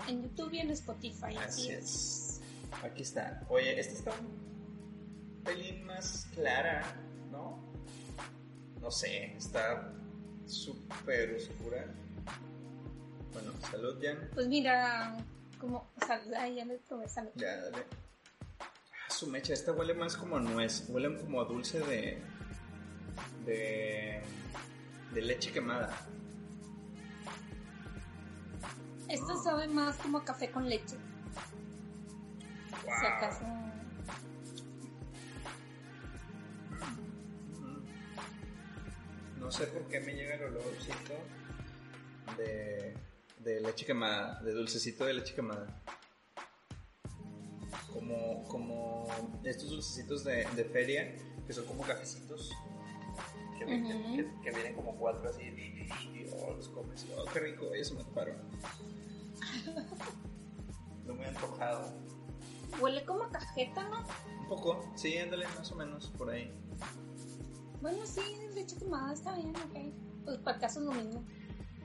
En 0.08 0.24
YouTube 0.24 0.54
y 0.54 0.60
en 0.60 0.72
Spotify. 0.72 1.36
Así 1.38 1.72
es. 1.72 2.42
Aquí 2.84 3.04
está. 3.04 3.44
Oye, 3.50 3.80
esta 3.80 3.94
está 3.94 4.12
un 4.12 5.44
pelín 5.44 5.86
más 5.86 6.28
clara, 6.34 6.84
¿no? 7.32 7.60
No 8.80 8.92
sé, 8.92 9.36
está 9.36 9.94
súper 10.46 11.36
oscura. 11.36 11.86
Bueno, 13.34 13.52
salud, 13.70 13.98
Jan. 14.02 14.30
Pues 14.34 14.48
mira, 14.48 15.18
como. 15.60 15.92
Salud, 16.06 16.34
ay, 16.38 16.56
ya 16.56 16.66
le 16.66 16.78
probé 16.80 17.08
salud. 17.08 17.32
Ya, 17.36 17.56
dale. 17.58 17.86
Ah, 18.60 19.10
su 19.10 19.28
mecha, 19.28 19.54
esta 19.54 19.72
huele 19.72 19.94
más 19.94 20.18
como 20.18 20.38
a 20.38 20.40
nuez. 20.40 20.86
Huele 20.90 21.18
como 21.18 21.42
a 21.42 21.46
dulce 21.46 21.80
de. 21.80 22.18
de. 23.46 24.22
de 25.14 25.22
leche 25.22 25.52
quemada. 25.52 25.96
Esto 29.12 29.36
sabe 29.36 29.68
más 29.68 29.98
como 29.98 30.20
a 30.20 30.24
café 30.24 30.50
con 30.50 30.70
leche. 30.70 30.96
Si 32.82 33.06
acaso. 33.06 33.44
No 39.38 39.52
sé 39.52 39.68
por 39.68 39.84
qué 39.90 40.00
me 40.00 40.14
llega 40.14 40.36
el 40.36 40.44
olorcito 40.44 41.14
de, 42.38 42.94
de 43.40 43.60
leche 43.60 43.86
quemada, 43.86 44.42
de 44.44 44.54
dulcecito 44.54 45.04
de 45.04 45.16
leche 45.16 45.36
quemada. 45.36 45.68
Como, 47.92 48.48
como 48.48 49.42
estos 49.44 49.72
dulcecitos 49.72 50.24
de, 50.24 50.46
de 50.56 50.64
feria, 50.64 51.18
que 51.46 51.52
son 51.52 51.66
como 51.66 51.84
cafecitos. 51.84 52.50
Que, 53.62 53.66
vienen- 53.76 53.96
Ujú. 54.06 54.16
que- 54.16 54.42
que 54.42 54.52
vienen 54.56 54.74
como 54.76 54.96
cuatro 54.98 55.30
así. 55.30 55.44
Y 55.44 56.26
oh, 56.34 56.54
los 56.56 56.68
comes. 56.70 57.06
Oh, 57.16 57.26
qué 57.32 57.40
rico, 57.42 57.72
eso 57.74 57.94
me 57.96 58.04
paro. 58.06 58.34
No 61.06 61.14
me 61.14 61.24
he 61.26 61.28
antojado. 61.28 61.94
Huele 62.80 63.04
como 63.06 63.24
a 63.24 63.30
cajeta, 63.32 63.88
¿no? 63.90 64.00
Un 64.42 64.48
poco, 64.48 64.92
sí, 64.96 65.16
ándale, 65.18 65.46
más 65.58 65.72
o 65.72 65.76
menos, 65.76 66.08
por 66.18 66.30
ahí. 66.32 66.52
Bueno, 67.82 68.04
sí, 68.06 68.22
leche 68.56 68.78
quemada 68.78 69.14
está 69.14 69.36
bien, 69.36 69.50
ok. 69.56 70.24
Pues 70.26 70.38
para 70.40 70.58
acá 70.58 70.68
es 70.68 70.76
lo 70.78 70.92
mismo. 70.92 71.24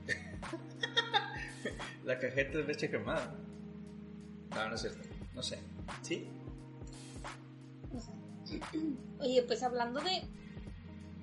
La 2.05 2.17
cajeta 2.19 2.57
de 2.59 2.63
leche 2.63 2.89
quemada. 2.89 3.35
No, 4.51 4.69
no 4.69 4.75
es 4.75 4.81
cierto. 4.81 5.07
No 5.35 5.43
sé. 5.43 5.59
¿Sí? 6.01 6.27
No 7.91 7.99
sé. 7.99 8.11
Oye, 9.19 9.43
pues 9.43 9.61
hablando 9.63 9.99
de. 9.99 10.21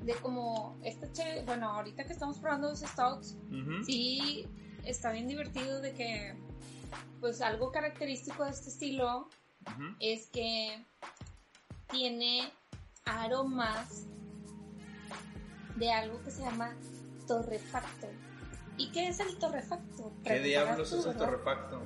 De 0.05 0.15
como 0.17 0.77
esta 0.83 1.11
che, 1.13 1.43
bueno, 1.45 1.69
ahorita 1.71 2.05
que 2.05 2.13
estamos 2.13 2.39
probando 2.39 2.69
los 2.71 2.81
stouts, 2.81 3.37
Ujú. 3.51 3.85
sí 3.85 4.47
está 4.85 5.13
bien 5.13 5.27
divertido 5.27 5.81
de 5.81 5.93
que, 5.93 6.35
pues 7.21 7.41
algo 7.41 7.73
característico 7.73 8.45
de 8.45 8.51
este 8.51 8.69
estilo 8.69 9.29
es 10.01 10.29
que 10.29 10.85
tiene 11.91 12.53
aromas 13.07 14.05
de 15.77 15.91
algo 15.91 16.23
que 16.23 16.31
se 16.31 16.43
llama 16.43 16.75
torrefacto. 17.27 18.09
¿Y 18.77 18.91
qué 18.91 19.09
es 19.09 19.21
el 19.21 19.39
torrefacto? 19.39 20.13
¿Qué 20.25 20.41
diablos 20.41 20.93
es 20.93 21.07
el 21.07 21.17
torrefacto? 21.17 21.81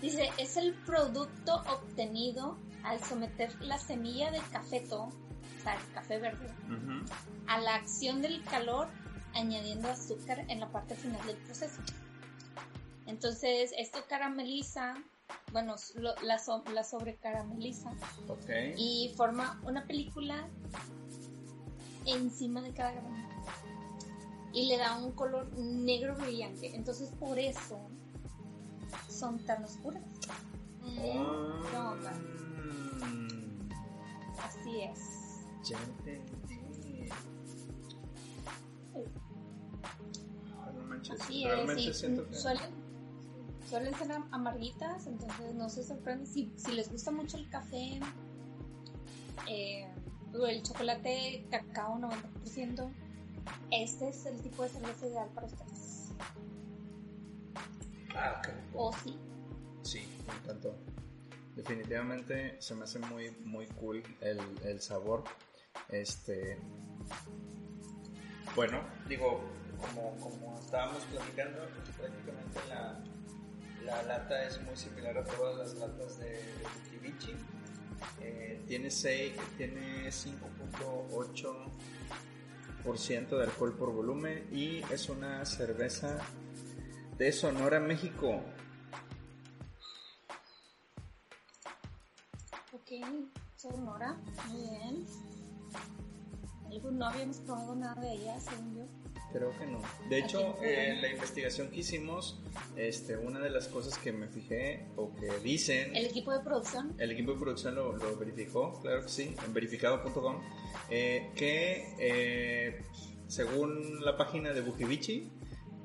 Dice, 0.00 0.30
es 0.38 0.56
el 0.56 0.74
producto 0.74 1.62
obtenido 1.70 2.56
al 2.82 3.02
someter 3.02 3.54
la 3.62 3.78
semilla 3.78 4.30
del 4.30 4.46
cafeto, 4.50 5.08
el 5.72 5.92
café 5.92 6.18
verde, 6.18 6.46
a 7.46 7.58
la 7.60 7.74
acción 7.76 8.20
del 8.22 8.42
calor 8.44 8.88
añadiendo 9.34 9.88
azúcar 9.88 10.44
en 10.48 10.60
la 10.60 10.70
parte 10.70 10.94
final 10.94 11.24
del 11.26 11.36
proceso. 11.38 11.80
Entonces, 13.06 13.72
esto 13.76 13.98
carameliza, 14.08 14.94
bueno, 15.52 15.74
lo- 15.96 16.14
la, 16.22 16.38
so- 16.38 16.62
la 16.72 16.84
sobrecarameliza 16.84 17.90
y 18.78 19.12
forma 19.16 19.60
una 19.64 19.84
película 19.86 20.46
encima 22.06 22.60
de 22.62 22.72
cada 22.72 22.92
grano. 22.92 23.24
Y 24.52 24.68
le 24.68 24.76
da 24.78 24.96
un 24.98 25.12
color 25.12 25.52
negro 25.58 26.14
brillante. 26.16 26.74
Entonces, 26.76 27.10
por 27.18 27.38
eso 27.38 27.80
son 29.08 29.44
tan 29.44 29.64
oscuras. 29.64 30.02
Mm, 30.80 31.62
¿qué 31.70 31.76
onda? 31.76 32.12
Mm, 33.02 33.68
Así 34.38 34.80
es. 34.82 35.13
Ya 35.64 35.78
entendí. 35.82 37.08
No 40.74 40.82
manches. 40.84 41.20
Así 41.20 41.44
Realmente 41.44 41.90
es. 41.90 41.98
siento 41.98 42.26
que. 42.28 42.34
suelen, 42.34 42.70
suelen 43.68 43.94
ser 43.94 44.12
am- 44.12 44.28
amarguitas, 44.32 45.06
entonces 45.06 45.54
no 45.54 45.68
se 45.68 45.84
sorprenden. 45.84 46.26
Si, 46.26 46.52
si 46.56 46.72
les 46.72 46.90
gusta 46.90 47.10
mucho 47.10 47.36
el 47.36 47.48
café, 47.48 48.00
eh, 49.48 49.86
o 50.34 50.46
el 50.46 50.62
chocolate 50.62 51.46
cacao 51.50 51.96
90%, 51.98 52.90
este 53.70 54.08
es 54.08 54.26
el 54.26 54.40
tipo 54.40 54.62
de 54.62 54.68
cerveza 54.70 55.06
ideal 55.06 55.28
para 55.34 55.46
ustedes. 55.46 56.08
Ah, 58.16 58.40
qué 58.44 58.52
rico. 58.52 58.78
O 58.78 58.92
sí. 58.92 59.16
Sí, 59.82 60.02
me 60.26 60.34
encantó. 60.42 60.74
Definitivamente 61.56 62.56
se 62.60 62.74
me 62.74 62.84
hace 62.84 62.98
muy, 62.98 63.30
muy 63.44 63.66
cool 63.66 64.02
el, 64.20 64.40
el 64.64 64.80
sabor. 64.80 65.24
Este. 65.88 66.58
Bueno, 68.54 68.80
digo, 69.08 69.40
como, 69.80 70.14
como 70.18 70.58
estábamos 70.60 71.02
platicando, 71.04 71.66
prácticamente 71.98 72.60
la, 72.68 73.00
la 73.84 74.02
lata 74.04 74.44
es 74.46 74.60
muy 74.62 74.76
similar 74.76 75.18
a 75.18 75.24
todas 75.24 75.56
las 75.56 75.74
latas 75.74 76.18
de, 76.18 76.30
de 76.30 76.66
Bukibichi. 76.84 77.34
Eh, 78.20 78.62
tiene, 78.68 78.90
seis- 78.90 79.34
tiene 79.56 80.08
5.8% 82.84 83.36
de 83.38 83.44
alcohol 83.44 83.72
por 83.76 83.92
volumen 83.92 84.46
y 84.52 84.82
es 84.92 85.08
una 85.08 85.44
cerveza 85.44 86.18
de 87.18 87.32
Sonora, 87.32 87.80
México. 87.80 88.42
Ok, 92.72 92.90
Sonora, 93.56 94.16
muy 94.48 94.60
bien. 94.68 95.06
Algo- 96.70 96.90
No 96.90 97.06
habíamos 97.06 97.38
probado 97.38 97.74
nada 97.76 98.00
de 98.00 98.10
allá, 98.10 98.40
según 98.40 98.76
yo. 98.76 98.84
Creo 99.32 99.50
que 99.58 99.66
no. 99.66 99.80
De 100.08 100.18
hecho, 100.20 100.56
en 100.62 101.02
la 101.02 101.08
investigación 101.10 101.68
que 101.68 101.80
hicimos, 101.80 102.40
este, 102.76 103.16
una 103.16 103.40
de 103.40 103.50
las 103.50 103.66
cosas 103.66 103.98
que 103.98 104.12
me 104.12 104.28
fijé 104.28 104.86
o 104.96 105.12
que 105.16 105.26
dicen... 105.42 105.94
¿El 105.96 106.06
equipo 106.06 106.32
de 106.32 106.38
producción? 106.38 106.94
El 106.98 107.10
equipo 107.10 107.32
de 107.32 107.40
producción 107.40 107.74
lo, 107.74 107.94
verificó, 108.16 108.80
claro 108.80 109.02
que 109.02 109.08
sí, 109.08 109.34
en 109.44 109.52
verificado.com, 109.52 110.40
eh, 110.88 111.32
que 111.34 111.94
eh, 111.98 112.84
según 113.26 114.04
la 114.04 114.16
página 114.16 114.52
de 114.52 114.60
Bukibichi, 114.60 115.32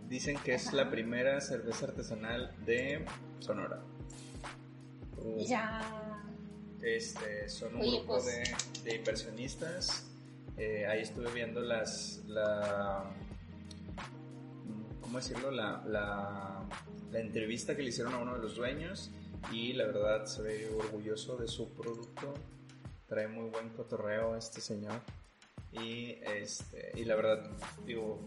dicen 0.07 0.37
que 0.43 0.53
es 0.53 0.71
la 0.73 0.91
primera 0.91 1.41
cerveza 1.41 1.87
artesanal 1.87 2.55
de 2.65 3.03
Sonora. 3.39 3.81
ya. 5.39 6.05
Este, 6.81 7.49
son 7.49 7.75
un 7.75 7.81
grupo 7.81 8.13
pues 8.13 8.25
de, 8.25 8.43
de, 8.83 8.95
inversionistas. 8.97 10.05
Eh, 10.57 10.85
ahí 10.87 11.01
estuve 11.01 11.31
viendo 11.31 11.61
las, 11.61 12.21
la, 12.27 13.03
¿cómo 15.01 15.17
decirlo? 15.17 15.51
La, 15.51 15.83
la, 15.85 16.65
la, 17.11 17.19
entrevista 17.19 17.75
que 17.75 17.83
le 17.83 17.89
hicieron 17.89 18.13
a 18.13 18.17
uno 18.19 18.35
de 18.35 18.39
los 18.39 18.55
dueños 18.55 19.11
y 19.51 19.73
la 19.73 19.85
verdad 19.85 20.25
se 20.25 20.41
ve 20.41 20.69
orgulloso 20.77 21.37
de 21.37 21.47
su 21.47 21.73
producto. 21.73 22.33
Trae 23.07 23.27
muy 23.27 23.49
buen 23.49 23.69
cotorreo 23.69 24.35
este 24.35 24.61
señor. 24.61 25.01
Y, 25.71 26.17
este, 26.21 26.91
y 26.95 27.05
la 27.05 27.15
verdad, 27.15 27.49
digo, 27.85 28.19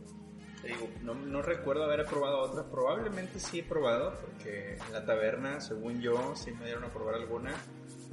digo 0.62 0.88
no, 1.02 1.14
no, 1.14 1.42
recuerdo 1.42 1.84
haber 1.84 2.04
probado 2.06 2.40
otra. 2.40 2.64
Probablemente 2.64 3.38
sí 3.38 3.60
he 3.60 3.62
probado, 3.62 4.14
porque 4.20 4.76
en 4.76 4.92
la 4.92 5.04
taberna, 5.04 5.60
según 5.60 6.00
yo, 6.00 6.34
sí 6.36 6.52
me 6.52 6.64
dieron 6.64 6.84
a 6.84 6.88
probar 6.88 7.16
alguna. 7.16 7.54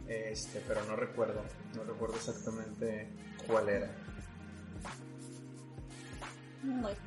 Este, 0.09 0.59
pero 0.67 0.83
no 0.85 0.95
recuerdo, 0.95 1.43
no 1.75 1.83
recuerdo 1.83 2.15
exactamente 2.15 3.07
cuál 3.45 3.69
era. 3.69 3.91
Bueno. 6.63 6.97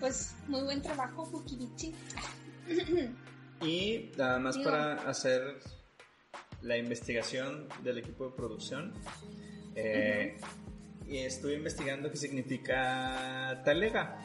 Pues 0.00 0.34
muy 0.48 0.62
buen 0.62 0.82
trabajo, 0.82 1.24
Fukibichi. 1.24 1.94
y 3.62 4.10
nada 4.18 4.40
más 4.40 4.58
para 4.58 4.94
hacer 5.08 5.60
la 6.62 6.76
investigación 6.76 7.68
del 7.84 7.98
equipo 7.98 8.26
de 8.26 8.36
producción. 8.36 8.92
Eh, 9.76 10.36
y 11.06 11.18
estuve 11.18 11.54
investigando 11.54 12.10
qué 12.10 12.16
significa 12.16 13.62
talega. 13.64 14.18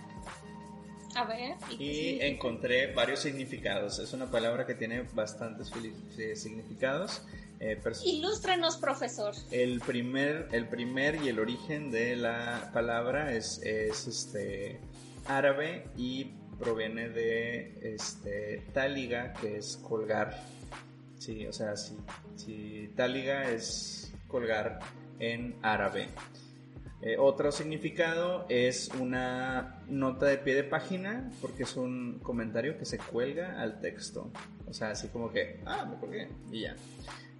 A 1.15 1.25
ver. 1.25 1.55
Y, 1.79 2.19
encontré 2.21 2.93
varios 2.93 3.19
significados. 3.19 3.99
Es 3.99 4.13
una 4.13 4.29
palabra 4.29 4.65
que 4.65 4.75
tiene 4.75 5.03
bastantes 5.13 5.71
eh, 6.17 6.35
significados. 6.35 7.23
Eh, 7.59 7.79
Ilústranos, 8.05 8.77
profesor. 8.77 9.35
El 9.51 9.81
primer, 9.81 10.47
el 10.51 10.67
primer 10.67 11.15
y 11.23 11.29
el 11.29 11.39
origen 11.39 11.91
de 11.91 12.15
la 12.15 12.71
palabra 12.73 13.33
es, 13.33 13.59
es 13.63 14.07
este 14.07 14.79
árabe 15.27 15.85
y 15.95 16.31
proviene 16.59 17.09
de 17.09 17.93
este, 17.95 18.63
táliga, 18.73 19.33
que 19.33 19.57
es 19.57 19.77
colgar. 19.77 20.43
Sí, 21.17 21.45
o 21.45 21.53
sea, 21.53 21.75
si, 21.75 21.97
si 22.35 22.91
táliga 22.95 23.51
es 23.51 24.11
colgar 24.27 24.79
en 25.19 25.55
árabe. 25.61 26.07
Eh, 27.03 27.15
otro 27.17 27.51
significado 27.51 28.45
es 28.47 28.89
una 28.99 29.81
nota 29.87 30.27
de 30.27 30.37
pie 30.37 30.53
de 30.53 30.63
página, 30.63 31.31
porque 31.41 31.63
es 31.63 31.75
un 31.75 32.19
comentario 32.19 32.77
que 32.77 32.85
se 32.85 32.99
cuelga 32.99 33.59
al 33.59 33.81
texto. 33.81 34.31
O 34.67 34.73
sea, 34.73 34.91
así 34.91 35.07
como 35.07 35.31
que, 35.31 35.61
ah, 35.65 35.85
me 35.85 35.97
colgué, 35.97 36.29
y 36.51 36.61
ya. 36.61 36.75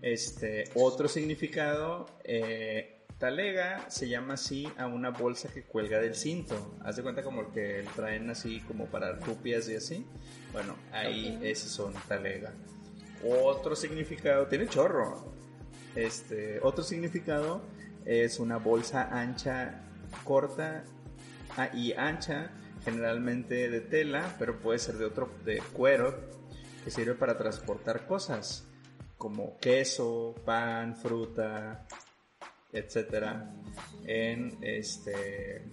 Este, 0.01 0.63
otro 0.73 1.07
significado, 1.07 2.07
eh, 2.23 3.01
talega 3.19 3.87
se 3.87 4.09
llama 4.09 4.33
así 4.33 4.67
a 4.77 4.87
una 4.87 5.11
bolsa 5.11 5.49
que 5.53 5.61
cuelga 5.61 5.99
del 5.99 6.15
cinto. 6.15 6.75
Haz 6.83 6.95
de 6.95 7.03
cuenta 7.03 7.21
como 7.21 7.41
el 7.41 7.47
que 7.47 7.85
traen 7.95 8.31
así 8.31 8.61
como 8.61 8.87
para 8.87 9.13
rupias 9.13 9.69
y 9.69 9.75
así. 9.75 10.07
Bueno, 10.53 10.75
ahí 10.91 11.39
esos 11.43 11.69
son 11.69 11.93
talega. 12.07 12.51
Otro 13.23 13.75
significado, 13.75 14.47
tiene 14.47 14.67
chorro. 14.67 15.31
Este, 15.95 16.59
otro 16.63 16.83
significado 16.83 17.61
es 18.05 18.39
una 18.39 18.57
bolsa 18.57 19.09
ancha, 19.11 19.83
corta 20.23 20.83
ah, 21.57 21.69
y 21.73 21.93
ancha, 21.93 22.51
generalmente 22.83 23.69
de 23.69 23.81
tela, 23.81 24.35
pero 24.39 24.59
puede 24.59 24.79
ser 24.79 24.95
de 24.97 25.05
otro, 25.05 25.31
de 25.45 25.61
cuero, 25.73 26.31
que 26.83 26.91
sirve 26.91 27.15
para 27.15 27.37
transportar 27.37 28.07
cosas 28.07 28.67
como 29.17 29.57
queso, 29.59 30.33
pan, 30.45 30.95
fruta, 30.95 31.85
etcétera, 32.73 33.53
en 34.05 34.57
este 34.61 35.69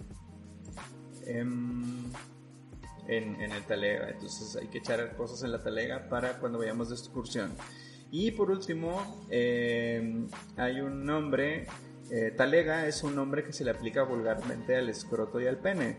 en, 1.25 2.13
el 3.07 3.63
talega. 3.65 4.09
Entonces 4.09 4.55
hay 4.55 4.67
que 4.67 4.79
echar 4.79 5.15
cosas 5.15 5.43
en 5.43 5.51
la 5.51 5.61
talega 5.61 6.07
para 6.09 6.39
cuando 6.39 6.59
vayamos 6.59 6.89
de 6.89 6.95
excursión. 6.95 7.51
Y 8.11 8.31
por 8.31 8.49
último, 8.49 9.25
eh, 9.29 10.25
hay 10.57 10.81
un 10.81 11.05
nombre, 11.05 11.67
eh, 12.11 12.31
talega 12.35 12.87
es 12.87 13.03
un 13.03 13.15
nombre 13.15 13.43
que 13.43 13.53
se 13.53 13.63
le 13.63 13.71
aplica 13.71 14.03
vulgarmente 14.03 14.75
al 14.75 14.89
escroto 14.89 15.39
y 15.39 15.47
al 15.47 15.57
pene, 15.57 15.97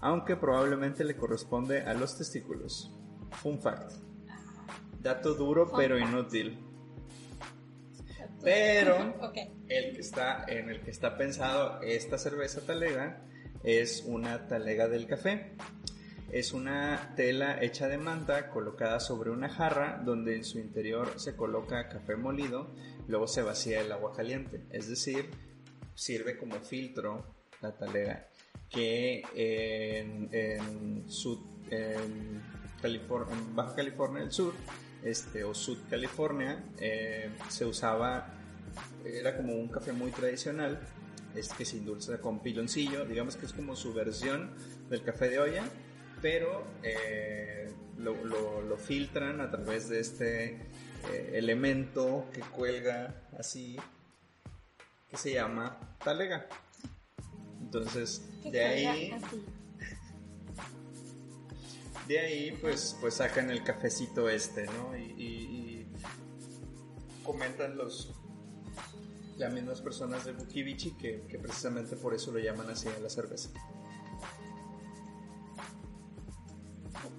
aunque 0.00 0.36
probablemente 0.36 1.04
le 1.04 1.16
corresponde 1.16 1.82
a 1.82 1.94
los 1.94 2.18
testículos. 2.18 2.92
Fun 3.42 3.60
fact. 3.60 3.92
Dato 5.00 5.34
duro 5.34 5.70
pero 5.76 5.98
inútil. 5.98 6.58
Pero 8.42 8.96
el 9.68 9.94
que 9.94 10.00
está, 10.00 10.44
en 10.48 10.70
el 10.70 10.82
que 10.82 10.90
está 10.90 11.16
pensado 11.16 11.80
esta 11.82 12.18
cerveza 12.18 12.60
talega 12.60 13.22
es 13.62 14.04
una 14.06 14.46
talega 14.46 14.88
del 14.88 15.06
café. 15.06 15.52
Es 16.30 16.52
una 16.52 17.12
tela 17.16 17.62
hecha 17.62 17.86
de 17.86 17.96
manta 17.96 18.50
colocada 18.50 18.98
sobre 18.98 19.30
una 19.30 19.48
jarra 19.48 20.02
donde 20.04 20.34
en 20.34 20.44
su 20.44 20.58
interior 20.58 21.20
se 21.20 21.36
coloca 21.36 21.88
café 21.88 22.16
molido, 22.16 22.74
luego 23.08 23.26
se 23.26 23.42
vacía 23.42 23.80
el 23.80 23.92
agua 23.92 24.12
caliente. 24.12 24.62
Es 24.70 24.88
decir, 24.88 25.30
sirve 25.94 26.36
como 26.36 26.60
filtro 26.60 27.24
la 27.60 27.76
talega 27.76 28.28
que 28.68 29.22
en, 29.34 30.30
Baja 33.54 33.74
California 33.74 34.22
del 34.22 34.32
Sur 34.32 34.54
este, 35.04 35.44
o 35.44 35.54
Sud 35.54 35.78
California, 35.88 36.64
eh, 36.78 37.30
se 37.48 37.64
usaba, 37.64 38.34
era 39.04 39.36
como 39.36 39.54
un 39.54 39.68
café 39.68 39.92
muy 39.92 40.10
tradicional, 40.10 40.80
es 41.34 41.52
que 41.52 41.64
se 41.64 41.78
endulza 41.78 42.18
con 42.20 42.40
piloncillo, 42.40 43.04
digamos 43.04 43.36
que 43.36 43.46
es 43.46 43.52
como 43.52 43.76
su 43.76 43.92
versión 43.92 44.50
del 44.88 45.02
café 45.02 45.28
de 45.28 45.38
olla, 45.38 45.64
pero 46.22 46.64
eh, 46.82 47.70
lo, 47.98 48.76
filtran 48.78 49.40
a 49.40 49.50
través 49.50 49.88
de 49.88 50.00
este 50.00 50.60
eh, 51.10 51.32
elemento 51.34 52.26
que 52.32 52.40
cuelga 52.40 53.14
así, 53.38 53.76
que 55.10 55.16
se 55.16 55.32
llama 55.32 55.78
talega. 56.02 56.46
Entonces, 57.60 58.22
de 58.44 58.64
ahí 58.64 59.10
de 62.08 62.18
ahí 62.18 62.58
pues, 62.60 62.96
pues 63.00 63.14
sacan 63.14 63.50
el 63.50 63.64
cafecito 63.64 64.28
este, 64.28 64.66
¿no? 64.66 64.96
Y, 64.96 65.86
comentan 67.24 67.78
los 67.78 68.12
las 69.38 69.50
mismas 69.50 69.80
personas 69.80 70.26
de 70.26 70.32
Bukivichi 70.32 70.90
que, 70.92 71.22
que 71.26 71.38
precisamente 71.38 71.96
por 71.96 72.14
eso 72.14 72.30
lo 72.30 72.38
llaman 72.38 72.68
así 72.68 72.86
a 72.88 73.00
la 73.00 73.08
cerveza. 73.08 73.48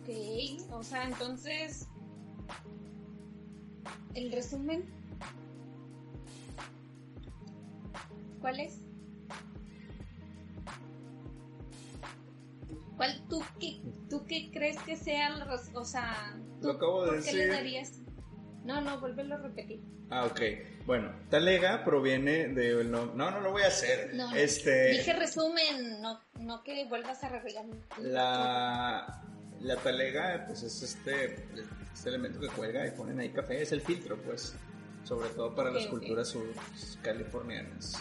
Ok, 0.05 0.71
o 0.71 0.83
sea, 0.83 1.05
entonces, 1.05 1.87
el 4.13 4.31
resumen, 4.31 4.85
¿cuál 8.41 8.59
es? 8.59 8.79
¿Cuál 12.95 13.21
tú 13.29 13.43
qué, 13.59 13.81
tú 14.09 14.25
qué 14.25 14.49
crees 14.53 14.77
que 14.83 14.95
sea 14.95 15.45
o 15.73 15.85
sea, 15.85 16.37
lo 16.61 16.71
acabo 16.71 17.03
de 17.03 17.07
¿por 17.07 17.15
decir. 17.17 17.31
qué 17.31 17.37
le 17.39 17.47
darías? 17.47 17.91
No, 18.63 18.81
no, 18.81 18.99
vuélvelo 18.99 19.35
a 19.35 19.37
repetir. 19.39 19.81
Ah, 20.09 20.25
ok. 20.25 20.39
Bueno, 20.85 21.11
talega 21.29 21.83
proviene 21.83 22.47
de 22.47 22.83
no, 22.85 23.07
no, 23.07 23.31
no 23.31 23.39
lo 23.41 23.51
voy 23.51 23.63
a 23.63 23.67
hacer. 23.67 24.13
No, 24.13 24.33
este 24.33 24.91
dije 24.91 25.13
resumen, 25.13 26.01
no, 26.01 26.21
no 26.39 26.63
que 26.63 26.85
vuelvas 26.85 27.23
a 27.23 27.29
revelar. 27.29 27.65
La 27.99 29.23
la 29.61 29.75
talega 29.77 30.45
pues 30.47 30.63
es 30.63 30.81
este, 30.83 31.43
este 31.95 32.09
elemento 32.09 32.39
que 32.41 32.49
cuelga 32.49 32.85
y 32.85 32.91
ponen 32.91 33.19
ahí 33.19 33.29
café, 33.29 33.61
es 33.61 33.71
el 33.71 33.79
filtro, 33.81 34.21
pues, 34.21 34.53
sobre 35.05 35.29
todo 35.29 35.55
para 35.55 35.71
las 35.71 35.87
culturas 35.87 36.37
californianas. 37.01 37.93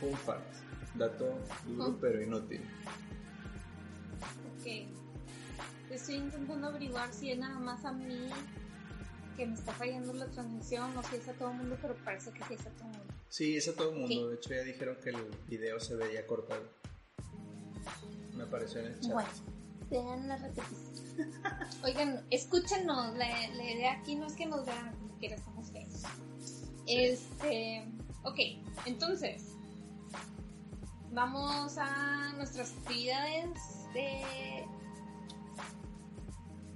Fun 0.00 0.14
fact, 0.14 0.54
dato 0.94 1.38
duro 1.66 1.98
pero 2.00 2.22
inútil. 2.22 2.62
Estoy 5.90 6.16
intentando 6.16 6.68
averiguar 6.68 7.12
si 7.12 7.32
es 7.32 7.38
nada 7.38 7.58
más 7.58 7.84
a 7.84 7.92
mí 7.92 8.28
que 9.36 9.46
me 9.46 9.54
está 9.54 9.72
fallando 9.72 10.12
la 10.12 10.26
transmisión 10.26 10.96
o 10.96 11.02
si 11.02 11.16
es 11.16 11.28
a 11.28 11.32
todo 11.32 11.50
el 11.50 11.56
mundo, 11.56 11.76
pero 11.82 11.96
parece 12.04 12.30
que 12.30 12.44
sí 12.44 12.54
es 12.54 12.66
a 12.66 12.70
todo 12.70 12.90
el 12.90 12.98
mundo. 12.98 13.14
Sí, 13.28 13.56
es 13.56 13.68
a 13.68 13.74
todo 13.74 13.90
el 13.92 13.98
mundo. 14.00 14.28
De 14.28 14.36
hecho, 14.36 14.50
ya 14.50 14.62
dijeron 14.62 14.96
que 15.02 15.10
el 15.10 15.16
video 15.48 15.80
se 15.80 15.96
veía 15.96 16.26
cortado. 16.26 16.62
Me 18.36 18.44
apareció 18.44 18.80
en 18.80 18.86
el 18.86 19.00
chat. 19.00 19.12
Bueno, 19.12 19.28
vean 19.90 20.28
la 20.28 20.36
repetición. 20.36 20.98
Oigan, 21.84 22.24
escúchenos. 22.30 23.16
La, 23.16 23.26
la 23.54 23.64
idea 23.70 23.92
aquí 23.92 24.14
no 24.14 24.26
es 24.26 24.34
que 24.34 24.46
nos 24.46 24.64
vean 24.64 24.94
como 24.96 25.14
quiera, 25.18 25.36
somos 25.38 25.70
feos. 25.70 26.02
Este. 26.86 27.84
Ok, 28.24 28.38
entonces. 28.86 29.54
Vamos 31.12 31.76
a 31.78 32.32
nuestras 32.36 32.72
actividades 32.72 33.50
de. 33.94 34.64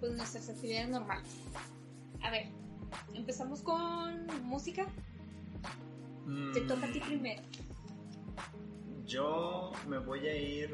Pues 0.01 0.13
nuestras 0.17 0.49
actividades 0.49 0.89
normales. 0.89 1.29
A 2.23 2.31
ver, 2.31 2.49
empezamos 3.15 3.61
con 3.61 4.27
música. 4.45 4.87
Te 6.55 6.61
toca 6.63 6.87
a 6.87 6.93
ti 6.93 7.01
Mm, 7.01 7.07
primero. 7.07 7.43
Yo 9.07 9.73
me 9.87 9.99
voy 9.99 10.27
a 10.27 10.35
ir 10.35 10.71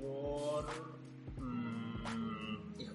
por. 0.00 0.93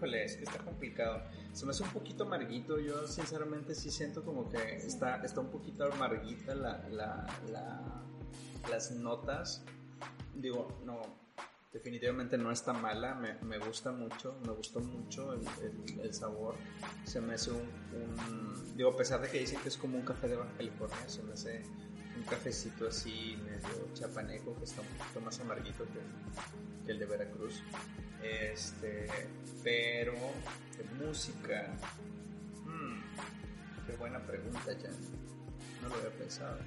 Es 0.07 0.37
que 0.37 0.43
está 0.43 0.59
complicado. 0.59 1.21
Se 1.53 1.65
me 1.65 1.71
hace 1.71 1.83
un 1.83 1.89
poquito 1.89 2.23
amarguito. 2.23 2.79
Yo, 2.79 3.07
sinceramente, 3.07 3.75
sí 3.75 3.91
siento 3.91 4.23
como 4.23 4.49
que 4.49 4.77
está, 4.77 5.23
está 5.23 5.41
un 5.41 5.49
poquito 5.49 5.85
amarguita 5.91 6.55
la, 6.55 6.87
la, 6.89 7.27
la- 7.51 8.03
las 8.69 8.91
notas. 8.91 9.63
Digo, 10.35 10.81
no, 10.85 11.01
definitivamente 11.73 12.37
no 12.37 12.51
está 12.51 12.73
mala. 12.73 13.15
Me, 13.15 13.33
me 13.43 13.57
gusta 13.59 13.91
mucho, 13.91 14.37
me 14.45 14.51
gustó 14.53 14.79
mucho 14.79 15.33
el 15.33 16.13
sabor. 16.13 16.55
Se 17.03 17.19
me 17.21 17.33
hace 17.35 17.51
un, 17.51 17.57
un- 17.59 18.75
Digo, 18.77 18.91
a 18.91 18.95
pesar 18.95 19.19
de 19.21 19.29
que 19.29 19.39
dicen 19.39 19.59
que 19.61 19.67
es 19.67 19.77
como 19.77 19.97
un 19.97 20.05
café 20.05 20.27
de 20.29 20.37
Baja 20.37 20.53
California, 20.55 20.97
se 21.09 21.21
me 21.23 21.33
hace 21.33 21.63
un 22.19 22.25
cafecito 22.25 22.87
así 22.87 23.37
medio 23.45 23.93
chapaneco 23.93 24.55
que 24.57 24.65
está 24.65 24.81
un 24.81 24.87
poquito 24.87 25.21
más 25.21 25.39
amarguito 25.39 25.85
que, 25.85 26.91
el 26.91 26.99
de 26.99 27.05
Veracruz. 27.05 27.61
Este, 28.21 29.07
pero 29.63 30.13
música. 30.99 31.73
hmm, 32.65 33.87
qué 33.87 33.95
buena 33.95 34.19
pregunta, 34.19 34.73
ya. 34.73 34.89
No 35.81 35.89
lo 35.89 35.95
había 35.95 36.11
pensado. 36.17 36.57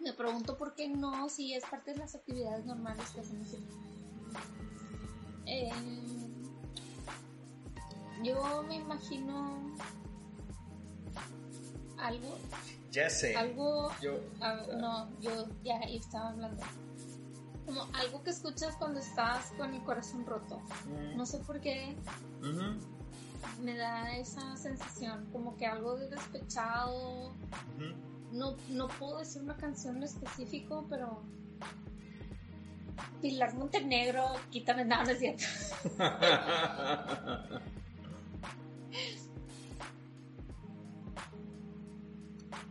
Me 0.00 0.12
pregunto 0.12 0.58
por 0.58 0.74
qué 0.74 0.88
no, 0.88 1.28
si 1.30 1.54
es 1.54 1.64
parte 1.64 1.92
de 1.92 1.98
las 1.98 2.14
actividades 2.14 2.66
normales 2.66 3.08
que 3.10 3.20
hacemos 3.20 3.48
siempre. 3.48 3.74
Eh, 5.46 5.70
yo 8.22 8.62
me 8.64 8.76
imagino 8.76 9.74
algo, 12.06 12.38
Ya 12.92 13.08
sé. 13.10 13.34
algo, 13.36 13.90
Yo. 14.00 14.20
ah, 14.40 14.62
no, 14.78 15.08
yo 15.20 15.46
ya 15.64 15.78
estaba 15.80 16.28
hablando. 16.30 16.62
Como 17.66 17.82
algo 17.94 18.22
que 18.22 18.30
escuchas 18.30 18.76
cuando 18.76 19.00
estás 19.00 19.52
con 19.56 19.72
el 19.74 19.82
corazón 19.84 20.26
roto. 20.26 20.58
mm, 20.86 21.16
No 21.16 21.24
sé 21.26 21.38
por 21.38 21.60
qué 21.60 21.96
me 23.62 23.76
da 23.76 24.16
esa 24.16 24.56
sensación, 24.56 25.26
como 25.32 25.56
que 25.56 25.66
algo 25.66 25.96
de 25.96 26.08
despechado. 26.10 27.32
No, 28.32 28.56
no 28.68 28.88
puedo 28.88 29.18
decir 29.18 29.42
una 29.42 29.56
canción 29.56 29.96
en 29.98 30.02
específico, 30.04 30.84
pero. 30.90 31.22
Pilar 33.22 33.54
Montenegro, 33.54 34.24
quítame 34.50 34.84
nada, 34.84 35.04
no 35.04 35.10
es 35.10 35.18
cierto. 35.18 35.44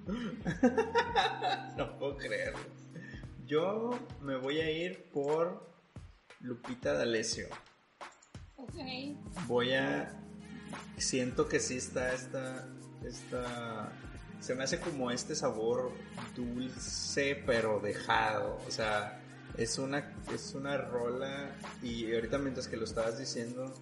no 1.77 1.97
puedo 1.97 2.17
creerlo. 2.17 2.59
Yo 3.45 3.91
me 4.21 4.35
voy 4.35 4.59
a 4.59 4.69
ir 4.69 5.09
por 5.11 5.69
Lupita 6.39 6.93
D'Alessio. 6.93 7.47
Ok. 8.57 8.75
Voy 9.47 9.73
a. 9.73 10.13
Siento 10.97 11.47
que 11.47 11.59
sí 11.59 11.77
está 11.77 12.13
esta. 12.13 12.67
esta. 13.03 13.91
Se 14.39 14.55
me 14.55 14.63
hace 14.63 14.79
como 14.79 15.09
este 15.11 15.35
sabor 15.35 15.91
dulce 16.35 17.41
pero 17.45 17.79
dejado. 17.79 18.59
O 18.67 18.71
sea, 18.71 19.21
es 19.57 19.77
una, 19.77 20.13
es 20.33 20.53
una 20.53 20.77
rola. 20.77 21.55
Y 21.81 22.13
ahorita 22.13 22.37
mientras 22.39 22.67
que 22.67 22.75
lo 22.75 22.83
estabas 22.83 23.17
diciendo, 23.17 23.73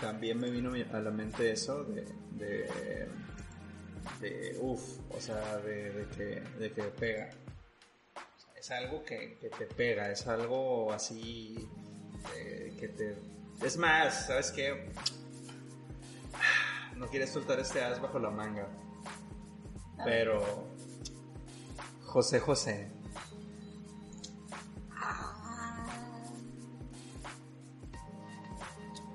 también 0.00 0.38
me 0.38 0.50
vino 0.50 0.72
a 0.92 1.00
la 1.00 1.10
mente 1.10 1.50
eso 1.52 1.84
de. 1.84 2.04
de, 2.32 3.08
de 4.20 4.56
uff, 4.60 4.98
o 5.10 5.20
sea, 5.20 5.58
de, 5.58 5.90
de 5.90 6.08
que, 6.08 6.40
de 6.58 6.72
que 6.72 6.82
pega. 6.84 7.30
Es 8.56 8.70
algo 8.70 9.04
que, 9.04 9.36
que 9.38 9.50
te 9.50 9.66
pega, 9.66 10.10
es 10.10 10.26
algo 10.26 10.92
así 10.92 11.68
eh, 12.36 12.74
que 12.78 12.88
te... 12.88 13.16
Es 13.62 13.76
más, 13.76 14.26
¿sabes 14.26 14.50
qué? 14.52 14.90
No 16.96 17.08
quieres 17.08 17.30
soltar 17.30 17.58
este 17.60 17.82
as 17.82 18.00
bajo 18.00 18.18
la 18.18 18.30
manga. 18.30 18.68
Pero... 20.04 20.68
José 22.04 22.40
José. 22.40 22.90
Ah, 24.92 25.84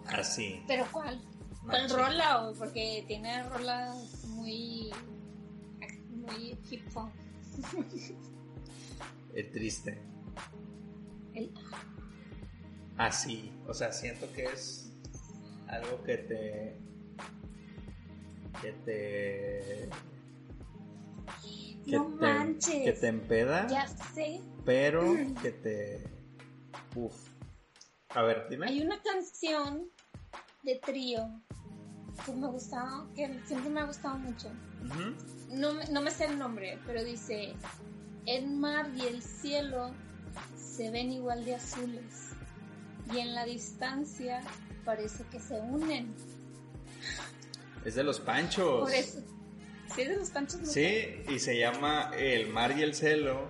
Así. 0.07 0.63
¿Pero 0.67 0.85
cuál? 0.91 1.21
¿Cuál 1.70 1.84
Machín. 1.84 1.97
rola? 1.97 2.53
Porque 2.57 3.03
tiene 3.07 3.43
rolas 3.43 4.26
muy. 4.26 4.91
muy 6.09 6.57
hip 6.70 6.86
hop. 6.95 7.09
El 9.34 9.51
triste. 9.51 10.01
El- 11.34 11.53
Así. 12.97 13.51
O 13.67 13.74
sea, 13.74 13.91
siento 13.91 14.32
que 14.34 14.45
es 14.45 14.91
algo 15.67 16.03
que 16.03 16.17
te... 16.17 16.80
Que 18.61 18.72
te... 18.84 19.89
Que 21.86 21.91
no 21.97 22.07
te, 22.20 22.26
manches. 22.26 22.84
que 22.84 22.91
te 22.93 23.07
empeda. 23.07 23.67
Ya 23.67 23.88
sé. 23.88 24.41
pero 24.65 25.03
que 25.41 25.51
te... 25.51 26.03
Uf. 26.95 27.15
A 28.09 28.24
ver, 28.24 28.47
dime. 28.49 28.67
Hay 28.67 28.82
una 28.82 29.01
canción 29.01 29.89
de 30.64 30.76
trío 30.76 31.28
que 32.26 32.32
me 32.34 32.47
gustaba, 32.47 33.07
que 33.16 33.39
siempre 33.45 33.70
me 33.70 33.80
ha 33.82 33.86
gustado 33.86 34.18
mucho. 34.18 34.49
No, 35.49 35.74
me- 35.74 35.86
no 35.88 36.01
me 36.01 36.12
sé 36.12 36.26
el 36.26 36.38
nombre, 36.38 36.80
pero 36.86 37.03
dice, 37.03 37.53
el 38.26 38.47
mar 38.47 38.89
y 38.95 39.01
el 39.07 39.22
cielo 39.22 39.91
se 40.57 40.89
ven 40.91 41.12
igual 41.12 41.43
de 41.45 41.55
azules 41.55 42.30
y 43.14 43.20
en 43.20 43.34
la 43.36 43.45
distancia 43.45 44.41
parece 44.86 45.24
que 45.32 45.39
se 45.39 45.60
unen. 45.62 46.14
Es 47.86 47.95
de 47.95 48.03
los 48.03 48.20
panchos. 48.20 48.82
Por 48.82 48.93
eso, 48.93 49.20
¿sí 49.95 50.01
es 50.01 50.10
de 50.10 50.18
los 50.18 50.30
panchos? 50.30 50.60
no 50.60 50.66
sé? 50.66 51.24
Sí, 51.26 51.34
y 51.34 51.39
se 51.39 51.57
llama 51.57 52.12
El 52.18 52.49
mar 52.51 52.78
y 52.78 52.84
el 52.84 52.93
cielo. 52.93 53.47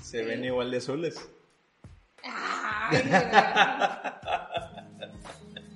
Se 0.00 0.20
Sí. 0.20 0.24
ven 0.24 0.44
igual 0.44 0.70
de 0.70 0.76
azules. 0.78 1.28
Ay. 2.22 3.02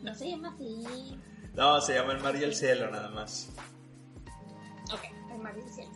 No 0.03 0.15
se 0.15 0.31
llama 0.31 0.53
así. 0.55 1.19
No, 1.55 1.81
se 1.81 1.95
llama 1.95 2.13
El 2.13 2.23
mar 2.23 2.37
y 2.37 2.45
el 2.45 2.55
cielo 2.55 2.91
nada 2.91 3.11
más. 3.11 3.51
Ok, 4.93 5.03
el 5.33 5.39
mar 5.39 5.55
y 5.57 5.61
el 5.61 5.69
cielo. 5.69 5.91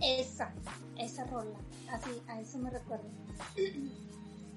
Esa, 0.00 0.52
esa 0.98 1.24
rola. 1.26 1.56
Así, 1.90 2.10
a 2.28 2.40
eso 2.40 2.58
me 2.58 2.70
recuerdo. 2.70 3.08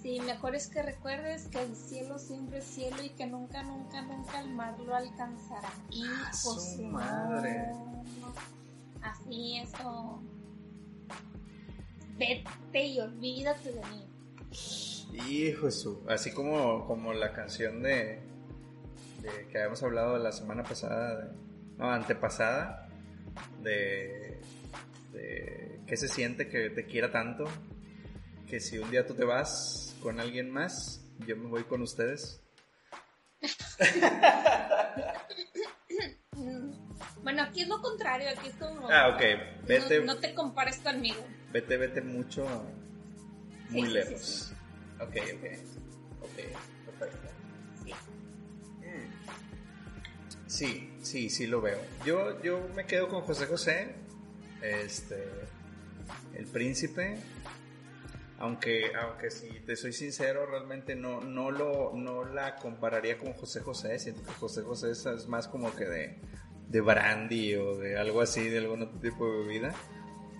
Sí, 0.05 0.19
mejor 0.19 0.53
es 0.53 0.67
que 0.67 0.83
recuerdes 0.83 1.47
que 1.47 1.59
el 1.63 1.75
cielo 1.75 2.19
siempre 2.19 2.59
es 2.59 2.65
cielo 2.65 2.97
y 3.03 3.09
que 3.09 3.25
nunca, 3.25 3.63
nunca, 3.63 4.03
nunca 4.03 4.39
el 4.39 4.53
mar 4.53 4.79
lo 4.79 4.95
alcanzará. 4.95 5.67
Ah, 5.67 6.31
su 6.31 6.83
madre. 6.83 7.71
Así 9.01 9.57
eso. 9.57 10.21
Vete 12.19 12.85
y 12.85 12.99
olvídate 12.99 13.71
de 13.71 13.81
mí. 13.87 15.27
Hijo 15.27 15.65
de 15.65 15.71
su. 15.71 16.03
Así 16.07 16.31
como, 16.31 16.85
como 16.85 17.11
la 17.11 17.33
canción 17.33 17.81
de, 17.81 18.21
de 19.25 19.47
que 19.47 19.57
habíamos 19.57 19.81
hablado 19.83 20.17
la 20.17 20.31
semana 20.31 20.63
pasada, 20.63 21.21
de- 21.25 21.31
no, 21.77 21.91
antepasada, 21.91 22.87
de, 23.61 24.39
de 25.11 25.79
qué 25.87 25.97
se 25.97 26.07
siente 26.07 26.47
que 26.49 26.69
te 26.69 26.85
quiera 26.85 27.11
tanto, 27.11 27.45
que 28.47 28.59
si 28.59 28.77
un 28.77 28.89
día 28.91 29.05
tú 29.05 29.13
te 29.15 29.25
vas 29.25 29.95
con 30.01 30.19
alguien 30.19 30.49
más, 30.51 31.01
yo 31.27 31.35
me 31.35 31.47
voy 31.47 31.63
con 31.63 31.81
ustedes. 31.81 32.41
Bueno, 37.23 37.41
aquí 37.43 37.61
es 37.61 37.67
lo 37.67 37.81
contrario, 37.81 38.29
aquí 38.29 38.49
es 38.49 38.55
como... 38.55 38.87
Ah, 38.89 39.09
ok, 39.15 39.67
vete, 39.67 39.99
No, 40.01 40.13
no 40.13 40.19
te 40.19 40.33
compares 40.35 40.77
conmigo. 40.77 41.25
vete, 41.51 41.77
vete 41.77 42.01
mucho, 42.01 42.45
muy 43.69 43.87
Sí, 43.87 43.87
sí, 43.87 43.93
lejos. 43.93 44.21
sí, 44.21 44.55
Ok, 45.01 45.09
ok, 45.09 45.45
ok, 46.21 46.35
perfecto. 46.99 47.29
Sí, 50.55 50.89
sí, 51.01 51.29
sí 51.29 51.47
lo 51.47 51.59
veo. 51.59 51.77
Yo, 52.05 52.41
yo 52.41 52.65
me 52.73 52.85
quedo 52.85 53.09
con 53.09 53.23
José 53.23 53.45
José, 53.45 53.93
este, 54.61 55.21
el 56.33 56.45
príncipe, 56.45 57.17
Aunque, 58.39 58.95
aunque 58.95 59.31
si 59.31 59.49
te 59.65 59.75
soy 59.75 59.91
sincero, 59.91 60.45
realmente 60.45 60.95
no, 60.95 61.19
no, 61.19 61.51
lo, 61.51 61.91
no 61.93 62.23
la 62.23 62.55
compararía 62.55 63.17
con 63.17 63.33
José 63.33 63.59
José. 63.59 63.99
Siento 63.99 64.23
que 64.23 64.31
José 64.31 64.61
José 64.61 64.91
es 64.91 65.27
más 65.27 65.49
como 65.49 65.75
que 65.75 65.83
de, 65.85 66.19
de 66.69 66.81
brandy 66.81 67.55
o 67.55 67.75
de 67.77 67.97
algo 67.97 68.21
así, 68.21 68.47
de 68.47 68.59
algún 68.59 68.83
otro 68.83 68.97
tipo 69.01 69.29
de 69.29 69.37
bebida. 69.39 69.75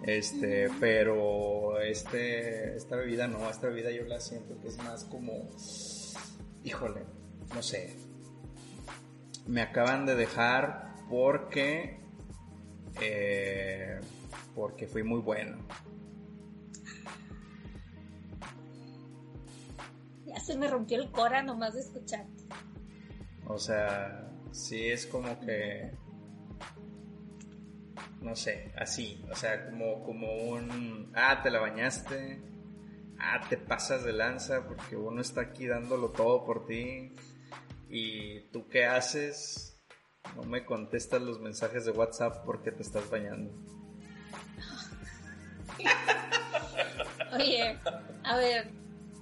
Este, 0.05 0.69
pero 0.79 1.81
este, 1.81 2.77
esta 2.77 2.95
bebida 2.95 3.27
no, 3.27 3.49
esta 3.49 3.67
bebida 3.67 3.91
yo 3.91 4.05
la 4.05 4.21
siento 4.21 4.61
que 4.61 4.69
es 4.69 4.77
más 4.77 5.03
como, 5.03 5.49
híjole, 6.63 7.01
no 7.53 7.61
sé. 7.61 8.04
Me 9.47 9.61
acaban 9.61 10.05
de 10.05 10.15
dejar 10.15 10.95
porque, 11.09 11.99
eh, 13.01 13.99
porque 14.55 14.87
fui 14.87 15.03
muy 15.03 15.21
bueno. 15.21 15.57
Ya 20.25 20.39
se 20.39 20.57
me 20.57 20.67
rompió 20.67 21.01
el 21.01 21.11
cora 21.11 21.43
nomás 21.43 21.73
de 21.75 21.81
escucharte. 21.81 22.43
O 23.47 23.59
sea, 23.59 24.31
sí 24.51 24.87
es 24.87 25.05
como 25.05 25.39
que 25.39 25.91
no 28.25 28.35
sé, 28.35 28.71
así, 28.75 29.23
o 29.31 29.35
sea, 29.35 29.69
como, 29.69 30.03
como 30.03 30.33
un, 30.33 31.11
ah, 31.13 31.41
te 31.43 31.51
la 31.51 31.59
bañaste, 31.59 32.41
ah, 33.19 33.39
te 33.47 33.55
pasas 33.55 34.03
de 34.03 34.13
lanza 34.13 34.67
porque 34.67 34.95
uno 34.95 35.21
está 35.21 35.41
aquí 35.41 35.67
dándolo 35.67 36.09
todo 36.09 36.43
por 36.43 36.65
ti 36.65 37.13
y 37.95 38.41
tú 38.51 38.67
qué 38.67 38.85
haces, 38.85 39.79
no 40.35 40.43
me 40.43 40.65
contestas 40.65 41.21
los 41.21 41.39
mensajes 41.39 41.85
de 41.85 41.91
WhatsApp 41.91 42.43
porque 42.45 42.73
te 42.73 42.83
estás 42.83 43.09
bañando. 43.09 43.53
Oye, 47.33 47.79
a 48.25 48.35
ver, 48.35 48.69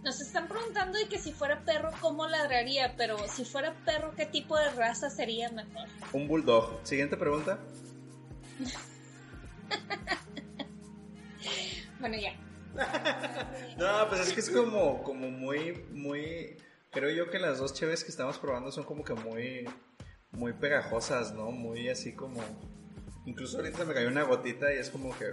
nos 0.03 0.19
están 0.21 0.47
preguntando 0.47 0.97
de 0.97 1.07
que 1.07 1.19
si 1.19 1.33
fuera 1.33 1.63
perro, 1.63 1.91
¿cómo 2.01 2.25
ladraría? 2.25 2.95
Pero 2.97 3.19
si 3.27 3.45
fuera 3.45 3.75
perro, 3.85 4.15
¿qué 4.15 4.25
tipo 4.25 4.57
de 4.57 4.71
raza 4.71 5.11
sería 5.11 5.51
mejor? 5.51 5.87
Un 6.11 6.27
bulldog. 6.27 6.79
Siguiente 6.81 7.15
pregunta. 7.15 7.59
bueno, 11.99 12.17
ya. 12.17 12.33
no, 13.77 14.09
pues 14.09 14.21
es 14.21 14.33
que 14.33 14.39
es 14.39 14.49
como, 14.49 15.03
como 15.03 15.29
muy, 15.29 15.73
muy. 15.91 16.57
Creo 16.93 17.09
yo 17.09 17.31
que 17.31 17.39
las 17.39 17.57
dos 17.57 17.73
cheves 17.73 18.03
que 18.03 18.11
estamos 18.11 18.37
probando 18.37 18.71
son 18.71 18.83
como 18.83 19.03
que 19.03 19.15
muy, 19.15 19.65
muy 20.31 20.53
pegajosas, 20.53 21.33
¿no? 21.33 21.51
Muy 21.51 21.89
así 21.89 22.13
como. 22.13 22.39
Incluso 23.25 23.57
ahorita 23.57 23.83
me 23.85 23.93
cayó 23.93 24.09
una 24.09 24.23
gotita 24.23 24.71
y 24.73 24.77
es 24.77 24.89
como 24.89 25.17
que 25.17 25.25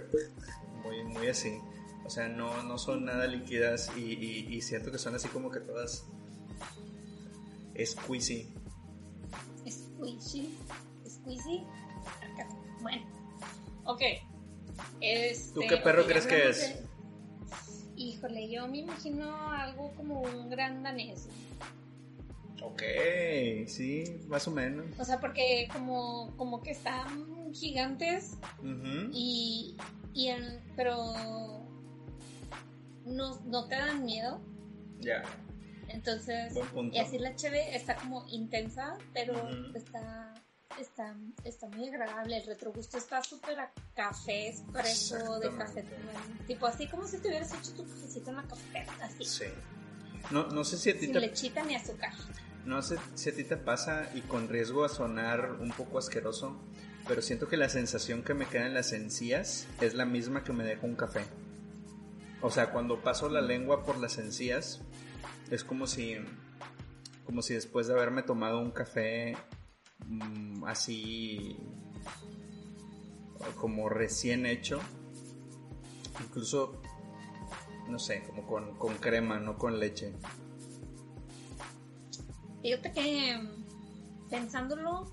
muy, 0.83 1.03
muy 1.03 1.27
así. 1.27 1.59
O 2.03 2.09
sea, 2.09 2.27
no, 2.27 2.63
no 2.63 2.79
son 2.79 3.05
nada 3.05 3.27
líquidas 3.27 3.91
y, 3.95 4.01
y, 4.01 4.61
siento 4.61 4.91
que 4.91 4.97
son 4.97 5.13
así 5.13 5.27
como 5.27 5.51
que 5.51 5.59
todas 5.59 6.03
squeezy. 7.85 8.47
Squeezy. 9.69 10.57
Squeezy. 11.07 11.63
Bueno. 12.81 13.05
Ok. 13.85 14.01
Este, 14.99 15.53
¿Tú 15.53 15.61
qué 15.69 15.77
perro 15.77 16.05
crees 16.05 16.25
que 16.25 16.49
es? 16.49 16.79
Híjole, 18.01 18.49
yo 18.49 18.67
me 18.67 18.79
imagino 18.79 19.51
algo 19.51 19.91
como 19.95 20.21
un 20.21 20.49
gran 20.49 20.81
danés. 20.81 21.27
Ok, 22.63 22.81
sí, 23.67 24.03
más 24.27 24.47
o 24.47 24.51
menos. 24.51 24.87
O 24.99 25.05
sea, 25.05 25.19
porque 25.19 25.67
como, 25.71 26.35
como 26.35 26.63
que 26.63 26.71
están 26.71 27.53
gigantes 27.53 28.37
y, 29.11 29.75
y 30.15 30.29
pero 30.75 31.13
no, 33.05 33.39
no 33.45 33.65
te 33.67 33.75
dan 33.75 34.03
miedo. 34.03 34.41
Ya. 34.99 35.21
Entonces, 35.87 36.57
y 36.91 36.97
así 36.97 37.19
la 37.19 37.35
cheve 37.35 37.75
está 37.75 37.95
como 37.97 38.25
intensa, 38.29 38.97
pero 39.13 39.47
está 39.75 40.33
está, 40.81 41.15
está 41.43 41.67
muy 41.67 41.87
agradable. 41.87 42.37
El 42.37 42.45
retrogusto 42.45 42.97
está 42.97 43.23
súper 43.23 43.59
a 43.59 43.71
café 43.95 44.49
expreso 44.49 45.39
de 45.39 45.55
café. 45.55 45.85
Tipo 46.47 46.65
así 46.65 46.87
como 46.87 47.07
si 47.07 47.17
te 47.19 47.29
hubieras 47.29 47.53
hecho 47.53 47.73
tu 47.73 47.87
cafecito 47.87 48.29
en 48.31 48.35
la 48.37 48.43
cafetera. 48.43 48.93
Así. 49.01 49.25
Sí. 49.25 49.45
No, 50.29 50.47
no 50.47 50.63
sé 50.63 50.77
si 50.77 50.91
a 50.91 50.93
ti 50.93 51.07
Sin 51.07 51.19
lechita 51.19 51.63
ni 51.63 51.75
azúcar. 51.75 52.13
No 52.65 52.81
sé 52.81 52.97
si 53.15 53.29
a 53.29 53.35
ti 53.35 53.43
te 53.43 53.57
pasa 53.57 54.09
y 54.13 54.21
con 54.21 54.47
riesgo 54.47 54.85
a 54.85 54.89
sonar 54.89 55.53
un 55.59 55.71
poco 55.71 55.97
asqueroso, 55.97 56.59
pero 57.07 57.21
siento 57.21 57.47
que 57.47 57.57
la 57.57 57.69
sensación 57.69 58.23
que 58.23 58.35
me 58.35 58.45
queda 58.45 58.67
en 58.67 58.75
las 58.75 58.93
encías 58.93 59.67
es 59.81 59.95
la 59.95 60.05
misma 60.05 60.43
que 60.43 60.53
me 60.53 60.63
deja 60.63 60.85
un 60.85 60.95
café. 60.95 61.25
O 62.41 62.51
sea, 62.51 62.71
cuando 62.71 63.01
paso 63.01 63.29
la 63.29 63.41
lengua 63.41 63.83
por 63.83 63.97
las 63.97 64.17
encías, 64.19 64.81
es 65.49 65.63
como 65.63 65.87
si, 65.87 66.17
como 67.25 67.41
si 67.41 67.55
después 67.55 67.87
de 67.87 67.93
haberme 67.93 68.21
tomado 68.21 68.59
un 68.59 68.71
café 68.71 69.35
Mm, 70.07 70.63
así 70.65 71.57
como 73.55 73.89
recién 73.89 74.45
hecho. 74.45 74.79
Incluso, 76.19 76.81
no 77.87 77.99
sé, 77.99 78.23
como 78.23 78.45
con, 78.77 78.95
crema, 78.97 79.39
no 79.39 79.57
con 79.57 79.79
leche. 79.79 80.13
Fíjate 82.61 82.91
que 82.91 83.39
pensándolo, 84.29 85.11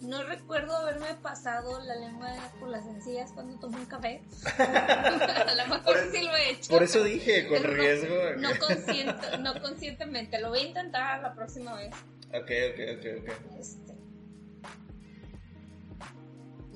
no 0.00 0.24
recuerdo 0.24 0.74
haberme 0.76 1.14
pasado 1.22 1.80
la 1.84 1.96
lengua 1.96 2.28
por 2.58 2.68
las 2.68 2.86
encías 2.86 3.32
cuando 3.32 3.58
tomé 3.58 3.78
un 3.78 3.86
café. 3.86 4.22
A 4.58 5.54
lo 5.54 5.66
mejor 5.74 5.96
sí 6.10 6.24
lo 6.24 6.34
he 6.34 6.50
hecho. 6.50 6.70
Por 6.70 6.82
eso 6.82 7.04
dije, 7.04 7.46
con 7.46 7.62
riesgo. 7.62 8.14
No, 8.38 8.50
no 9.38 9.60
conscientemente, 9.60 10.40
lo 10.40 10.48
voy 10.48 10.60
a 10.60 10.66
intentar 10.68 11.22
la 11.22 11.34
próxima 11.34 11.74
vez. 11.74 11.94
Ok, 12.28 12.50
ok, 12.72 12.80
ok, 12.98 13.06
ok. 13.22 13.58
Este, 13.58 13.85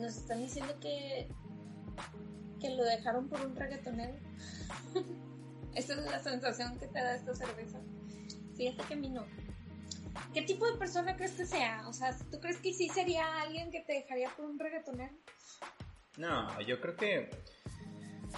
nos 0.00 0.16
están 0.16 0.40
diciendo 0.40 0.74
que, 0.80 1.28
que 2.60 2.70
lo 2.70 2.84
dejaron 2.84 3.28
por 3.28 3.40
un 3.44 3.54
reggaetonero. 3.54 4.14
Esa 5.74 5.94
es 5.94 6.10
la 6.10 6.18
sensación 6.18 6.78
que 6.78 6.86
te 6.86 6.98
da 6.98 7.14
esta 7.14 7.34
cerveza. 7.34 7.80
Fíjate 8.56 8.84
que 8.84 8.94
a 8.94 8.96
mí 8.96 9.08
no. 9.08 9.24
¿Qué 10.34 10.42
tipo 10.42 10.66
de 10.70 10.76
persona 10.78 11.16
crees 11.16 11.32
que 11.32 11.46
sea? 11.46 11.86
O 11.88 11.92
sea, 11.92 12.16
¿tú 12.30 12.40
crees 12.40 12.58
que 12.58 12.72
sí 12.72 12.88
sería 12.88 13.42
alguien 13.42 13.70
que 13.70 13.80
te 13.80 13.94
dejaría 13.94 14.30
por 14.36 14.46
un 14.46 14.58
reggaetonero? 14.58 15.14
No, 16.16 16.60
yo 16.62 16.80
creo 16.80 16.96
que 16.96 17.30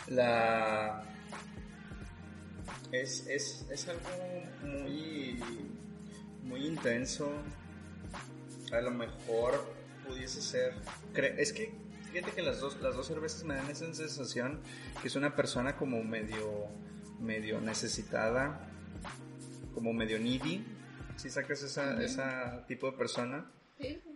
la... 0.08 1.04
Es, 2.92 3.26
es, 3.26 3.66
es 3.70 3.88
algo 3.88 4.08
muy, 4.62 5.42
muy 6.44 6.66
intenso. 6.66 7.32
A 8.70 8.80
lo 8.80 8.90
mejor 8.90 9.81
pudiese 10.12 10.42
ser. 10.42 10.74
Es 11.38 11.52
que 11.52 11.72
fíjate 12.10 12.32
que 12.32 12.42
las 12.42 12.60
dos, 12.60 12.80
las 12.80 12.94
dos 12.94 13.06
cervezas 13.06 13.44
me 13.44 13.54
dan 13.54 13.70
esa 13.70 13.92
sensación 13.94 14.60
que 15.00 15.08
es 15.08 15.16
una 15.16 15.34
persona 15.34 15.76
como 15.76 16.02
medio, 16.04 16.66
medio 17.20 17.60
necesitada, 17.60 18.68
como 19.74 19.92
medio 19.92 20.18
needy. 20.18 20.64
Si 21.16 21.30
sacas 21.30 21.62
esa, 21.62 22.02
esa 22.02 22.64
tipo 22.66 22.90
de 22.90 22.96
persona. 22.96 23.50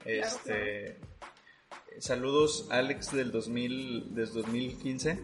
este, 0.05 0.99
Saludos 1.99 2.68
Alex 2.70 3.12
del 3.12 3.30
2000, 3.30 4.14
del 4.14 4.32
2015. 4.32 5.18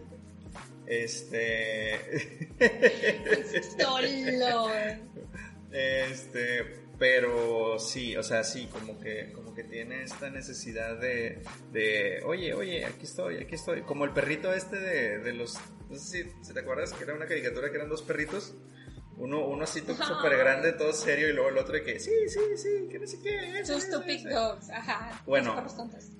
Este. 0.86 2.48
este, 5.72 6.81
pero 7.02 7.80
sí, 7.80 8.16
o 8.16 8.22
sea, 8.22 8.44
sí, 8.44 8.68
como 8.70 8.96
que, 9.00 9.32
como 9.32 9.52
que 9.56 9.64
tiene 9.64 10.04
esta 10.04 10.30
necesidad 10.30 11.00
de, 11.00 11.42
de, 11.72 12.22
oye, 12.24 12.54
oye, 12.54 12.84
aquí 12.84 13.06
estoy, 13.06 13.38
aquí 13.38 13.56
estoy. 13.56 13.82
Como 13.82 14.04
el 14.04 14.12
perrito 14.12 14.54
este 14.54 14.78
de, 14.78 15.18
de 15.18 15.32
los, 15.32 15.58
no 15.90 15.96
sé 15.98 16.30
si, 16.42 16.54
te 16.54 16.60
acuerdas 16.60 16.92
que 16.92 17.02
era 17.02 17.14
una 17.14 17.26
caricatura 17.26 17.70
que 17.70 17.76
eran 17.78 17.88
dos 17.88 18.02
perritos. 18.02 18.54
Uno, 19.16 19.44
uno 19.48 19.64
así 19.64 19.80
súper 19.80 20.36
grande, 20.36 20.74
todo 20.74 20.92
serio, 20.92 21.28
y 21.28 21.32
luego 21.32 21.48
el 21.48 21.58
otro 21.58 21.74
de 21.74 21.82
que, 21.82 21.98
sí, 21.98 22.12
sí, 22.28 22.38
sí, 22.54 22.88
que 22.88 23.00
no 23.00 23.06
sé 23.08 23.18
qué. 23.20 23.64
Two 23.66 23.80
stupid 23.80 24.28
dogs, 24.28 24.70
ajá. 24.70 25.24
Bueno, 25.26 25.60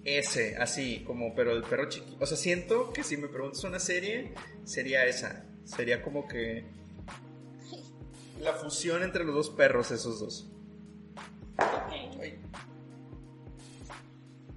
ese, 0.03 0.57
así, 0.57 1.05
como, 1.07 1.33
pero 1.37 1.53
el 1.53 1.63
perro 1.63 1.89
chiquito. 1.89 2.17
O 2.19 2.27
sea, 2.27 2.37
siento 2.37 2.93
que 2.93 3.05
si 3.05 3.17
me 3.17 3.29
preguntas 3.29 3.63
una 3.63 3.79
serie, 3.79 4.35
sería 4.65 5.05
esa. 5.07 5.47
Sería 5.65 6.03
como 6.03 6.27
que 6.27 6.65
la 8.41 8.55
fusión 8.55 9.05
entre 9.05 9.23
los 9.23 9.37
dos 9.37 9.51
perros, 9.51 9.93
esos 9.93 10.19
dos. 10.19 10.52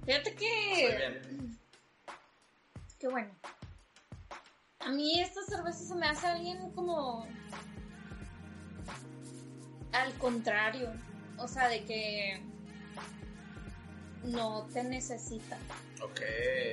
Fíjate 0.06 0.34
que. 0.34 1.50
Qué 2.98 3.08
bueno. 3.08 3.30
A 4.80 4.90
mí 4.90 5.20
esta 5.20 5.42
cerveza 5.42 5.80
se 5.80 5.94
me 5.96 6.06
hace 6.06 6.26
alguien 6.26 6.70
como. 6.70 7.26
Al 9.92 10.14
contrario. 10.14 10.92
O 11.38 11.48
sea, 11.48 11.68
de 11.68 11.84
que. 11.84 12.40
No 14.22 14.66
te 14.72 14.84
necesita. 14.84 15.58
Ok. 16.02 16.20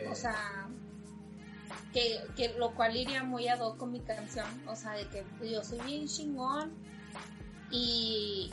O 0.10 0.16
sea. 0.16 0.68
que, 1.92 2.22
que 2.36 2.50
lo 2.58 2.74
cual 2.76 2.96
iría 2.96 3.24
muy 3.24 3.48
ad 3.48 3.60
hoc 3.60 3.78
con 3.78 3.92
mi 3.92 4.00
canción, 4.00 4.48
o 4.68 4.76
sea, 4.76 4.94
de 4.94 5.08
que 5.08 5.24
yo 5.50 5.64
soy 5.64 5.80
bien 5.82 6.08
chingón 6.08 6.74
y, 7.70 8.52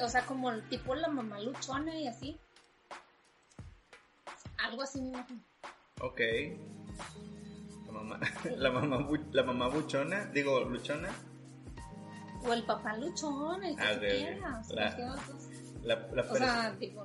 o 0.00 0.08
sea, 0.08 0.24
como 0.26 0.50
el 0.50 0.68
tipo 0.68 0.94
la 0.94 1.08
mamá 1.08 1.40
luchona 1.40 1.96
y 1.96 2.06
así. 2.08 2.38
Algo 4.62 4.82
así 4.82 5.00
me 5.00 5.08
imagino. 5.08 5.40
Ok. 6.00 6.20
La 7.86 7.92
mamá, 7.92 8.20
la 8.56 8.70
mamá, 8.70 9.08
la 9.32 9.42
mamá 9.42 9.68
buchona, 9.68 10.26
digo, 10.26 10.60
luchona. 10.64 11.10
O 12.44 12.52
el 12.52 12.64
papá 12.64 12.96
luchón, 12.96 13.62
el 13.64 13.76
que 13.76 13.82
Ah, 13.82 13.92
tú 13.94 14.00
quieras. 14.00 14.68
La-. 14.70 14.96
La, 15.82 15.96
la 16.14 16.22
O 16.22 16.36
sea, 16.36 16.76
tipo, 16.78 17.04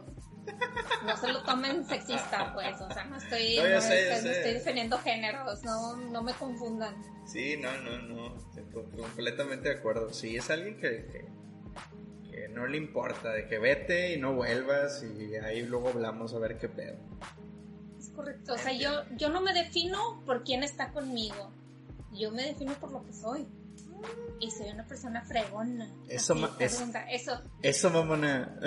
no 1.04 1.18
se 1.18 1.32
lo 1.34 1.42
tomen 1.44 1.84
sexista, 1.86 2.54
pues, 2.56 2.80
o 2.80 2.92
sea, 2.92 3.06
no 3.06 3.18
estoy, 3.18 3.58
No, 3.58 3.68
yo 3.68 3.76
no, 3.76 3.82
sé, 3.82 3.88
yo 3.90 3.96
estoy- 4.14 4.16
no 4.16 4.22
sé. 4.22 4.38
estoy 4.38 4.54
defendiendo 4.54 4.98
géneros, 5.00 5.64
no, 5.64 5.96
no 5.98 6.22
me 6.24 6.34
confundan. 6.34 6.96
Sí, 7.26 7.58
no, 7.58 7.76
no, 7.82 7.98
no. 8.04 8.38
estoy 8.38 8.64
co- 8.72 8.90
completamente 8.96 9.70
de 9.70 9.76
acuerdo. 9.80 10.14
Sí, 10.14 10.38
es 10.38 10.50
alguien 10.52 10.78
que, 10.80 11.06
que, 11.08 12.32
que 12.32 12.50
no 12.50 12.68
le 12.68 12.78
importa, 12.78 13.32
de 13.32 13.48
que 13.48 13.58
vete 13.60 14.14
y 14.14 14.18
no 14.22 14.34
vuelvas 14.34 15.04
y 15.04 15.36
ahí 15.38 15.64
luego 15.64 15.90
hablamos 15.90 16.34
a 16.36 16.40
ver 16.40 16.58
qué 16.60 16.70
pedo. 16.70 16.98
Correcto, 18.18 18.54
o 18.54 18.58
sea, 18.58 18.74
yo, 18.74 19.04
yo 19.16 19.30
no 19.30 19.40
me 19.42 19.54
defino 19.54 20.22
por 20.26 20.44
quién 20.44 20.64
está 20.64 20.92
conmigo, 20.92 21.52
yo 22.12 22.32
me 22.32 22.44
defino 22.44 22.74
por 22.74 22.92
lo 22.92 23.06
que 23.06 23.14
soy. 23.14 23.48
Y 24.40 24.52
soy 24.52 24.70
una 24.70 24.86
persona 24.86 25.22
fregona. 25.24 25.88
Eso 26.08 26.34
Así, 26.34 26.42
ma- 26.42 26.52
es- 26.60 26.76
pregunta, 26.76 27.10
eso, 27.10 27.42
Eso, 27.64 27.90
mamona. 27.90 28.60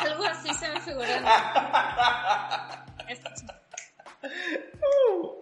algo 0.00 0.24
así 0.24 0.52
se 0.54 0.68
me 0.68 0.80
figura. 0.80 1.22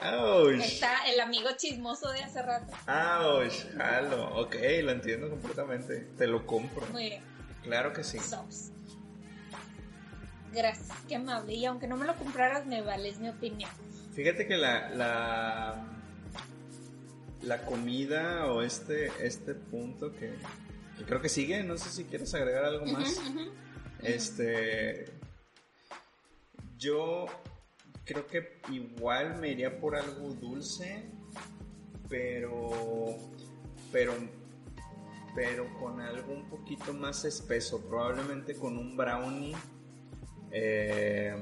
Ouch. 0.03 0.61
Está 0.61 1.07
el 1.12 1.20
amigo 1.20 1.49
chismoso 1.57 2.11
de 2.11 2.22
hace 2.22 2.43
rato. 2.43 2.72
Ouch. 2.87 3.53
Jalo. 3.76 4.41
Ok, 4.41 4.55
lo 4.82 4.93
entiendo 4.93 5.28
completamente. 5.30 6.01
Te 6.16 6.26
lo 6.26 6.47
compro. 6.47 6.87
Muy 6.93 7.05
bien. 7.11 7.22
Claro 7.62 7.93
que 7.93 8.05
sí. 8.05 8.18
Sops. 8.20 8.70
Gracias, 10.57 10.89
qué 11.07 11.17
amable. 11.17 11.53
Y 11.55 11.67
aunque 11.67 11.87
no 11.87 11.99
me 11.99 12.07
lo 12.07 12.17
compraras, 12.17 12.65
me 12.65 12.81
vale, 12.81 13.11
es 13.11 13.19
mi 13.19 13.29
opinión. 13.29 13.71
Fíjate 14.15 14.47
que 14.47 14.57
la, 14.57 14.89
la, 14.89 15.85
la 17.43 17.63
comida 17.67 18.47
o 18.51 18.63
este, 18.63 19.13
este 19.21 19.55
punto 19.55 20.13
que, 20.13 20.33
que 20.97 21.05
creo 21.05 21.21
que 21.21 21.29
sigue, 21.29 21.63
no 21.63 21.77
sé 21.77 21.91
si 21.91 22.05
quieres 22.05 22.33
agregar 22.33 22.65
algo 22.65 22.87
más. 22.87 23.21
Este, 24.03 25.13
yo 26.79 27.27
creo 28.07 28.27
que 28.27 28.61
igual 28.71 29.37
me 29.37 29.51
iría 29.51 29.79
por 29.79 29.95
algo 29.95 30.31
dulce, 30.31 31.05
pero, 32.09 33.19
pero, 33.93 34.15
pero 35.35 35.79
con 35.79 36.01
algo 36.01 36.33
un 36.33 36.49
poquito 36.49 36.95
más 36.95 37.27
espeso, 37.27 37.87
probablemente 37.87 38.55
con 38.55 38.79
un 38.79 38.97
brownie, 38.97 39.55
eh, 40.51 41.35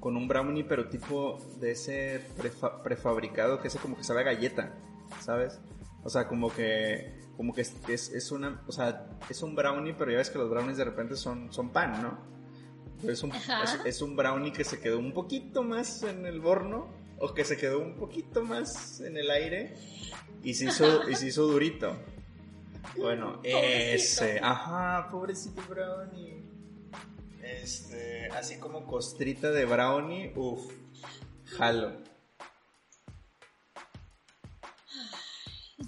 con 0.00 0.16
un 0.16 0.28
brownie, 0.28 0.64
pero 0.64 0.88
tipo 0.88 1.38
de 1.60 1.72
ese 1.72 2.20
prefa- 2.36 2.82
prefabricado 2.82 3.60
que 3.60 3.68
ese 3.68 3.78
como 3.78 3.96
que 3.96 4.04
sabe 4.04 4.20
a 4.20 4.24
galleta, 4.24 4.74
¿sabes? 5.20 5.58
O 6.04 6.08
sea, 6.10 6.28
como 6.28 6.52
que 6.52 7.14
como 7.36 7.52
que 7.52 7.60
es, 7.62 7.74
es, 7.88 8.08
es 8.14 8.30
una, 8.32 8.62
o 8.66 8.72
sea, 8.72 9.08
es 9.28 9.42
un 9.42 9.54
brownie, 9.54 9.92
pero 9.92 10.10
ya 10.10 10.16
ves 10.18 10.30
que 10.30 10.38
los 10.38 10.48
brownies 10.48 10.78
de 10.78 10.84
repente 10.84 11.16
son, 11.16 11.52
son 11.52 11.68
pan, 11.70 12.00
¿no? 12.02 12.18
Es 13.10 13.22
un, 13.22 13.30
es 13.84 14.00
un 14.00 14.16
brownie 14.16 14.52
que 14.52 14.64
se 14.64 14.80
quedó 14.80 14.98
un 14.98 15.12
poquito 15.12 15.62
más 15.62 16.02
en 16.02 16.24
el 16.24 16.42
horno 16.44 16.88
o 17.18 17.34
que 17.34 17.44
se 17.44 17.58
quedó 17.58 17.80
un 17.80 17.96
poquito 17.96 18.42
más 18.42 19.00
en 19.00 19.18
el 19.18 19.30
aire 19.30 19.74
y 20.42 20.54
se 20.54 20.66
hizo, 20.66 21.06
y 21.10 21.14
se 21.14 21.26
hizo 21.26 21.46
durito. 21.46 21.94
Bueno, 22.96 23.32
Pobrecito. 23.42 24.24
ese, 24.24 24.40
ajá, 24.42 25.08
pobrecito 25.10 25.60
brownie. 25.68 26.42
Este, 27.66 28.28
así 28.30 28.58
como 28.60 28.86
costrita 28.86 29.50
de 29.50 29.64
brownie, 29.64 30.32
uff, 30.36 30.72
jalo. 31.46 32.00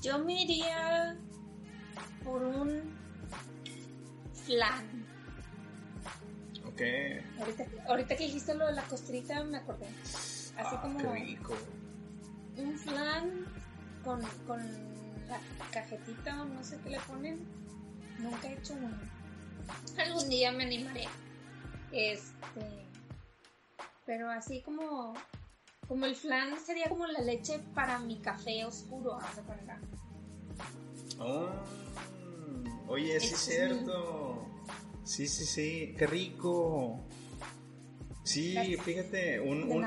Yo 0.03 0.19
me 0.19 0.43
iría 0.43 1.17
por 2.25 2.43
un 2.43 2.83
flan. 4.45 5.07
Ok. 6.67 6.83
Ahorita, 7.39 7.65
ahorita 7.87 8.17
que 8.17 8.25
dijiste 8.25 8.55
lo 8.57 8.67
de 8.67 8.73
la 8.73 8.83
costrita, 8.83 9.45
me 9.45 9.59
acordé. 9.59 9.87
Así 9.87 10.57
Ah, 10.59 10.81
como 10.83 10.99
qué 10.99 11.13
rico. 11.27 11.55
un 12.57 12.77
flan 12.77 13.47
con, 14.03 14.21
con 14.49 14.59
la 15.29 15.39
cajetita 15.71 16.43
o 16.43 16.45
no 16.47 16.65
sé 16.65 16.77
qué 16.83 16.91
le 16.91 16.99
ponen. 17.03 17.39
Nunca 18.19 18.49
he 18.49 18.55
hecho 18.55 18.75
uno. 18.75 18.99
Algún 19.97 20.29
día 20.29 20.51
me 20.51 20.65
animaré. 20.65 21.05
Este. 21.93 22.87
Pero 24.07 24.31
así 24.31 24.63
como. 24.63 25.15
Como 25.87 26.05
el 26.05 26.15
flan 26.17 26.59
sería 26.61 26.91
como 26.91 27.07
la 27.07 27.21
leche 27.21 27.61
para 27.75 27.99
mi 27.99 28.19
café 28.19 28.63
oscuro, 28.67 29.19
cuenta. 29.47 29.81
Oh, 31.19 31.49
oye, 32.89 33.19
sí 33.21 33.33
es 33.33 33.41
cierto. 33.41 34.47
Sí, 35.03 35.27
sí, 35.27 35.47
sí, 35.47 35.95
qué 35.99 36.07
rico. 36.07 37.01
Sí, 38.23 38.53
Gracias. 38.53 38.83
fíjate, 38.83 39.41
un, 39.41 39.83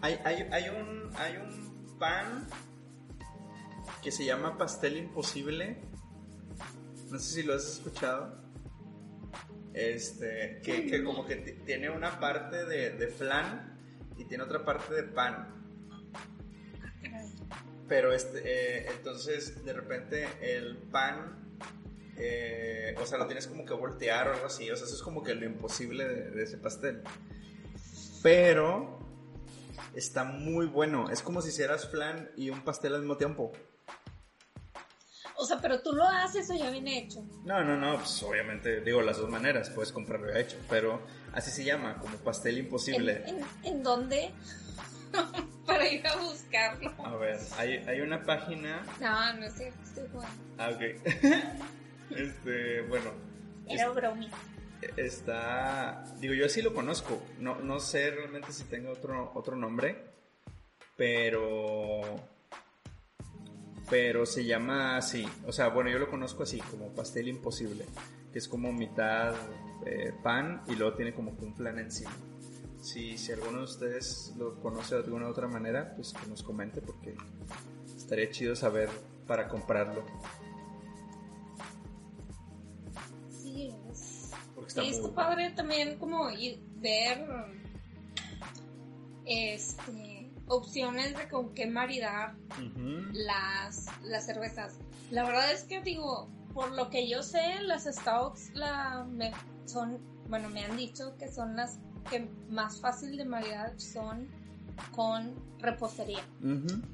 hay, 0.00 0.18
hay, 0.24 0.48
hay 0.50 0.68
un, 0.70 1.10
hay 1.16 1.36
un 1.36 1.98
pan 1.98 2.48
que 4.02 4.10
se 4.10 4.24
llama 4.24 4.56
pastel 4.56 4.96
imposible. 4.96 5.82
No 7.10 7.18
sé 7.18 7.34
si 7.34 7.42
lo 7.42 7.54
has 7.54 7.66
escuchado. 7.66 8.41
Este, 9.74 10.60
que, 10.62 10.86
que 10.86 11.02
como 11.02 11.26
que 11.26 11.36
tiene 11.36 11.88
una 11.90 12.20
parte 12.20 12.64
de, 12.66 12.90
de 12.90 13.06
flan 13.08 13.78
y 14.18 14.24
tiene 14.24 14.44
otra 14.44 14.64
parte 14.64 14.94
de 14.94 15.02
pan. 15.04 15.62
Pero 17.88 18.12
este, 18.12 18.42
eh, 18.44 18.86
entonces 18.96 19.64
de 19.64 19.72
repente 19.72 20.26
el 20.40 20.76
pan, 20.76 21.58
eh, 22.16 22.94
o 22.98 23.06
sea, 23.06 23.18
lo 23.18 23.26
tienes 23.26 23.46
como 23.46 23.64
que 23.64 23.74
voltear 23.74 24.28
o 24.28 24.34
algo 24.34 24.46
así. 24.46 24.70
O 24.70 24.76
sea, 24.76 24.86
eso 24.86 24.94
es 24.94 25.02
como 25.02 25.22
que 25.22 25.34
lo 25.34 25.44
imposible 25.44 26.06
de 26.06 26.42
ese 26.42 26.58
pastel. 26.58 27.02
Pero 28.22 28.98
está 29.94 30.24
muy 30.24 30.66
bueno. 30.66 31.10
Es 31.10 31.22
como 31.22 31.42
si 31.42 31.48
hicieras 31.48 31.88
flan 31.88 32.30
y 32.36 32.50
un 32.50 32.62
pastel 32.62 32.94
al 32.94 33.00
mismo 33.00 33.16
tiempo. 33.16 33.52
O 35.36 35.44
sea, 35.44 35.58
pero 35.60 35.80
tú 35.80 35.92
lo 35.92 36.04
haces 36.04 36.50
o 36.50 36.54
ya 36.54 36.70
viene 36.70 36.98
hecho. 36.98 37.24
No, 37.44 37.64
no, 37.64 37.76
no, 37.76 37.96
pues 37.96 38.22
obviamente 38.22 38.80
digo 38.80 39.02
las 39.02 39.18
dos 39.18 39.30
maneras. 39.30 39.70
Puedes 39.70 39.92
comprarlo 39.92 40.32
ya 40.32 40.38
hecho, 40.40 40.56
pero 40.68 41.00
así 41.32 41.50
se 41.50 41.64
llama, 41.64 41.98
como 41.98 42.16
pastel 42.18 42.58
¿En, 42.58 42.64
imposible. 42.64 43.22
en, 43.26 43.44
en 43.64 43.82
dónde? 43.82 44.30
Para 45.66 45.88
ir 45.88 46.06
a 46.06 46.16
buscarlo. 46.16 46.92
A 47.04 47.16
ver, 47.16 47.38
hay, 47.58 47.76
hay 47.86 48.00
una 48.00 48.22
página. 48.24 48.82
No, 49.00 49.32
no 49.34 49.46
es 49.46 49.54
cierto, 49.54 49.78
estoy 49.82 50.08
jugando. 50.10 50.42
Ah, 50.58 50.70
ok. 50.70 50.80
este, 52.16 52.82
bueno. 52.82 53.10
Era 53.68 53.88
bromi. 53.90 54.28
está 54.96 56.04
digo 56.18 56.34
yo 56.34 56.46
así 56.46 56.60
lo 56.60 56.74
conozco 56.74 57.22
no, 57.38 57.60
no 57.60 57.78
sé 57.78 58.10
realmente 58.10 58.52
si 58.52 58.64
tenga 58.64 58.90
otro 58.90 59.30
otro 59.34 59.54
nombre 59.54 60.04
pero 60.96 62.02
pero 63.90 64.26
se 64.26 64.44
llama 64.44 64.96
así. 64.96 65.26
O 65.46 65.52
sea 65.52 65.68
bueno 65.68 65.90
yo 65.90 65.98
lo 65.98 66.10
conozco 66.10 66.42
así 66.42 66.58
como 66.60 66.88
pastel 66.94 67.28
imposible 67.28 67.84
que 68.32 68.38
es 68.38 68.48
como 68.48 68.72
mitad 68.72 69.34
eh, 69.84 70.12
pan 70.22 70.62
y 70.68 70.74
luego 70.74 70.96
tiene 70.96 71.12
como 71.14 71.36
que 71.36 71.44
un 71.44 71.54
flan 71.54 71.78
encima. 71.78 72.16
Si, 72.80 73.16
si 73.16 73.32
alguno 73.32 73.58
de 73.58 73.64
ustedes 73.64 74.32
lo 74.36 74.58
conoce 74.60 74.96
de 74.96 75.04
alguna 75.04 75.28
otra 75.28 75.46
manera 75.46 75.94
pues 75.94 76.12
que 76.12 76.26
nos 76.26 76.42
comente 76.42 76.80
porque 76.80 77.14
estaría 77.96 78.30
chido 78.30 78.56
saber 78.56 78.88
para 79.26 79.48
comprarlo. 79.48 80.04
Sí, 83.30 83.72
es. 83.90 84.30
está 84.66 84.82
Sí, 84.82 84.88
está 84.88 85.14
padre 85.14 85.50
también 85.50 85.98
como 85.98 86.30
ir, 86.30 86.60
ver 86.80 87.24
este 89.24 90.11
opciones 90.48 91.16
de 91.16 91.28
con 91.28 91.54
qué 91.54 91.66
maridar 91.66 92.34
las, 93.12 93.86
las 94.02 94.26
cervezas. 94.26 94.78
La 95.10 95.24
verdad 95.24 95.52
es 95.52 95.64
que 95.64 95.80
digo, 95.82 96.28
por 96.54 96.70
lo 96.72 96.90
que 96.90 97.08
yo 97.08 97.22
sé, 97.22 97.60
las 97.62 97.84
stouts 97.84 98.50
la, 98.54 99.04
me- 99.08 99.32
son, 99.66 99.98
bueno, 100.28 100.48
me 100.48 100.64
han 100.64 100.76
dicho 100.76 101.16
que 101.18 101.30
son 101.30 101.56
las 101.56 101.78
que 102.10 102.28
más 102.48 102.80
fácil 102.80 103.16
de 103.16 103.24
maridar 103.24 103.78
son 103.80 104.28
con 104.94 105.34
repostería. 105.58 106.22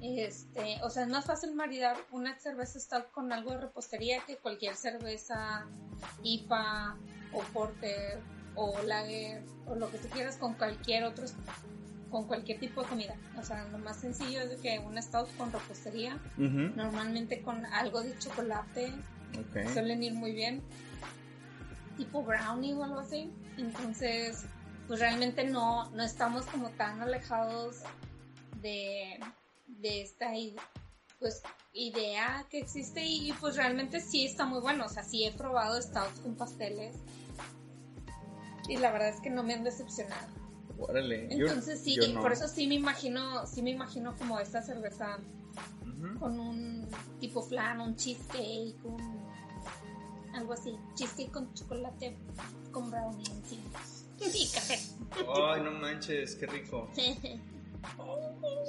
Este, 0.02 0.78
o 0.82 0.90
sea, 0.90 1.04
es 1.04 1.08
más 1.08 1.24
fácil 1.24 1.54
maridar 1.54 1.96
una 2.10 2.38
cerveza 2.38 2.78
stout 2.78 3.10
con 3.12 3.32
algo 3.32 3.52
de 3.52 3.58
repostería 3.58 4.24
que 4.26 4.36
cualquier 4.36 4.76
cerveza 4.76 5.66
IPA 6.22 6.96
o 7.32 7.40
porter 7.52 8.20
o 8.54 8.80
lager 8.82 9.42
o 9.66 9.74
lo 9.76 9.90
que 9.90 9.98
tú 9.98 10.08
quieras 10.08 10.36
con 10.36 10.54
cualquier 10.54 11.04
otro 11.04 11.24
con 12.10 12.26
cualquier 12.26 12.58
tipo 12.58 12.82
de 12.82 12.88
comida. 12.88 13.14
O 13.38 13.42
sea, 13.42 13.64
lo 13.68 13.78
más 13.78 13.98
sencillo 13.98 14.40
es 14.40 14.60
que 14.60 14.78
un 14.78 15.00
stout 15.00 15.28
con 15.36 15.52
repostería, 15.52 16.18
normalmente 16.36 17.42
con 17.42 17.64
algo 17.66 18.02
de 18.02 18.18
chocolate, 18.18 18.92
Ok. 19.38 19.72
suelen 19.72 20.02
ir 20.02 20.14
muy 20.14 20.32
bien. 20.32 20.62
Tipo 21.96 22.22
brownie 22.22 22.74
o 22.74 22.84
algo 22.84 23.00
así. 23.00 23.30
Entonces, 23.56 24.44
pues 24.86 25.00
realmente 25.00 25.44
no, 25.44 25.90
no 25.90 26.02
estamos 26.02 26.46
como 26.46 26.70
tan 26.70 27.00
alejados 27.02 27.82
de, 28.62 29.20
de 29.66 30.02
esta 30.02 30.30
pues, 31.18 31.42
idea 31.72 32.46
que 32.50 32.58
existe 32.58 33.04
y 33.04 33.32
pues 33.34 33.56
realmente 33.56 34.00
sí 34.00 34.24
está 34.24 34.46
muy 34.46 34.60
bueno. 34.60 34.86
O 34.86 34.88
sea, 34.88 35.02
sí 35.02 35.24
he 35.24 35.32
probado 35.32 35.80
stouts 35.82 36.20
con 36.20 36.36
pasteles. 36.36 36.96
Y 38.68 38.76
la 38.76 38.90
verdad 38.90 39.08
es 39.08 39.20
que 39.20 39.30
no 39.30 39.42
me 39.42 39.54
han 39.54 39.64
decepcionado. 39.64 40.28
Órale. 40.78 41.28
Yo- 41.36 41.46
Entonces 41.48 41.80
sí, 41.80 41.96
yo 41.96 42.06
no. 42.14 42.20
por 42.22 42.32
eso 42.32 42.46
sí 42.48 42.66
me 42.66 42.74
imagino, 42.74 43.46
sí 43.46 43.62
me 43.62 43.70
imagino 43.70 44.16
como 44.16 44.38
esta 44.38 44.62
cerveza 44.62 45.18
con 46.20 46.38
un 46.38 46.88
tipo 47.20 47.42
flan, 47.42 47.80
un 47.80 47.96
cheesecake, 47.96 48.76
un 48.84 49.28
algo 50.34 50.52
así, 50.52 50.76
cheesecake 50.94 51.32
con 51.32 51.52
chocolate 51.54 52.16
con 52.70 52.90
brownie 52.90 53.24
encima. 53.30 53.62
Y 54.20 54.48
café. 54.48 54.78
Ay, 55.34 55.62
no 55.62 55.70
manches, 55.72 56.34
qué 56.36 56.46
rico. 56.46 56.88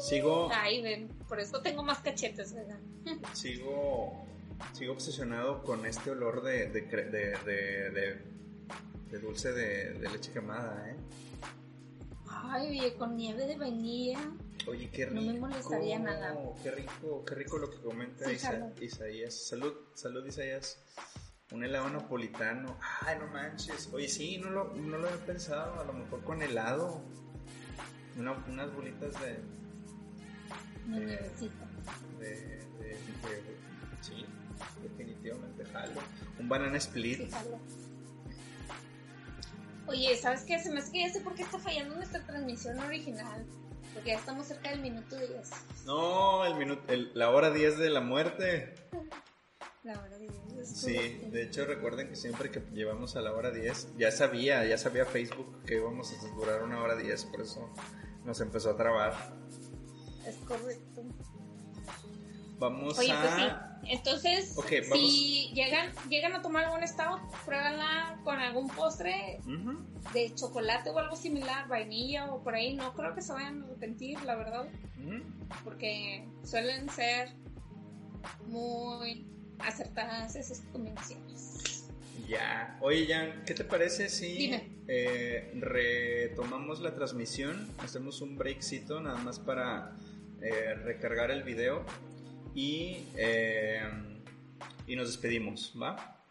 Sigo, 0.07 0.49
Ay, 0.53 0.81
ven, 0.81 1.07
por 1.27 1.39
eso 1.39 1.61
tengo 1.61 1.83
más 1.83 1.99
cachetes, 1.99 2.53
¿verdad? 2.53 2.79
sigo, 3.33 4.25
sigo 4.73 4.93
obsesionado 4.93 5.63
con 5.63 5.85
este 5.85 6.11
olor 6.11 6.43
de, 6.43 6.69
de, 6.69 6.81
de, 6.81 7.37
de, 7.45 8.29
de- 9.09 9.19
dulce 9.19 9.51
de 9.51 9.99
leche 10.09 10.31
quemada, 10.31 10.89
¿eh? 10.91 10.95
Ay, 12.43 12.79
oye, 12.79 12.93
con 12.95 13.15
nieve 13.17 13.45
de 13.45 13.57
vainilla. 13.57 14.19
Oye, 14.67 14.89
qué 14.91 15.05
rico. 15.05 15.21
No 15.21 15.31
me 15.33 15.39
molestaría 15.39 15.99
nada. 15.99 16.35
Qué 16.63 16.71
rico, 16.71 17.23
qué 17.25 17.35
rico 17.35 17.57
lo 17.57 17.69
que 17.69 17.77
comenta 17.81 18.25
Sí, 18.25 18.31
Isa-. 18.35 18.71
Isaías. 18.81 19.33
Salud, 19.33 19.73
salud 19.93 20.25
Isaías. 20.25 20.77
Un 21.51 21.63
helado 21.63 21.89
napolitano. 21.89 22.77
Ay, 23.05 23.17
no 23.19 23.27
manches. 23.27 23.89
Oye, 23.91 24.07
sí, 24.07 24.37
no 24.37 24.51
lo, 24.51 24.73
no 24.75 24.97
lo 24.99 25.07
había 25.09 25.25
pensado. 25.25 25.79
A 25.79 25.83
lo 25.83 25.93
mejor 25.93 26.23
con 26.23 26.41
helado. 26.41 27.01
Una- 28.17 28.33
unas 28.47 28.73
bolitas 28.73 29.13
de, 29.21 29.39
de, 30.99 31.05
de- 32.19 32.37
de- 32.79 33.59
Sí, 34.01 34.25
definitivamente 34.83 35.65
jalo. 35.65 35.99
Un 36.39 36.47
banana 36.49 36.77
split. 36.77 37.19
Sí. 37.19 37.29
Oye, 39.89 40.15
¿sabes 40.17 40.41
qué? 40.43 40.59
Se 40.59 40.69
me 40.71 40.79
hace 40.79 40.91
que 40.91 40.99
ya 41.01 41.09
sé 41.11 41.21
por 41.21 41.33
qué 41.35 41.41
está 41.43 41.57
fallando 41.59 41.95
nuestra 41.95 42.23
transmisión 42.25 42.79
original. 42.79 43.45
Porque 43.93 44.11
ya 44.11 44.17
estamos 44.17 44.45
cerca 44.47 44.69
del 44.69 44.81
minuto 44.81 45.17
10. 45.17 45.49
No, 45.85 46.45
el 46.45 46.55
minuto, 46.55 46.83
el- 46.93 47.11
la 47.15 47.31
hora 47.31 47.49
10 47.51 47.77
de 47.79 47.89
la 47.89 48.01
muerte. 48.01 48.75
La 49.83 49.93
hora 49.99 50.17
de 50.17 50.27
10. 50.27 50.33
es 50.59 50.69
Sí, 50.81 50.93
de 51.31 51.43
hecho 51.43 51.65
recuerden 51.65 52.09
que 52.09 52.15
siempre 52.15 52.51
que 52.51 52.59
llevamos 52.73 53.15
a 53.15 53.21
la 53.21 53.33
hora 53.33 53.49
10, 53.49 53.87
ya 53.97 54.11
sabía, 54.11 54.63
ya 54.65 54.77
sabía 54.77 55.05
Facebook 55.05 55.63
que 55.65 55.75
íbamos 55.77 56.13
a 56.13 56.27
durar 56.35 56.61
una 56.63 56.81
hora 56.83 56.95
10, 56.95 57.25
por 57.25 57.41
eso 57.41 57.73
nos 58.25 58.39
empezó 58.41 58.71
a 58.71 58.75
trabar. 58.77 59.13
Es 60.27 60.35
correcto. 60.45 61.01
Vamos 62.59 62.99
Oye, 62.99 63.11
a... 63.11 63.21
pues 63.21 63.33
sí. 63.35 63.41
Entonces, 63.83 64.55
si 64.93 65.51
llegan, 65.53 65.91
llegan 66.09 66.33
a 66.33 66.41
tomar 66.41 66.65
algún 66.65 66.87
stout, 66.87 67.19
pruébanla 67.45 68.19
con 68.23 68.39
algún 68.39 68.67
postre 68.69 69.39
de 70.13 70.33
chocolate 70.35 70.89
o 70.89 70.99
algo 70.99 71.15
similar, 71.15 71.67
vainilla 71.67 72.31
o 72.31 72.43
por 72.43 72.55
ahí. 72.55 72.75
No 72.75 72.93
creo 72.93 73.15
que 73.15 73.21
se 73.21 73.33
vayan 73.33 73.63
a 73.63 73.65
arrepentir, 73.65 74.21
la 74.23 74.35
verdad, 74.35 74.67
porque 75.63 76.27
suelen 76.43 76.89
ser 76.89 77.29
muy 78.47 79.25
acertadas 79.59 80.35
esas 80.35 80.61
combinaciones. 80.71 81.85
Ya. 82.27 82.77
Oye, 82.81 83.07
Jan, 83.07 83.43
¿qué 83.45 83.55
te 83.55 83.63
parece 83.63 84.07
si 84.07 84.51
eh, 84.87 85.51
retomamos 85.55 86.79
la 86.79 86.93
transmisión? 86.93 87.67
Hacemos 87.79 88.21
un 88.21 88.37
breakcito 88.37 89.01
nada 89.01 89.17
más 89.17 89.39
para 89.39 89.95
eh, 90.41 90.75
recargar 90.75 91.31
el 91.31 91.41
video 91.43 91.85
y, 92.59 93.07
eh, 93.15 93.81
y 94.85 94.95
nos 94.97 95.07
despedimos, 95.07 95.73
¿va? 95.81 96.21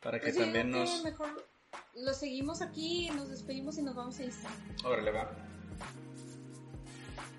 Para 0.00 0.18
que 0.18 0.24
Pues 0.24 0.34
yo 0.34 0.42
también 0.42 0.72
que 0.72 0.78
nos... 0.78 1.04
mejor 1.04 1.46
lo 1.94 2.14
seguimos 2.14 2.62
aquí, 2.62 3.10
nos 3.10 3.28
despedimos 3.28 3.78
y 3.78 3.82
nos 3.82 3.94
vamos 3.94 4.18
a 4.18 4.24
Instagram. 4.24 4.76
Órale, 4.84 5.12
va. 5.12 5.30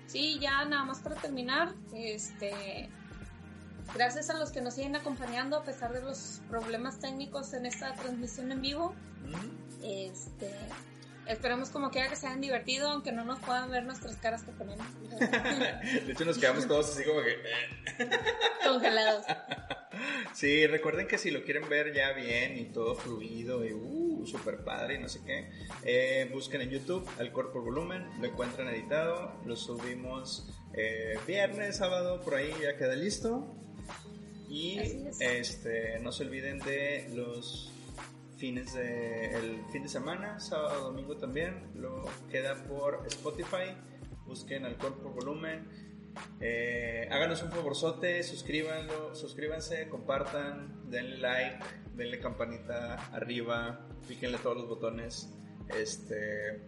Sí, 0.06 0.38
ya 0.40 0.64
nada 0.64 0.84
más 0.84 1.00
para 1.00 1.16
terminar, 1.16 1.74
este, 1.92 2.88
gracias 3.94 4.30
a 4.30 4.38
los 4.38 4.52
que 4.52 4.62
nos 4.62 4.74
siguen 4.74 4.96
acompañando 4.96 5.58
a 5.58 5.64
pesar 5.64 5.92
de 5.92 6.00
los 6.00 6.40
problemas 6.48 7.00
técnicos 7.00 7.52
en 7.52 7.66
esta 7.66 7.94
transmisión 7.94 8.52
en 8.52 8.62
vivo. 8.62 8.94
Este, 9.82 10.50
esperemos 11.26 11.70
como 11.70 11.90
quiera 11.90 12.08
que 12.08 12.16
se 12.16 12.26
hayan 12.26 12.40
divertido, 12.40 12.88
aunque 12.90 13.12
no 13.12 13.24
nos 13.24 13.38
puedan 13.40 13.70
ver 13.70 13.84
nuestras 13.84 14.16
caras 14.16 14.42
que 14.42 14.52
ponemos 14.52 14.86
De 15.10 16.12
hecho, 16.12 16.24
nos 16.24 16.38
quedamos 16.38 16.66
todos 16.66 16.90
así 16.90 17.04
como 17.04 17.22
que... 17.22 17.32
eh. 17.32 18.10
congelados. 18.64 19.24
Sí, 20.32 20.66
recuerden 20.66 21.06
que 21.06 21.18
si 21.18 21.30
lo 21.30 21.44
quieren 21.44 21.68
ver 21.68 21.94
ya 21.94 22.12
bien 22.12 22.58
y 22.58 22.64
todo 22.64 22.94
fluido 22.96 23.64
y 23.64 23.72
uh, 23.72 24.26
super 24.26 24.64
padre 24.64 24.96
y 24.96 24.98
no 24.98 25.08
sé 25.08 25.20
qué, 25.24 25.50
eh, 25.84 26.28
busquen 26.32 26.62
en 26.62 26.70
YouTube 26.70 27.08
al 27.18 27.30
Cuerpo 27.32 27.60
Volumen, 27.62 28.04
lo 28.20 28.26
encuentran 28.26 28.68
editado, 28.68 29.32
lo 29.46 29.54
subimos 29.54 30.48
eh, 30.72 31.16
viernes, 31.26 31.76
sábado, 31.76 32.20
por 32.22 32.34
ahí 32.34 32.52
ya 32.60 32.76
queda 32.76 32.96
listo. 32.96 33.46
Y 34.48 34.78
es. 34.78 35.20
este, 35.20 35.98
no 36.00 36.12
se 36.12 36.24
olviden 36.24 36.58
de 36.58 37.08
los 37.14 37.73
fines 38.44 38.74
de 38.74 39.34
el 39.34 39.64
fin 39.72 39.84
de 39.84 39.88
semana, 39.88 40.38
sábado, 40.38 40.84
domingo 40.84 41.16
también, 41.16 41.70
lo 41.76 42.04
queda 42.30 42.54
por 42.64 43.02
Spotify, 43.06 43.72
busquen 44.26 44.66
al 44.66 44.76
Cuerpo 44.76 45.08
Volumen. 45.08 45.66
Eh, 46.40 47.08
háganos 47.10 47.42
un 47.42 47.50
favorzote, 47.50 48.22
suscríbanlo, 48.22 49.14
suscríbanse, 49.14 49.88
compartan, 49.88 50.90
denle 50.90 51.16
like, 51.16 51.64
denle 51.94 52.20
campanita 52.20 52.96
arriba, 53.14 53.88
píquenle 54.06 54.36
todos 54.36 54.58
los 54.58 54.68
botones. 54.68 55.30
Este 55.74 56.60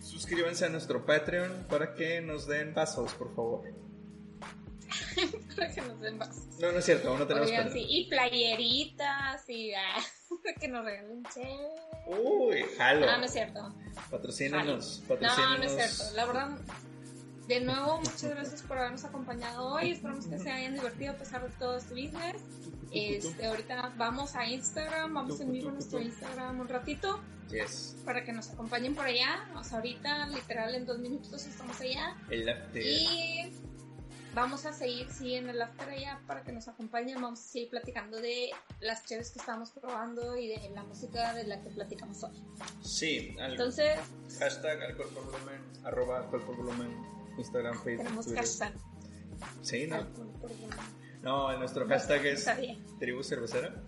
suscríbanse 0.00 0.64
a 0.64 0.68
nuestro 0.68 1.06
Patreon 1.06 1.68
para 1.70 1.94
que 1.94 2.20
nos 2.20 2.48
den 2.48 2.74
pasos, 2.74 3.14
por 3.14 3.32
favor. 3.36 3.84
para 5.56 5.72
que 5.72 5.80
nos 5.80 6.00
den 6.00 6.18
más. 6.18 6.58
No, 6.58 6.72
no 6.72 6.78
es 6.80 6.84
cierto, 6.84 7.10
aún 7.10 7.20
no 7.20 7.26
tenemos 7.28 7.48
Oigan, 7.48 7.72
sí, 7.72 7.86
y 7.88 8.08
playeritas 8.08 9.48
y 9.48 9.72
ah, 9.74 10.02
que 10.60 10.68
nos 10.68 10.84
regalen 10.84 11.22
chévere. 11.32 11.68
Uy, 12.06 12.64
jalo. 12.76 13.06
Ah, 13.08 13.16
no 13.18 13.24
es 13.24 13.32
cierto. 13.32 13.74
Patrocínenos, 14.10 15.00
No, 15.02 15.08
patrocínenos. 15.08 15.58
no 15.58 15.64
es 15.64 15.72
cierto. 15.96 16.16
La 16.16 16.26
verdad, 16.26 16.48
de 17.48 17.60
nuevo, 17.60 17.98
muchas 17.98 18.24
gracias 18.24 18.62
por 18.62 18.78
habernos 18.78 19.04
acompañado 19.04 19.66
hoy. 19.68 19.92
Esperamos 19.92 20.26
que 20.26 20.38
se 20.38 20.50
hayan 20.50 20.74
divertido 20.74 21.12
a 21.12 21.16
pesar 21.16 21.42
de 21.48 21.56
todo 21.58 21.76
este 21.76 21.94
business. 21.94 22.36
Este, 22.92 23.46
ahorita 23.46 23.92
vamos 23.96 24.36
a 24.36 24.46
Instagram, 24.46 25.12
vamos 25.14 25.40
en 25.40 25.50
vivo 25.52 25.68
a 25.70 25.72
nuestro 25.72 26.00
Instagram 26.00 26.60
un 26.60 26.68
ratito 26.68 27.20
Yes, 27.50 27.96
para 28.04 28.24
que 28.24 28.32
nos 28.32 28.50
acompañen 28.50 28.94
por 28.94 29.04
allá. 29.04 29.48
O 29.56 29.64
sea, 29.64 29.78
ahorita, 29.78 30.28
literal, 30.28 30.74
en 30.74 30.86
dos 30.86 30.98
minutos 30.98 31.44
estamos 31.44 31.80
allá. 31.80 32.16
el 32.30 32.48
after. 32.48 32.82
Y 32.82 33.52
vamos 34.34 34.66
a 34.66 34.72
seguir, 34.72 35.08
sí, 35.10 35.34
en 35.34 35.48
el 35.48 35.60
after 35.62 35.88
allá 35.88 36.20
para 36.26 36.42
que 36.42 36.52
nos 36.52 36.68
acompañen. 36.68 37.20
Vamos 37.20 37.40
a 37.40 37.42
seguir 37.42 37.70
platicando 37.70 38.20
de 38.20 38.50
las 38.80 39.04
chaves 39.06 39.30
que 39.30 39.38
estamos 39.38 39.70
probando 39.70 40.36
y 40.36 40.48
de 40.48 40.70
la 40.70 40.82
música 40.84 41.32
de 41.34 41.44
la 41.44 41.62
que 41.62 41.70
platicamos 41.70 42.22
hoy. 42.24 42.42
Sí, 42.82 43.36
al 43.40 43.52
Entonces, 43.52 43.98
hashtag 44.38 44.82
al 44.82 44.96
cuerpo 44.96 45.22
volumen, 45.22 45.60
arroba 45.84 46.26
cuerpo 46.28 46.54
volumen, 46.54 46.96
Instagram, 47.38 47.82
Facebook, 47.82 48.04
tenemos 48.04 48.26
Twitter. 48.26 48.44
hashtag. 48.44 48.72
Sí, 49.62 49.86
¿no? 49.86 49.96
Alcohol 49.96 50.32
por. 50.40 50.50
No, 51.22 51.56
nuestro 51.58 51.88
hashtag 51.88 52.26
es 52.26 52.46
tribu 52.98 53.22
cervecera. 53.22 53.82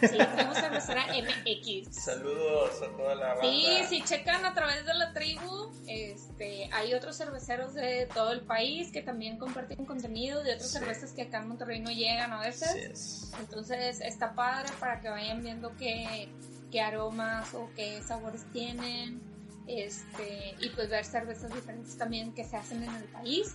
Sí, 0.00 0.18
tenemos 0.18 0.56
cervecera 0.58 1.06
MX. 1.06 1.94
Saludos 2.04 2.82
a 2.82 2.96
toda 2.96 3.14
la 3.14 3.34
banda. 3.34 3.42
Sí, 3.42 3.78
si 3.88 4.02
checan 4.04 4.44
a 4.44 4.54
través 4.54 4.84
de 4.86 4.94
la 4.94 5.12
tribu, 5.12 5.70
este, 5.86 6.68
hay 6.72 6.94
otros 6.94 7.16
cerveceros 7.16 7.74
de 7.74 8.08
todo 8.14 8.32
el 8.32 8.40
país 8.42 8.90
que 8.92 9.02
también 9.02 9.38
comparten 9.38 9.84
contenido 9.84 10.42
de 10.42 10.54
otras 10.54 10.70
Sí. 10.70 10.78
cervezas 10.78 11.12
que 11.12 11.22
acá 11.22 11.38
en 11.38 11.48
Monterrey 11.48 11.80
no 11.80 11.90
llegan 11.90 12.32
a 12.32 12.40
veces. 12.40 13.32
Entonces 13.40 14.00
está 14.00 14.34
padre 14.34 14.68
para 14.80 15.00
que 15.00 15.08
vayan 15.08 15.42
viendo 15.42 15.74
qué, 15.76 16.28
qué 16.70 16.80
aromas 16.80 17.54
o 17.54 17.68
qué 17.76 18.00
sabores 18.02 18.44
tienen. 18.52 19.20
Este, 19.66 20.54
y 20.60 20.70
pues 20.70 20.88
ver 20.88 21.04
cervezas 21.04 21.52
diferentes 21.54 21.96
también 21.98 22.32
que 22.34 22.42
se 22.44 22.56
hacen 22.56 22.82
en 22.82 22.94
el 22.94 23.04
país. 23.04 23.54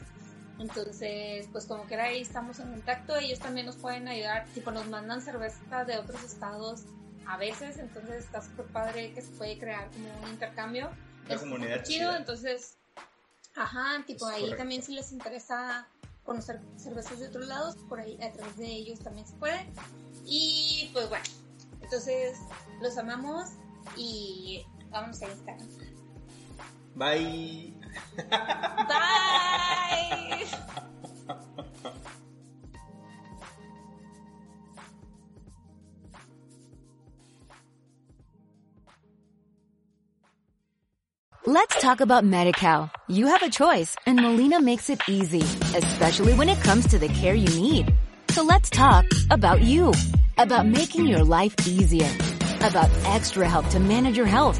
Entonces, 0.59 1.47
pues 1.51 1.65
como 1.65 1.87
que 1.87 1.95
ahí 1.95 2.21
estamos 2.21 2.59
en 2.59 2.69
contacto, 2.71 3.15
ellos 3.15 3.39
también 3.39 3.65
nos 3.65 3.75
pueden 3.75 4.07
ayudar, 4.07 4.45
tipo 4.53 4.71
nos 4.71 4.87
mandan 4.87 5.21
cerveza 5.21 5.83
de 5.85 5.97
otros 5.97 6.23
estados 6.23 6.83
a 7.25 7.37
veces, 7.37 7.77
entonces 7.77 8.25
está 8.25 8.41
súper 8.41 8.65
padre 8.67 9.13
que 9.13 9.21
se 9.21 9.31
puede 9.31 9.57
crear 9.57 9.89
como 9.91 10.07
un 10.23 10.29
intercambio. 10.29 10.89
La 11.27 11.37
comunidad 11.37 11.83
chido, 11.83 12.09
chida. 12.09 12.17
entonces, 12.17 12.75
ajá, 13.55 14.03
tipo 14.05 14.27
Es 14.27 14.33
ahí 14.33 14.41
correcto. 14.41 14.57
también 14.57 14.83
si 14.83 14.93
les 14.93 15.11
interesa 15.11 15.87
conocer 16.23 16.59
cervezas 16.77 17.19
de 17.19 17.27
otros 17.27 17.47
lados, 17.47 17.75
por 17.89 17.99
ahí 17.99 18.17
a 18.21 18.31
través 18.31 18.57
de 18.57 18.67
ellos 18.67 18.99
también 18.99 19.27
se 19.27 19.35
puede. 19.35 19.65
Y 20.25 20.89
pues 20.93 21.09
bueno, 21.09 21.25
entonces 21.81 22.37
los 22.81 22.97
amamos 22.97 23.49
y 23.97 24.65
vámonos 24.89 25.21
a 25.21 25.29
Instagram. 25.29 25.67
Bye. 26.95 27.72
Bye. 28.29 29.43
Let's 41.45 41.81
talk 41.81 41.99
about 41.99 42.23
MediCal. 42.23 42.89
You 43.09 43.27
have 43.27 43.43
a 43.43 43.49
choice 43.49 43.97
and 44.05 44.15
Molina 44.15 44.61
makes 44.61 44.89
it 44.89 45.01
easy, 45.09 45.41
especially 45.77 46.33
when 46.35 46.47
it 46.47 46.57
comes 46.61 46.87
to 46.87 46.97
the 46.97 47.09
care 47.09 47.35
you 47.35 47.49
need. 47.59 47.93
So 48.29 48.43
let's 48.43 48.69
talk 48.69 49.05
about 49.29 49.61
you, 49.61 49.93
about 50.37 50.65
making 50.65 51.07
your 51.07 51.23
life 51.25 51.53
easier, 51.67 52.09
about 52.61 52.89
extra 53.05 53.47
help 53.49 53.67
to 53.69 53.79
manage 53.79 54.15
your 54.15 54.25
health. 54.25 54.59